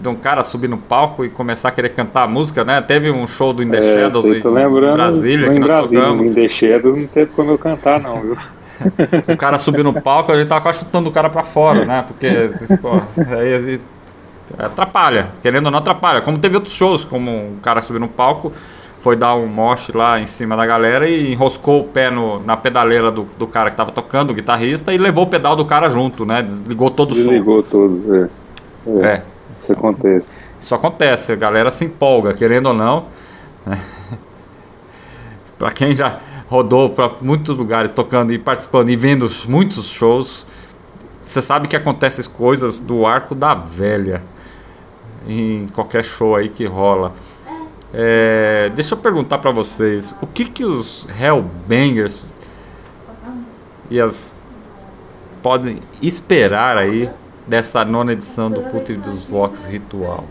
[0.00, 2.80] de um cara subir no palco e começar a querer cantar a música, né?
[2.80, 6.26] Teve um show do In The É, Shadows em lembrando, Brasília que nós Brasília, tocamos.
[6.26, 8.36] Em The Shadows não teve como eu cantar, não, viu?
[9.32, 12.04] O cara subiu no palco, a gente tava quase chutando o cara pra fora, né?
[12.06, 12.28] Porque
[12.82, 13.00] pô,
[13.36, 13.80] aí, aí
[14.58, 16.20] atrapalha, querendo ou não atrapalha.
[16.20, 18.52] Como teve outros shows, como um cara subiu no palco,
[19.04, 22.56] foi dar um moche lá em cima da galera e enroscou o pé no, na
[22.56, 25.90] pedaleira do, do cara que tava tocando, o guitarrista, e levou o pedal do cara
[25.90, 26.42] junto, né?
[26.42, 27.20] Desligou todo o som.
[27.20, 28.28] Desligou todos, é.
[28.86, 29.22] É, É,
[29.62, 30.28] isso acontece.
[30.58, 33.04] Isso acontece, a galera se empolga, querendo ou não.
[33.66, 33.78] né?
[35.58, 36.18] Pra quem já
[36.48, 40.46] rodou para muitos lugares tocando e participando e vendo muitos shows,
[41.22, 44.22] você sabe que acontecem coisas do arco da velha
[45.26, 47.12] em qualquer show aí que rola.
[47.92, 52.20] É, deixa eu perguntar pra vocês, o que que os Hellbangers
[53.88, 54.36] e as
[55.42, 57.08] podem esperar aí
[57.46, 60.24] dessa nona edição do Putre dos Vox Ritual?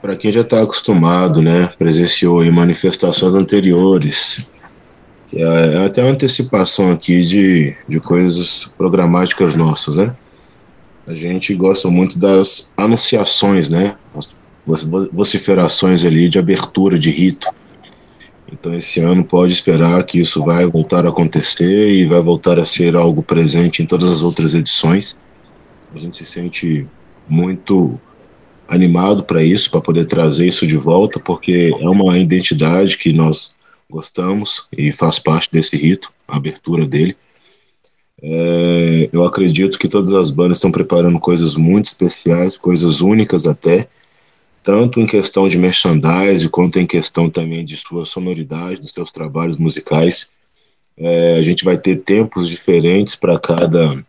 [0.00, 4.52] Para quem já está acostumado, né, presenciou em manifestações anteriores,
[5.32, 10.14] é até uma antecipação aqui de, de coisas programáticas nossas, né?
[11.10, 13.96] A gente gosta muito das anunciações, né?
[14.14, 14.32] As
[14.84, 17.48] vo- vociferações ali de abertura de rito.
[18.52, 22.64] Então esse ano pode esperar que isso vai voltar a acontecer e vai voltar a
[22.64, 25.16] ser algo presente em todas as outras edições.
[25.92, 26.86] A gente se sente
[27.28, 28.00] muito
[28.68, 33.52] animado para isso, para poder trazer isso de volta, porque é uma identidade que nós
[33.90, 37.16] gostamos e faz parte desse rito, a abertura dele.
[38.22, 43.88] É, eu acredito que todas as bandas estão preparando coisas muito especiais, coisas únicas até,
[44.62, 49.58] tanto em questão de merchandise quanto em questão também de sua sonoridade, dos seus trabalhos
[49.58, 50.30] musicais.
[50.96, 54.04] É, a gente vai ter tempos diferentes para cada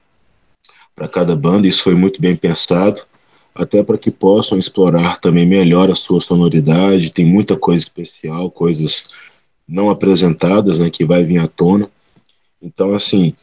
[0.94, 3.02] para cada banda, isso foi muito bem pensado
[3.56, 7.12] até para que possam explorar também melhor a sua sonoridade.
[7.12, 9.10] Tem muita coisa especial, coisas
[9.68, 11.90] não apresentadas, né, que vai vir à tona.
[12.62, 13.34] Então, assim,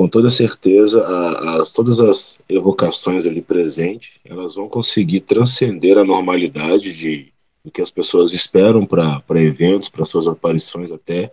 [0.00, 6.04] com toda certeza, a- as, todas as evocações ali presentes, elas vão conseguir transcender a
[6.04, 7.30] normalidade de
[7.62, 11.30] do que as pessoas esperam para eventos, para suas aparições até,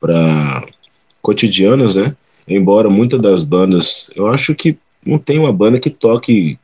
[0.00, 0.66] para
[1.20, 2.16] cotidianas, né?
[2.48, 6.58] Embora muitas das bandas, eu acho que não tem uma banda que toque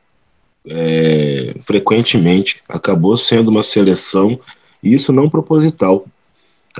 [0.67, 2.63] é, frequentemente.
[2.67, 4.39] Acabou sendo uma seleção,
[4.81, 6.03] e isso não proposital.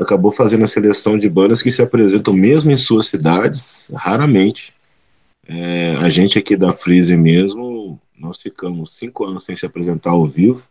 [0.04, 4.74] Acabou fazendo a seleção de bandas que se apresentam mesmo em suas cidades, raramente.
[5.48, 10.26] É, a gente aqui da Freeze mesmo, nós ficamos cinco anos sem se apresentar ao
[10.26, 10.64] vivo.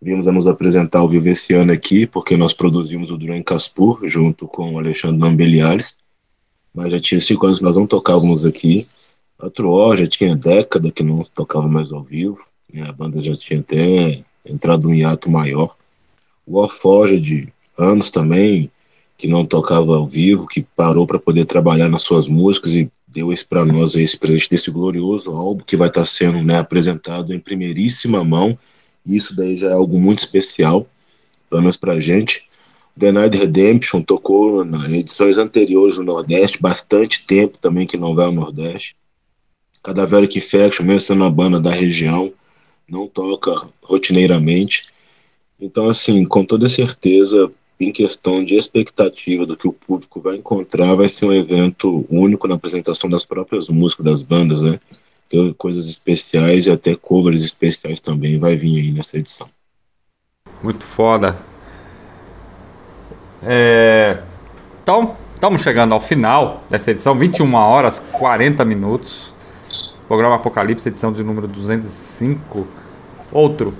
[0.00, 4.00] Vimos a nos apresentar ao vivo esse ano aqui, porque nós produzimos o Duran Caspur,
[4.04, 5.96] junto com o Alexandre Nambeliares.
[6.74, 8.86] Mas já tinha cinco anos que nós não tocávamos aqui.
[9.38, 12.46] A Truó já tinha década que não tocava mais ao vivo.
[12.82, 15.76] A banda já tinha até entrado um hiato maior.
[16.44, 18.70] O Warforged de anos também,
[19.16, 23.32] que não tocava ao vivo, que parou para poder trabalhar nas suas músicas e deu
[23.32, 27.32] esse para nós esse presente desse glorioso álbum que vai estar tá sendo né, apresentado
[27.32, 28.58] em primeiríssima mão.
[29.06, 30.86] Isso daí já é algo muito especial,
[31.48, 32.48] pelo menos para a gente.
[32.96, 38.32] Night Redemption tocou em edições anteriores no Nordeste, bastante tempo também que não vai ao
[38.32, 38.96] Nordeste.
[39.82, 42.32] Cadaveric Faction, mesmo sendo uma banda da região,
[42.88, 44.86] não toca rotineiramente.
[45.60, 50.94] Então, assim, com toda certeza, em questão de expectativa do que o público vai encontrar,
[50.94, 54.78] vai ser um evento único na apresentação das próprias músicas das bandas, né?
[55.58, 59.48] Coisas especiais e até covers especiais também vai vir aí nessa edição.
[60.62, 61.36] Muito foda.
[63.42, 64.22] É...
[64.82, 69.34] Então, estamos chegando ao final dessa edição, 21 horas 40 minutos.
[70.06, 72.68] Programa Apocalipse, edição de número 205.
[73.32, 73.74] Outro.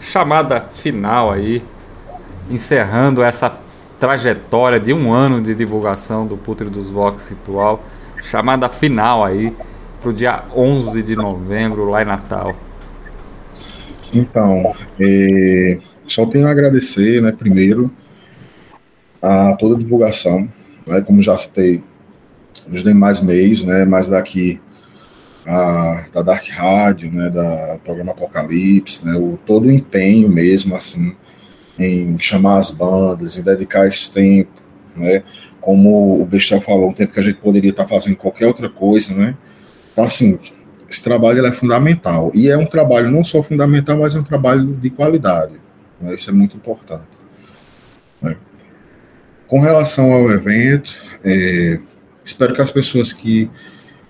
[0.00, 1.62] Chamada final aí
[2.50, 3.58] encerrando essa
[3.98, 7.80] trajetória de um ano de divulgação do Putre dos Vox Ritual,
[8.22, 9.54] chamada final aí
[10.00, 12.56] para o dia 11 de novembro, lá em Natal.
[14.12, 17.90] Então, é, só tenho a agradecer, né, primeiro,
[19.22, 20.48] a toda a divulgação,
[20.86, 21.84] né, como já citei
[22.66, 24.60] nos demais meios, né, mas daqui
[25.46, 31.14] a, da Dark Rádio, né, da programa Apocalipse, né, o, todo o empenho mesmo, assim,
[31.80, 34.52] em chamar as bandas, em dedicar esse tempo,
[34.94, 35.22] né?
[35.60, 39.14] Como o Bestel falou, um tempo que a gente poderia estar fazendo qualquer outra coisa,
[39.14, 39.36] né?
[39.92, 40.38] Então, assim,
[40.88, 42.30] esse trabalho é fundamental.
[42.34, 45.54] E é um trabalho não só fundamental, mas é um trabalho de qualidade.
[46.00, 46.14] Né?
[46.14, 47.24] Isso é muito importante.
[48.20, 48.36] Né?
[49.46, 50.92] Com relação ao evento,
[51.24, 51.78] é,
[52.24, 53.50] espero que as pessoas que,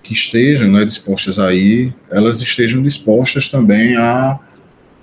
[0.01, 4.39] que estejam né, dispostas aí, elas estejam dispostas também a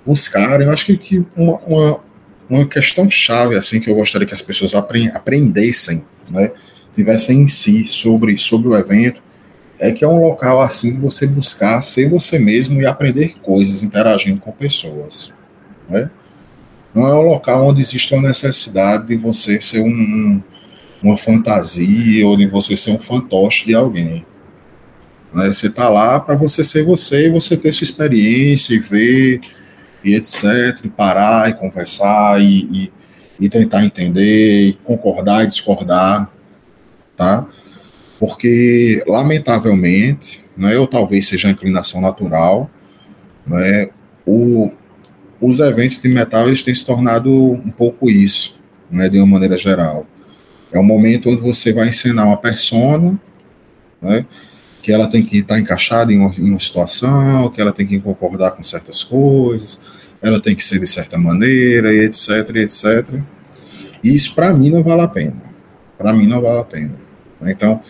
[0.05, 1.99] buscarem, eu acho que, que uma, uma
[2.49, 6.51] uma questão chave assim que eu gostaria que as pessoas aprendessem, né,
[6.95, 9.21] tivessem em si sobre, sobre o evento,
[9.79, 13.83] é que é um local assim que você buscar ser você mesmo e aprender coisas
[13.83, 15.31] interagindo com pessoas,
[15.87, 16.09] né?
[16.93, 20.43] Não é um local onde existe uma necessidade de você ser um, um
[21.01, 24.25] uma fantasia ou de você ser um fantoche de alguém.
[25.33, 25.47] Né?
[25.47, 29.41] Você está lá para você ser você e você ter sua experiência e ver
[30.03, 32.93] e etc., e parar e conversar e, e,
[33.39, 36.29] e tentar entender, e concordar e discordar,
[37.15, 37.47] tá?
[38.19, 42.69] Porque, lamentavelmente, né, ou talvez seja inclinação natural,
[43.47, 43.89] né,
[44.25, 44.69] o,
[45.39, 48.59] os eventos de metal eles têm se tornado um pouco isso,
[48.91, 50.05] né, de uma maneira geral.
[50.71, 53.19] É um momento onde você vai ensinar uma persona,
[54.01, 54.25] né,
[54.81, 57.85] que ela tem que estar tá encaixada em uma, em uma, situação, que ela tem
[57.85, 59.81] que concordar com certas coisas,
[60.21, 63.19] ela tem que ser de certa maneira, e etc, etc.
[64.03, 65.41] E isso para mim não vale a pena.
[65.97, 66.95] Para mim não vale a pena.
[67.41, 67.81] Então,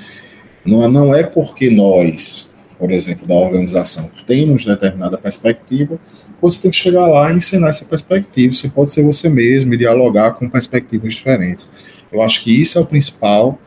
[0.65, 5.99] não, não é porque nós, por exemplo, da organização, temos determinada perspectiva,
[6.41, 8.53] você tem que chegar lá e ensinar essa perspectiva.
[8.53, 11.69] Você pode ser você mesmo e dialogar com perspectivas diferentes.
[12.11, 13.59] Eu acho que isso é o principal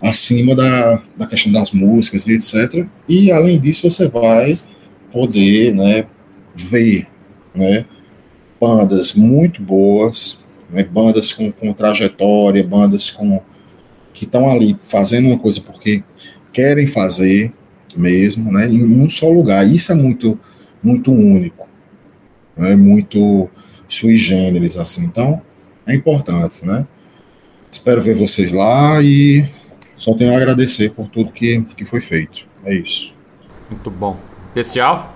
[0.00, 2.86] acima da, da questão das músicas e etc.
[3.08, 4.58] E além disso, você vai
[5.12, 6.06] poder né,
[6.54, 7.06] ver
[7.54, 7.84] né,
[8.60, 10.38] bandas muito boas,
[10.70, 13.42] né, bandas com, com trajetória, bandas com
[14.12, 16.02] que estão ali fazendo uma coisa porque
[16.52, 17.52] querem fazer
[17.96, 19.66] mesmo, né, em um só lugar.
[19.66, 20.38] Isso é muito
[20.82, 21.68] muito único,
[22.56, 23.48] né, muito
[23.86, 25.04] sui generis assim.
[25.04, 25.42] Então
[25.86, 26.86] é importante, né?
[27.70, 29.44] Espero ver vocês lá e
[30.00, 32.46] só tenho a agradecer por tudo que, que foi feito.
[32.64, 33.12] É isso.
[33.68, 34.18] Muito bom.
[34.46, 35.14] Especial?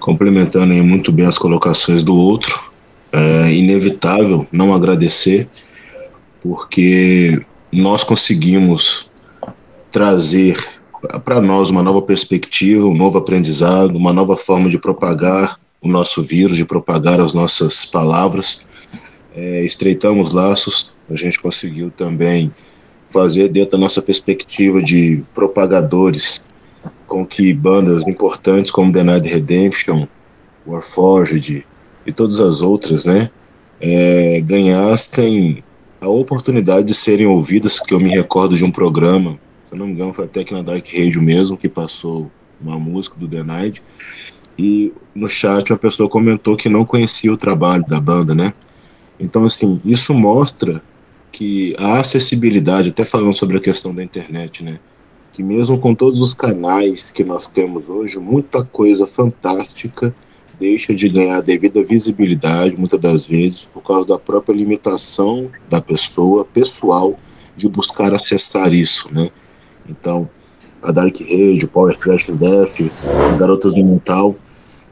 [0.00, 2.72] Complementando aí muito bem as colocações do outro,
[3.12, 5.48] é inevitável não agradecer,
[6.40, 7.40] porque
[7.70, 9.08] nós conseguimos
[9.92, 10.56] trazer
[11.24, 16.20] para nós uma nova perspectiva, um novo aprendizado, uma nova forma de propagar o nosso
[16.20, 18.66] vírus, de propagar as nossas palavras.
[19.36, 22.52] É, estreitamos laços, a gente conseguiu também
[23.10, 26.42] fazer dentro da nossa perspectiva de propagadores
[27.06, 30.06] com que bandas importantes como The Night Redemption,
[30.66, 31.66] Warforged
[32.06, 33.30] e todas as outras, né,
[33.80, 35.62] é, ganhassem
[36.00, 39.38] a oportunidade de serem ouvidas, que eu me recordo de um programa,
[39.70, 42.30] se não me engano foi até aqui na Dark Radio mesmo, que passou
[42.60, 43.82] uma música do The Night,
[44.58, 48.52] e no chat uma pessoa comentou que não conhecia o trabalho da banda, né?
[49.18, 50.82] Então, assim, isso mostra
[51.30, 54.78] que a acessibilidade, até falando sobre a questão da internet, né?
[55.32, 60.14] Que mesmo com todos os canais que nós temos hoje, muita coisa fantástica
[60.58, 66.44] deixa de ganhar devida visibilidade, muitas das vezes, por causa da própria limitação da pessoa,
[66.44, 67.18] pessoal,
[67.56, 69.30] de buscar acessar isso, né?
[69.88, 70.28] Então,
[70.82, 72.90] a Dark Rage, o Power Crash Death,
[73.32, 74.36] a Garotas do Mental,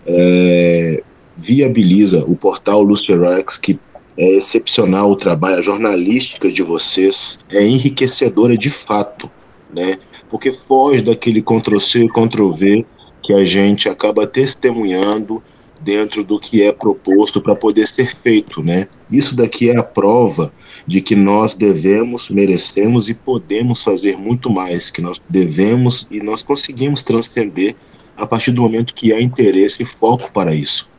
[0.07, 1.03] é,
[1.37, 3.79] viabiliza o portal Lucerax, que
[4.19, 9.31] é excepcional o trabalho, a jornalística de vocês é enriquecedora de fato,
[9.73, 9.97] né?
[10.29, 12.85] Porque foge daquele Ctrl-C e Ctrl-V
[13.23, 15.41] que a gente acaba testemunhando
[15.81, 18.89] dentro do que é proposto para poder ser feito, né?
[19.09, 20.53] Isso daqui é a prova
[20.85, 26.43] de que nós devemos, merecemos e podemos fazer muito mais, que nós devemos e nós
[26.43, 27.77] conseguimos transcender
[28.17, 30.91] a partir do momento que há interesse e foco para isso,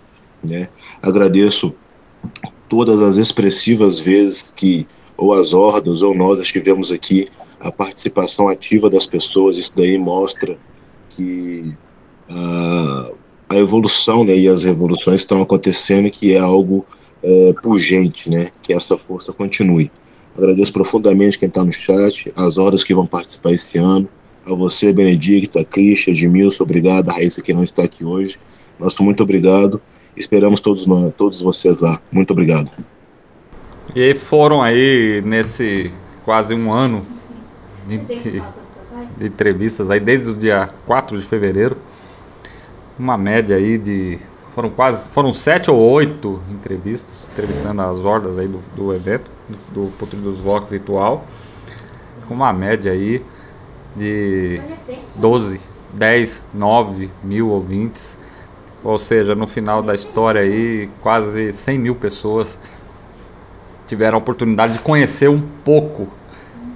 [0.42, 0.70] né?
[1.02, 1.76] Agradeço
[2.70, 4.88] todas as expressivas vezes que
[5.18, 7.28] ou as hordas ou nós estivemos aqui,
[7.60, 10.58] a participação ativa das pessoas, isso daí mostra
[11.10, 11.76] que
[12.30, 13.14] uh,
[13.50, 16.86] a evolução né, e as revoluções estão acontecendo, que é algo
[17.22, 19.92] é, pungente, né, que essa força continue.
[20.38, 24.08] Agradeço profundamente quem está no chat, as horas que vão participar esse ano,
[24.46, 28.38] a você, Benedicta, Cristian, Edmilson, obrigado, a Raíssa que não está aqui hoje.
[28.80, 29.82] Nosso muito obrigado.
[30.16, 32.02] Esperamos todos nós, todos vocês lá.
[32.12, 32.70] Muito obrigado.
[33.96, 35.92] E foram aí nesse
[36.24, 37.06] quase um ano
[37.88, 38.44] de, de,
[39.18, 41.78] de entrevistas aí desde o dia 4 de fevereiro
[43.00, 44.20] uma média aí de.
[44.54, 45.10] Foram quase.
[45.10, 49.32] Foram sete ou oito entrevistas, entrevistando as hordas aí do, do evento,
[49.72, 51.26] do, do dos Vox Ritual.
[52.28, 53.24] Com uma média aí
[53.96, 54.62] de
[55.16, 55.62] 12,
[55.94, 58.19] 10, 9 mil ouvintes.
[58.84, 62.58] Ou seja, no final da história aí, quase 100 mil pessoas
[63.86, 66.08] tiveram a oportunidade de conhecer um pouco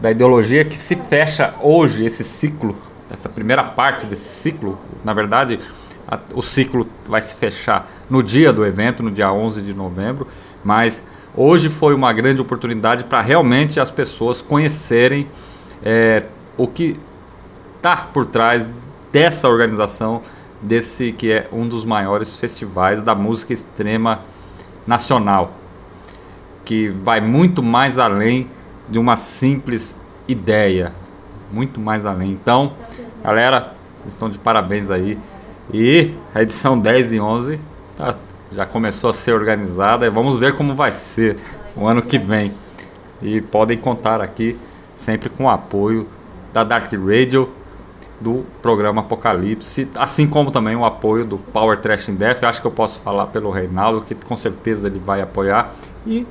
[0.02, 2.76] da ideologia que se fecha hoje, esse ciclo,
[3.10, 4.78] essa primeira parte desse ciclo.
[5.04, 5.60] Na verdade,
[6.08, 10.28] a, o ciclo vai se fechar no dia do evento, no dia 11 de novembro,
[10.64, 11.02] mas
[11.36, 15.28] hoje foi uma grande oportunidade para realmente as pessoas conhecerem
[15.84, 16.26] é,
[16.58, 17.00] o que
[17.78, 18.70] está por trás
[19.12, 20.22] dessa organização,
[20.64, 24.22] desse que é um dos maiores festivais da música extrema
[24.88, 25.54] nacional,
[26.64, 28.50] que vai muito mais além
[28.90, 29.96] de uma simples
[30.28, 30.94] ideia,
[31.52, 32.32] muito mais além.
[32.32, 32.74] Então,
[33.24, 33.74] galera,
[34.06, 35.18] estão de parabéns aí.
[35.72, 37.60] E a edição 10 e 11
[37.96, 38.16] tá,
[38.52, 41.38] já começou a ser organizada vamos ver como vai ser
[41.76, 42.54] o ano que vem.
[43.22, 44.58] E podem contar aqui
[44.96, 46.08] sempre com o apoio
[46.52, 47.50] da Dark Radio,
[48.20, 52.44] do programa Apocalipse, assim como também o apoio do Power Trash in Death.
[52.44, 55.74] Acho que eu posso falar pelo Reinaldo, que com certeza ele vai apoiar,
[56.06, 56.26] e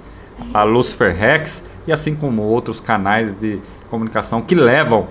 [0.55, 3.61] a Lucifer Rex, e assim como outros canais de
[3.91, 5.09] comunicação que levam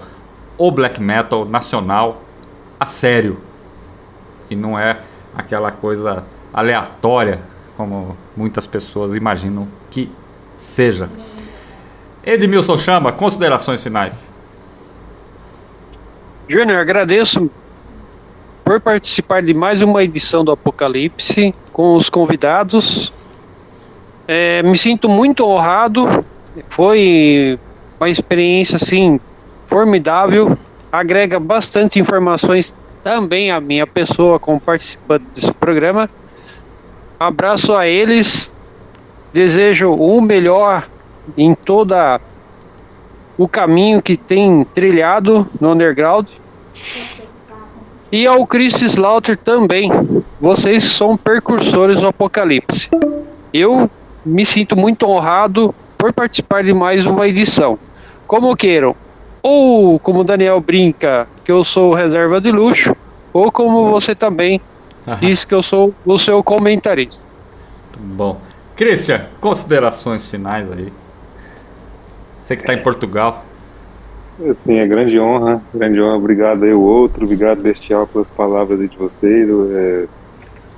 [0.57, 2.23] o black metal nacional
[2.79, 3.39] a sério
[4.51, 4.99] e não é
[5.35, 6.23] aquela coisa
[6.53, 7.41] aleatória
[7.77, 10.11] como muitas pessoas imaginam que
[10.57, 11.09] seja.
[12.23, 14.30] Edmilson Chama, considerações finais.
[16.47, 17.49] Júnior, agradeço
[18.63, 23.13] por participar de mais uma edição do Apocalipse com os convidados.
[24.27, 26.25] É, me sinto muito honrado.
[26.69, 27.57] Foi
[27.99, 29.19] uma experiência assim
[29.67, 30.57] formidável.
[30.91, 32.73] Agrega bastante informações
[33.03, 36.09] também a minha pessoa como participante desse programa.
[37.19, 38.53] Abraço a eles,
[39.31, 40.87] desejo o melhor
[41.37, 42.19] em toda
[43.41, 46.27] o caminho que tem trilhado no underground.
[48.11, 49.91] E ao Chris Slaughter também.
[50.39, 52.87] Vocês são percursores do Apocalipse.
[53.51, 53.89] Eu
[54.23, 57.79] me sinto muito honrado por participar de mais uma edição.
[58.27, 58.95] Como queiram,
[59.41, 62.95] ou como o Daniel brinca, que eu sou reserva de luxo,
[63.33, 64.61] ou como você também
[65.07, 65.17] Aham.
[65.19, 67.23] disse que eu sou o seu comentarista.
[67.97, 68.39] Bom.
[68.75, 70.93] Christian, considerações finais aí.
[72.41, 73.45] Você que está em Portugal.
[74.63, 76.17] Sim, é grande honra, grande honra.
[76.17, 79.47] Obrigado aí o outro, obrigado Bestial pelas palavras de vocês.
[79.71, 80.05] É,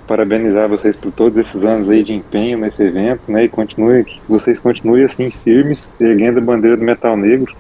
[0.07, 3.45] parabenizar vocês por todos esses anos aí de empenho nesse evento, né?
[3.45, 7.55] E continue, que vocês continuem assim firmes, erguendo a bandeira do metal negro.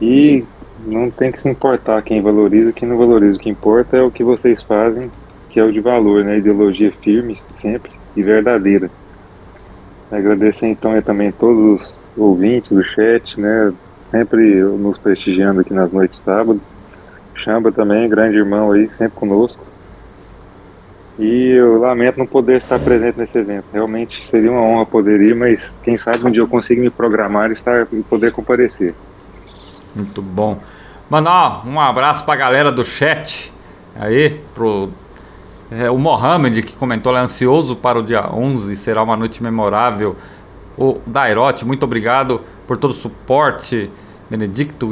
[0.00, 0.44] E
[0.86, 3.36] não tem que se importar quem valoriza quem não valoriza.
[3.36, 5.10] O que importa é o que vocês fazem,
[5.48, 6.36] que é o de valor, né?
[6.36, 8.90] Ideologia firme, sempre e verdadeira.
[10.12, 13.72] Agradecer então aí também todos os ouvintes do chat, né?
[14.10, 16.60] Sempre nos prestigiando aqui nas noites de sábado.
[17.34, 19.60] Chamba também, grande irmão aí, sempre conosco.
[21.18, 23.64] E eu lamento não poder estar presente nesse evento.
[23.72, 27.50] Realmente seria uma honra poder ir, mas quem sabe um dia eu consigo me programar
[27.50, 28.94] e estar, poder comparecer.
[29.94, 30.60] Muito bom.
[31.08, 33.52] Mandar um abraço pra galera do chat
[33.98, 34.90] aí, pro
[35.70, 40.16] é, o Mohamed que comentou lá, ansioso para o dia 11, será uma noite memorável.
[40.76, 43.90] O Dairote, muito obrigado por todo o suporte.
[44.28, 44.90] Benedicto,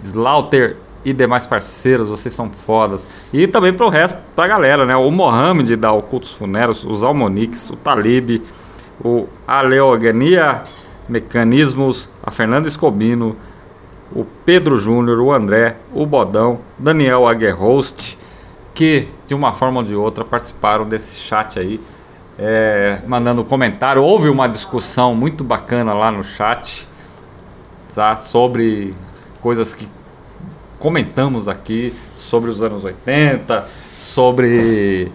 [0.00, 3.06] Slaughter e demais parceiros, vocês são fodas.
[3.32, 4.94] E também para o resto, para a galera, né?
[4.96, 8.42] O Mohamed da Ocultos Funeros, os Almonix, o Talib,
[9.04, 10.62] o Aleogania
[11.08, 13.36] Mecanismos, a Fernanda Escobino,
[14.14, 18.18] o Pedro Júnior, o André, o Bodão, Daniel Aguerhost,
[18.74, 21.80] que de uma forma ou de outra participaram desse chat aí,
[22.38, 24.02] é, mandando comentário.
[24.02, 26.88] Houve uma discussão muito bacana lá no chat
[27.94, 28.94] tá, sobre
[29.40, 29.88] coisas que
[30.78, 35.12] comentamos aqui sobre os anos 80, sobre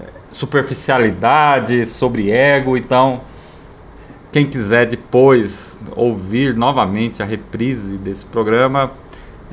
[0.00, 2.76] eh, superficialidade, sobre ego.
[2.76, 3.20] Então,
[4.32, 8.90] quem quiser depois ouvir novamente a reprise desse programa,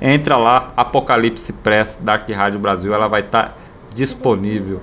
[0.02, 3.56] entra lá, Apocalipse Press Dark Rádio Brasil, ela vai estar tá
[3.94, 4.82] disponível.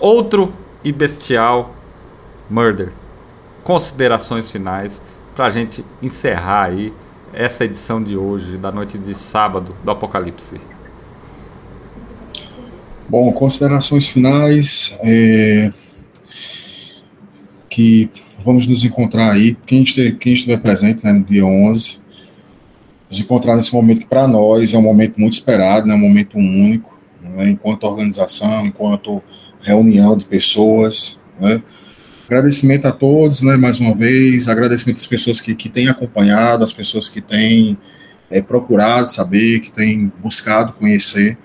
[0.00, 1.74] Outro e bestial
[2.48, 2.92] Murder.
[3.64, 5.02] Considerações finais
[5.34, 6.92] para a gente encerrar aí
[7.32, 10.60] essa edição de hoje, da noite de sábado do Apocalipse?
[13.08, 14.98] Bom, considerações finais.
[15.02, 15.72] É,
[17.72, 18.10] que
[18.44, 22.00] vamos nos encontrar aí, quem estiver, quem estiver presente né, no dia 11,
[23.08, 26.36] nos encontrar nesse momento que para nós é um momento muito esperado, né, um momento
[26.36, 29.22] único, né, enquanto organização, enquanto
[29.62, 31.62] reunião de pessoas, né,
[32.32, 36.72] Agradecimento a todos, né, mais uma vez, agradecimento às pessoas que, que têm acompanhado, às
[36.72, 37.76] pessoas que têm
[38.30, 41.36] é, procurado saber, que têm buscado conhecer,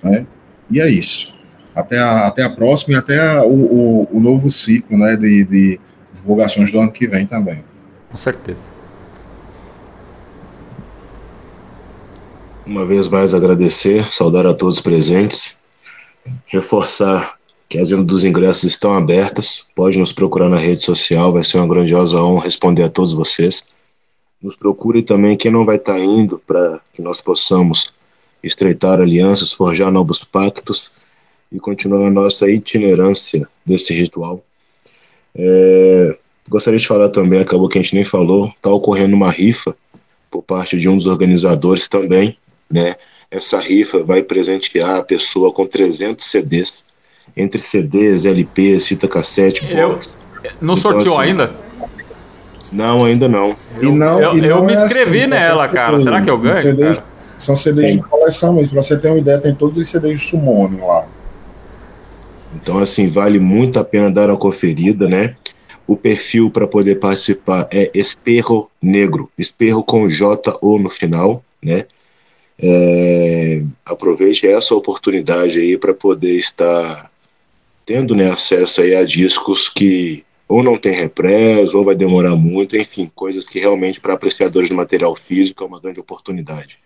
[0.00, 0.24] né,
[0.70, 1.34] e é isso.
[1.74, 5.42] Até a, até a próxima e até a, o, o, o, novo ciclo, né, de,
[5.42, 5.80] de
[6.14, 7.64] divulgações do ano que vem também.
[8.08, 8.60] Com certeza.
[12.64, 15.60] Uma vez mais agradecer, saudar a todos presentes,
[16.46, 17.41] reforçar
[17.72, 19.66] que as vendas dos ingressos estão abertas.
[19.74, 23.64] Pode nos procurar na rede social, vai ser uma grandiosa honra responder a todos vocês.
[24.42, 27.94] Nos procure também quem não vai estar indo para que nós possamos
[28.42, 30.90] estreitar alianças, forjar novos pactos
[31.50, 34.44] e continuar a nossa itinerância desse ritual.
[35.34, 36.18] É,
[36.50, 39.74] gostaria de falar também, acabou que a gente nem falou, está ocorrendo uma rifa
[40.30, 42.36] por parte de um dos organizadores também,
[42.70, 42.96] né?
[43.30, 46.91] Essa rifa vai presentear a pessoa com 300 CDs
[47.36, 50.16] entre CDs, LPs, fita cassete, box.
[50.60, 51.52] não então, sorteou assim, ainda?
[52.72, 53.56] Não, ainda não.
[53.80, 56.00] Eu, e não, eu, e não eu me é inscrevi assim, nela, cara.
[56.00, 56.62] Será que eu ganho?
[56.62, 57.06] CDs,
[57.38, 58.72] são CDs de coleção mesmo.
[58.72, 61.06] Pra você ter uma ideia, tem todos os CDs de Summoning lá.
[62.54, 65.34] Então, assim, vale muito a pena dar uma conferida, né?
[65.86, 71.84] O perfil para poder participar é Esperro Negro, Esperro com J ou no final, né?
[72.58, 77.10] É, aproveite essa oportunidade aí para poder estar
[77.84, 82.76] tendo né, acesso aí a discos que ou não tem repress, ou vai demorar muito,
[82.76, 86.78] enfim, coisas que realmente para apreciadores de material físico é uma grande oportunidade.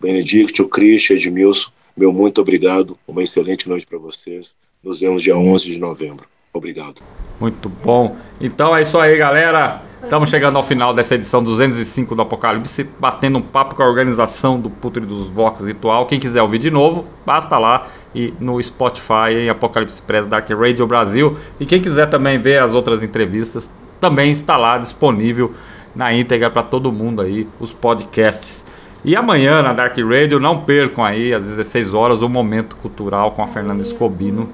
[0.00, 4.52] Benedicto, Christian, Edmilson, meu muito obrigado, uma excelente noite para vocês.
[4.82, 6.26] Nos vemos dia 11 de novembro.
[6.52, 7.02] Obrigado.
[7.40, 8.16] Muito bom.
[8.40, 9.82] Então é isso aí, galera.
[10.02, 14.60] Estamos chegando ao final dessa edição 205 do Apocalipse, batendo um papo com a organização
[14.60, 16.06] do Putre dos Vox Ritual.
[16.06, 20.86] Quem quiser ouvir de novo, basta lá e no Spotify em Apocalipse Press Dark Radio
[20.86, 21.36] Brasil.
[21.58, 23.70] E quem quiser também ver as outras entrevistas,
[24.00, 25.52] também está lá disponível
[25.94, 28.66] na íntegra para todo mundo aí, os podcasts.
[29.04, 33.42] E amanhã na Dark Radio, não percam aí às 16 horas o Momento Cultural com
[33.42, 34.48] a Fernanda Escobino.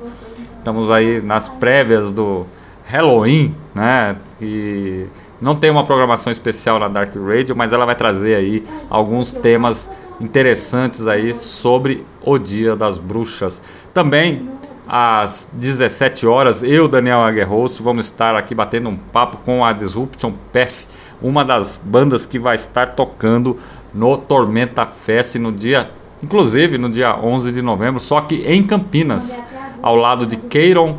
[0.59, 2.47] Estamos aí nas prévias do
[2.85, 4.16] Halloween, né?
[4.41, 5.07] E
[5.40, 9.89] não tem uma programação especial na Dark Radio, mas ela vai trazer aí alguns temas
[10.20, 13.62] interessantes aí sobre o Dia das Bruxas.
[13.94, 14.48] Também
[14.89, 20.32] às 17 horas, eu, Daniel Aguerroso, vamos estar aqui batendo um papo com a Disruption
[20.52, 20.86] Path,
[21.20, 23.59] uma das bandas que vai estar tocando
[23.93, 25.90] no Tormenta Fest no dia,
[26.23, 29.43] inclusive no dia 11 de novembro, só que em Campinas,
[29.82, 30.98] ao lado de Keiron,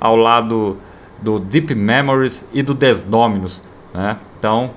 [0.00, 0.78] ao lado
[1.20, 3.62] do Deep Memories e do Desdominus.
[3.94, 4.18] Né?
[4.36, 4.72] Então,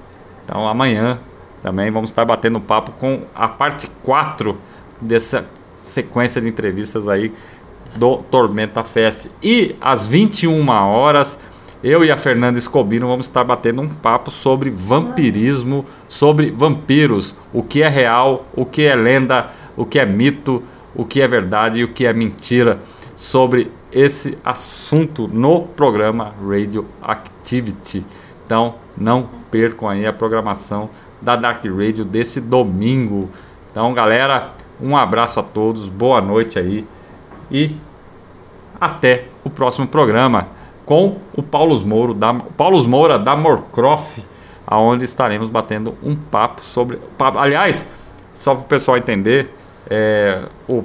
[0.45, 1.19] então amanhã
[1.63, 4.57] também vamos estar batendo papo com a parte 4
[5.01, 5.47] dessa
[5.81, 7.33] sequência de entrevistas aí
[7.95, 9.29] do Tormenta Fest.
[9.41, 11.39] E às 21 horas
[11.83, 17.61] eu e a Fernanda Escobino vamos estar batendo um papo sobre vampirismo, sobre vampiros, o
[17.61, 20.63] que é real, o que é lenda, o que é mito,
[20.95, 22.79] o que é verdade e o que é mentira
[23.15, 28.03] sobre esse assunto no programa Radio Activity.
[28.45, 30.89] Então, não percam aí a programação
[31.21, 33.29] da Dark Radio desse domingo.
[33.71, 36.85] Então, galera, um abraço a todos, boa noite aí
[37.49, 37.75] e
[38.79, 40.47] até o próximo programa
[40.85, 44.19] com o Paulo Moura da, Paulo Moura da Morcroft,
[44.65, 46.99] aonde estaremos batendo um papo sobre.
[47.35, 47.85] Aliás,
[48.33, 49.53] só para o pessoal entender,
[49.89, 50.83] é, o,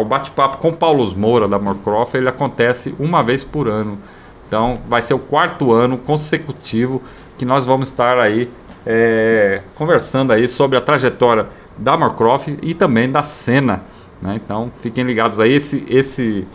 [0.00, 3.98] o bate-papo com Paulo Moura da Morcroft ele acontece uma vez por ano.
[4.48, 7.02] Então vai ser o quarto ano consecutivo
[7.36, 8.50] que nós vamos estar aí
[8.86, 11.46] é, conversando aí sobre a trajetória
[11.76, 13.82] da Morcroft e também da cena.
[14.22, 14.40] Né?
[14.42, 15.52] Então fiquem ligados aí.
[15.52, 16.46] Esse, esse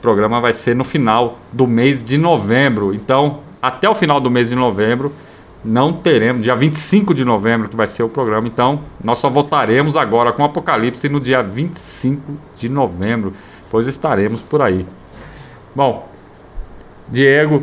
[0.00, 2.94] programa vai ser no final do mês de novembro.
[2.94, 5.12] Então, até o final do mês de novembro,
[5.64, 8.46] não teremos, dia 25 de novembro que vai ser o programa.
[8.46, 13.32] Então, nós só voltaremos agora com Apocalipse no dia 25 de novembro,
[13.70, 14.86] pois estaremos por aí.
[15.74, 16.06] Bom,
[17.08, 17.62] Diego,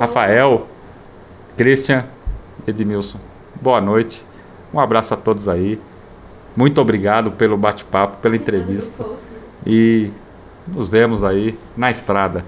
[0.00, 0.66] Rafael,
[1.58, 2.06] Christian,
[2.68, 3.18] Edmilson,
[3.60, 4.24] boa noite.
[4.72, 5.80] Um abraço a todos aí.
[6.56, 9.04] Muito obrigado pelo bate-papo, pela entrevista.
[9.66, 10.12] E
[10.68, 12.44] nos vemos aí na estrada.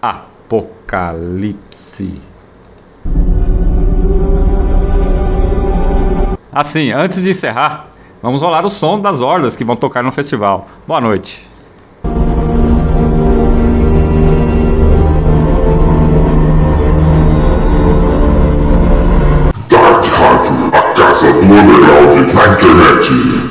[0.00, 1.42] Apocalipse.
[6.50, 7.90] Assim, antes de encerrar,
[8.22, 10.66] vamos rolar o som das hordas que vão tocar no festival.
[10.86, 11.49] Boa noite.
[21.52, 23.50] Underground na internet.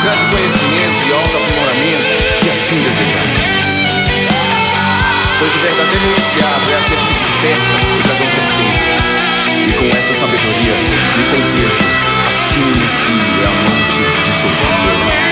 [0.00, 3.24] Traz conhecimento e autoaprimoramento que assim desejar.
[5.38, 8.88] Pois o verdadeiro iniciado é aquele que desperta o dragão serpente.
[9.68, 10.74] E com essa sabedoria
[11.16, 11.84] me converto
[12.28, 15.27] assim no filho e amante de Sofia.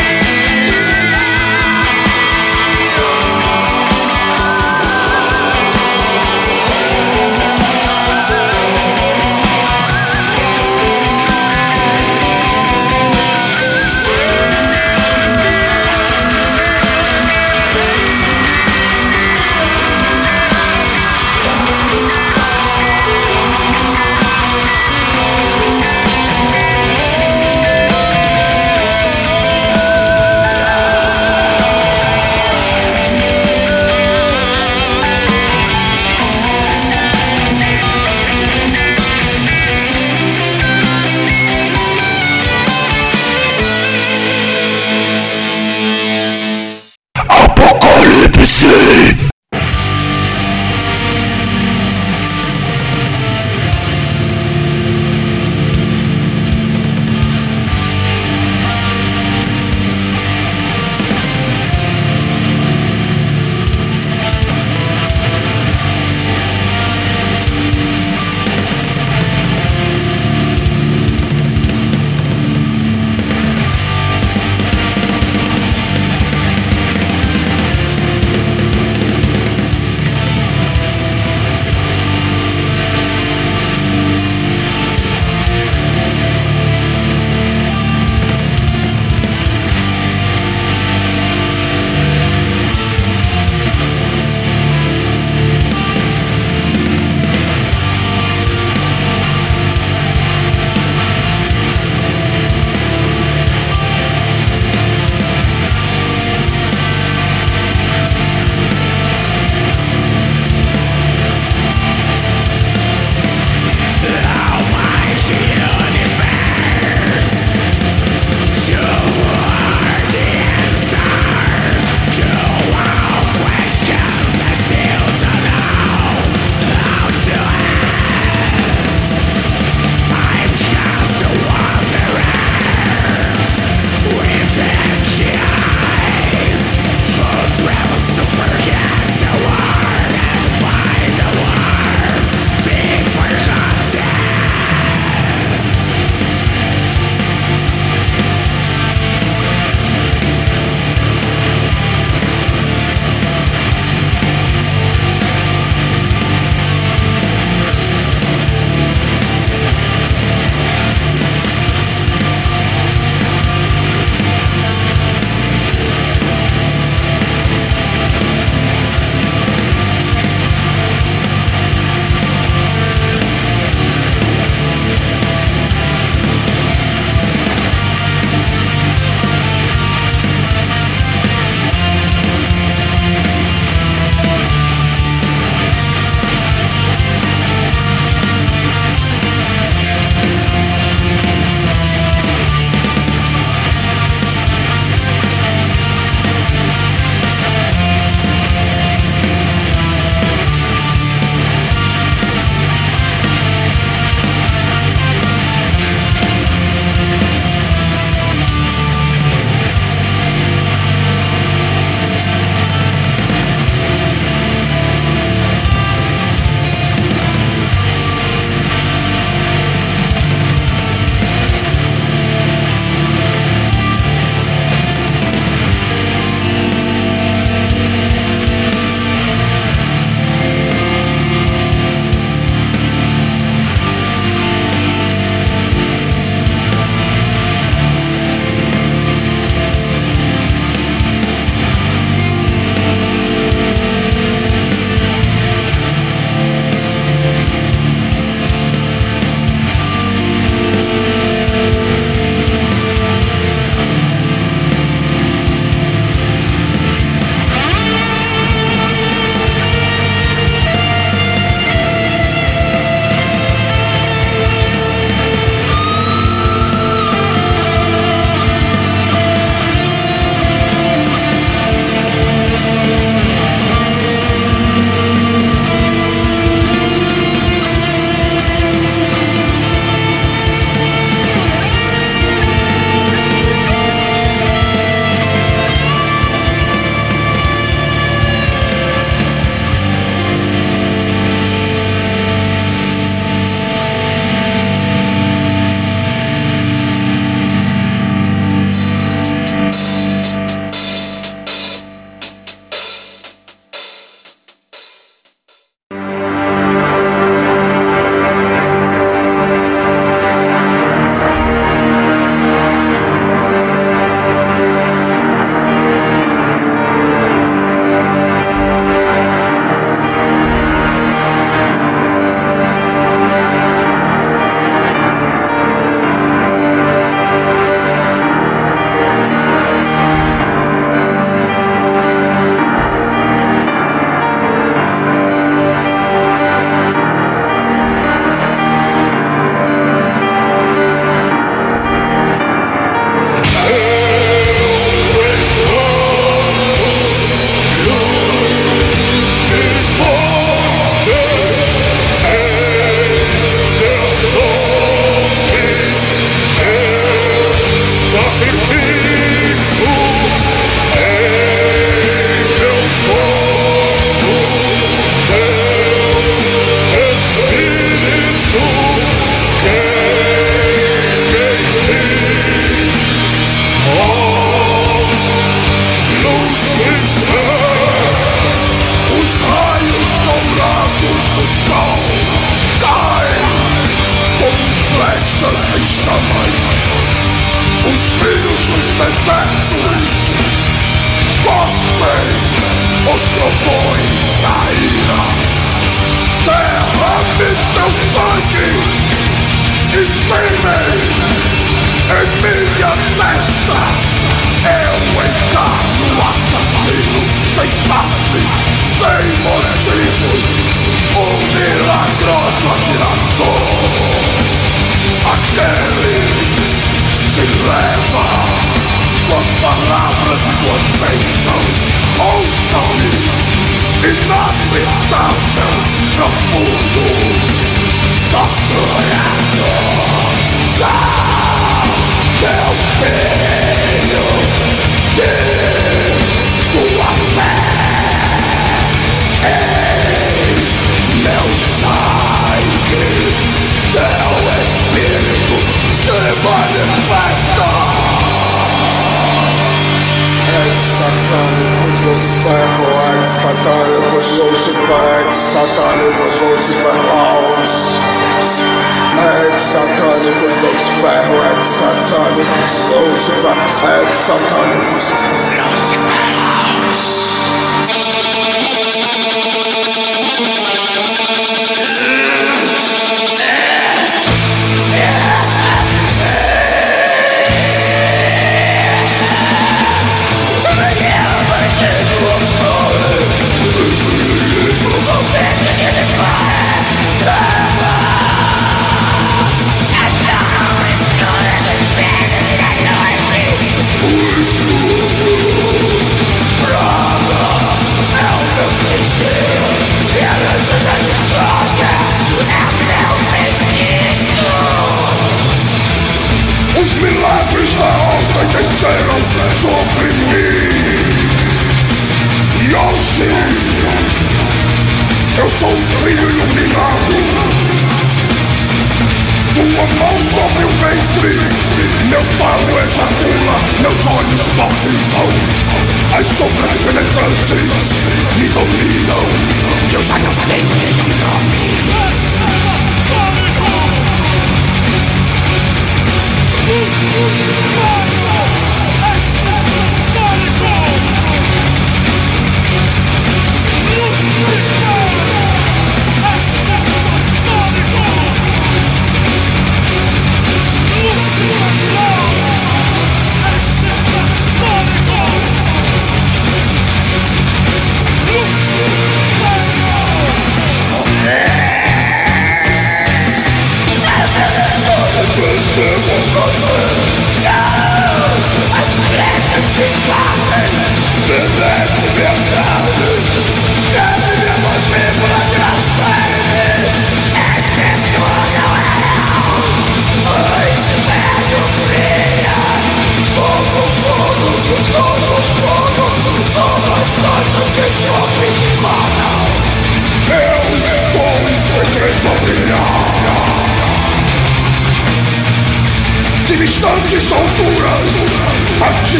[599.08, 599.12] É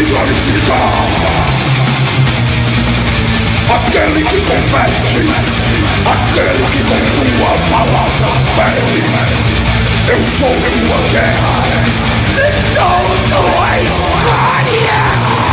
[3.72, 5.20] aquele que converte,
[6.04, 9.04] aquele que com sua palavra fere.
[10.08, 10.54] Eu sou
[10.88, 11.56] tua guerra,
[12.34, 13.42] então tu
[13.74, 15.45] és glória.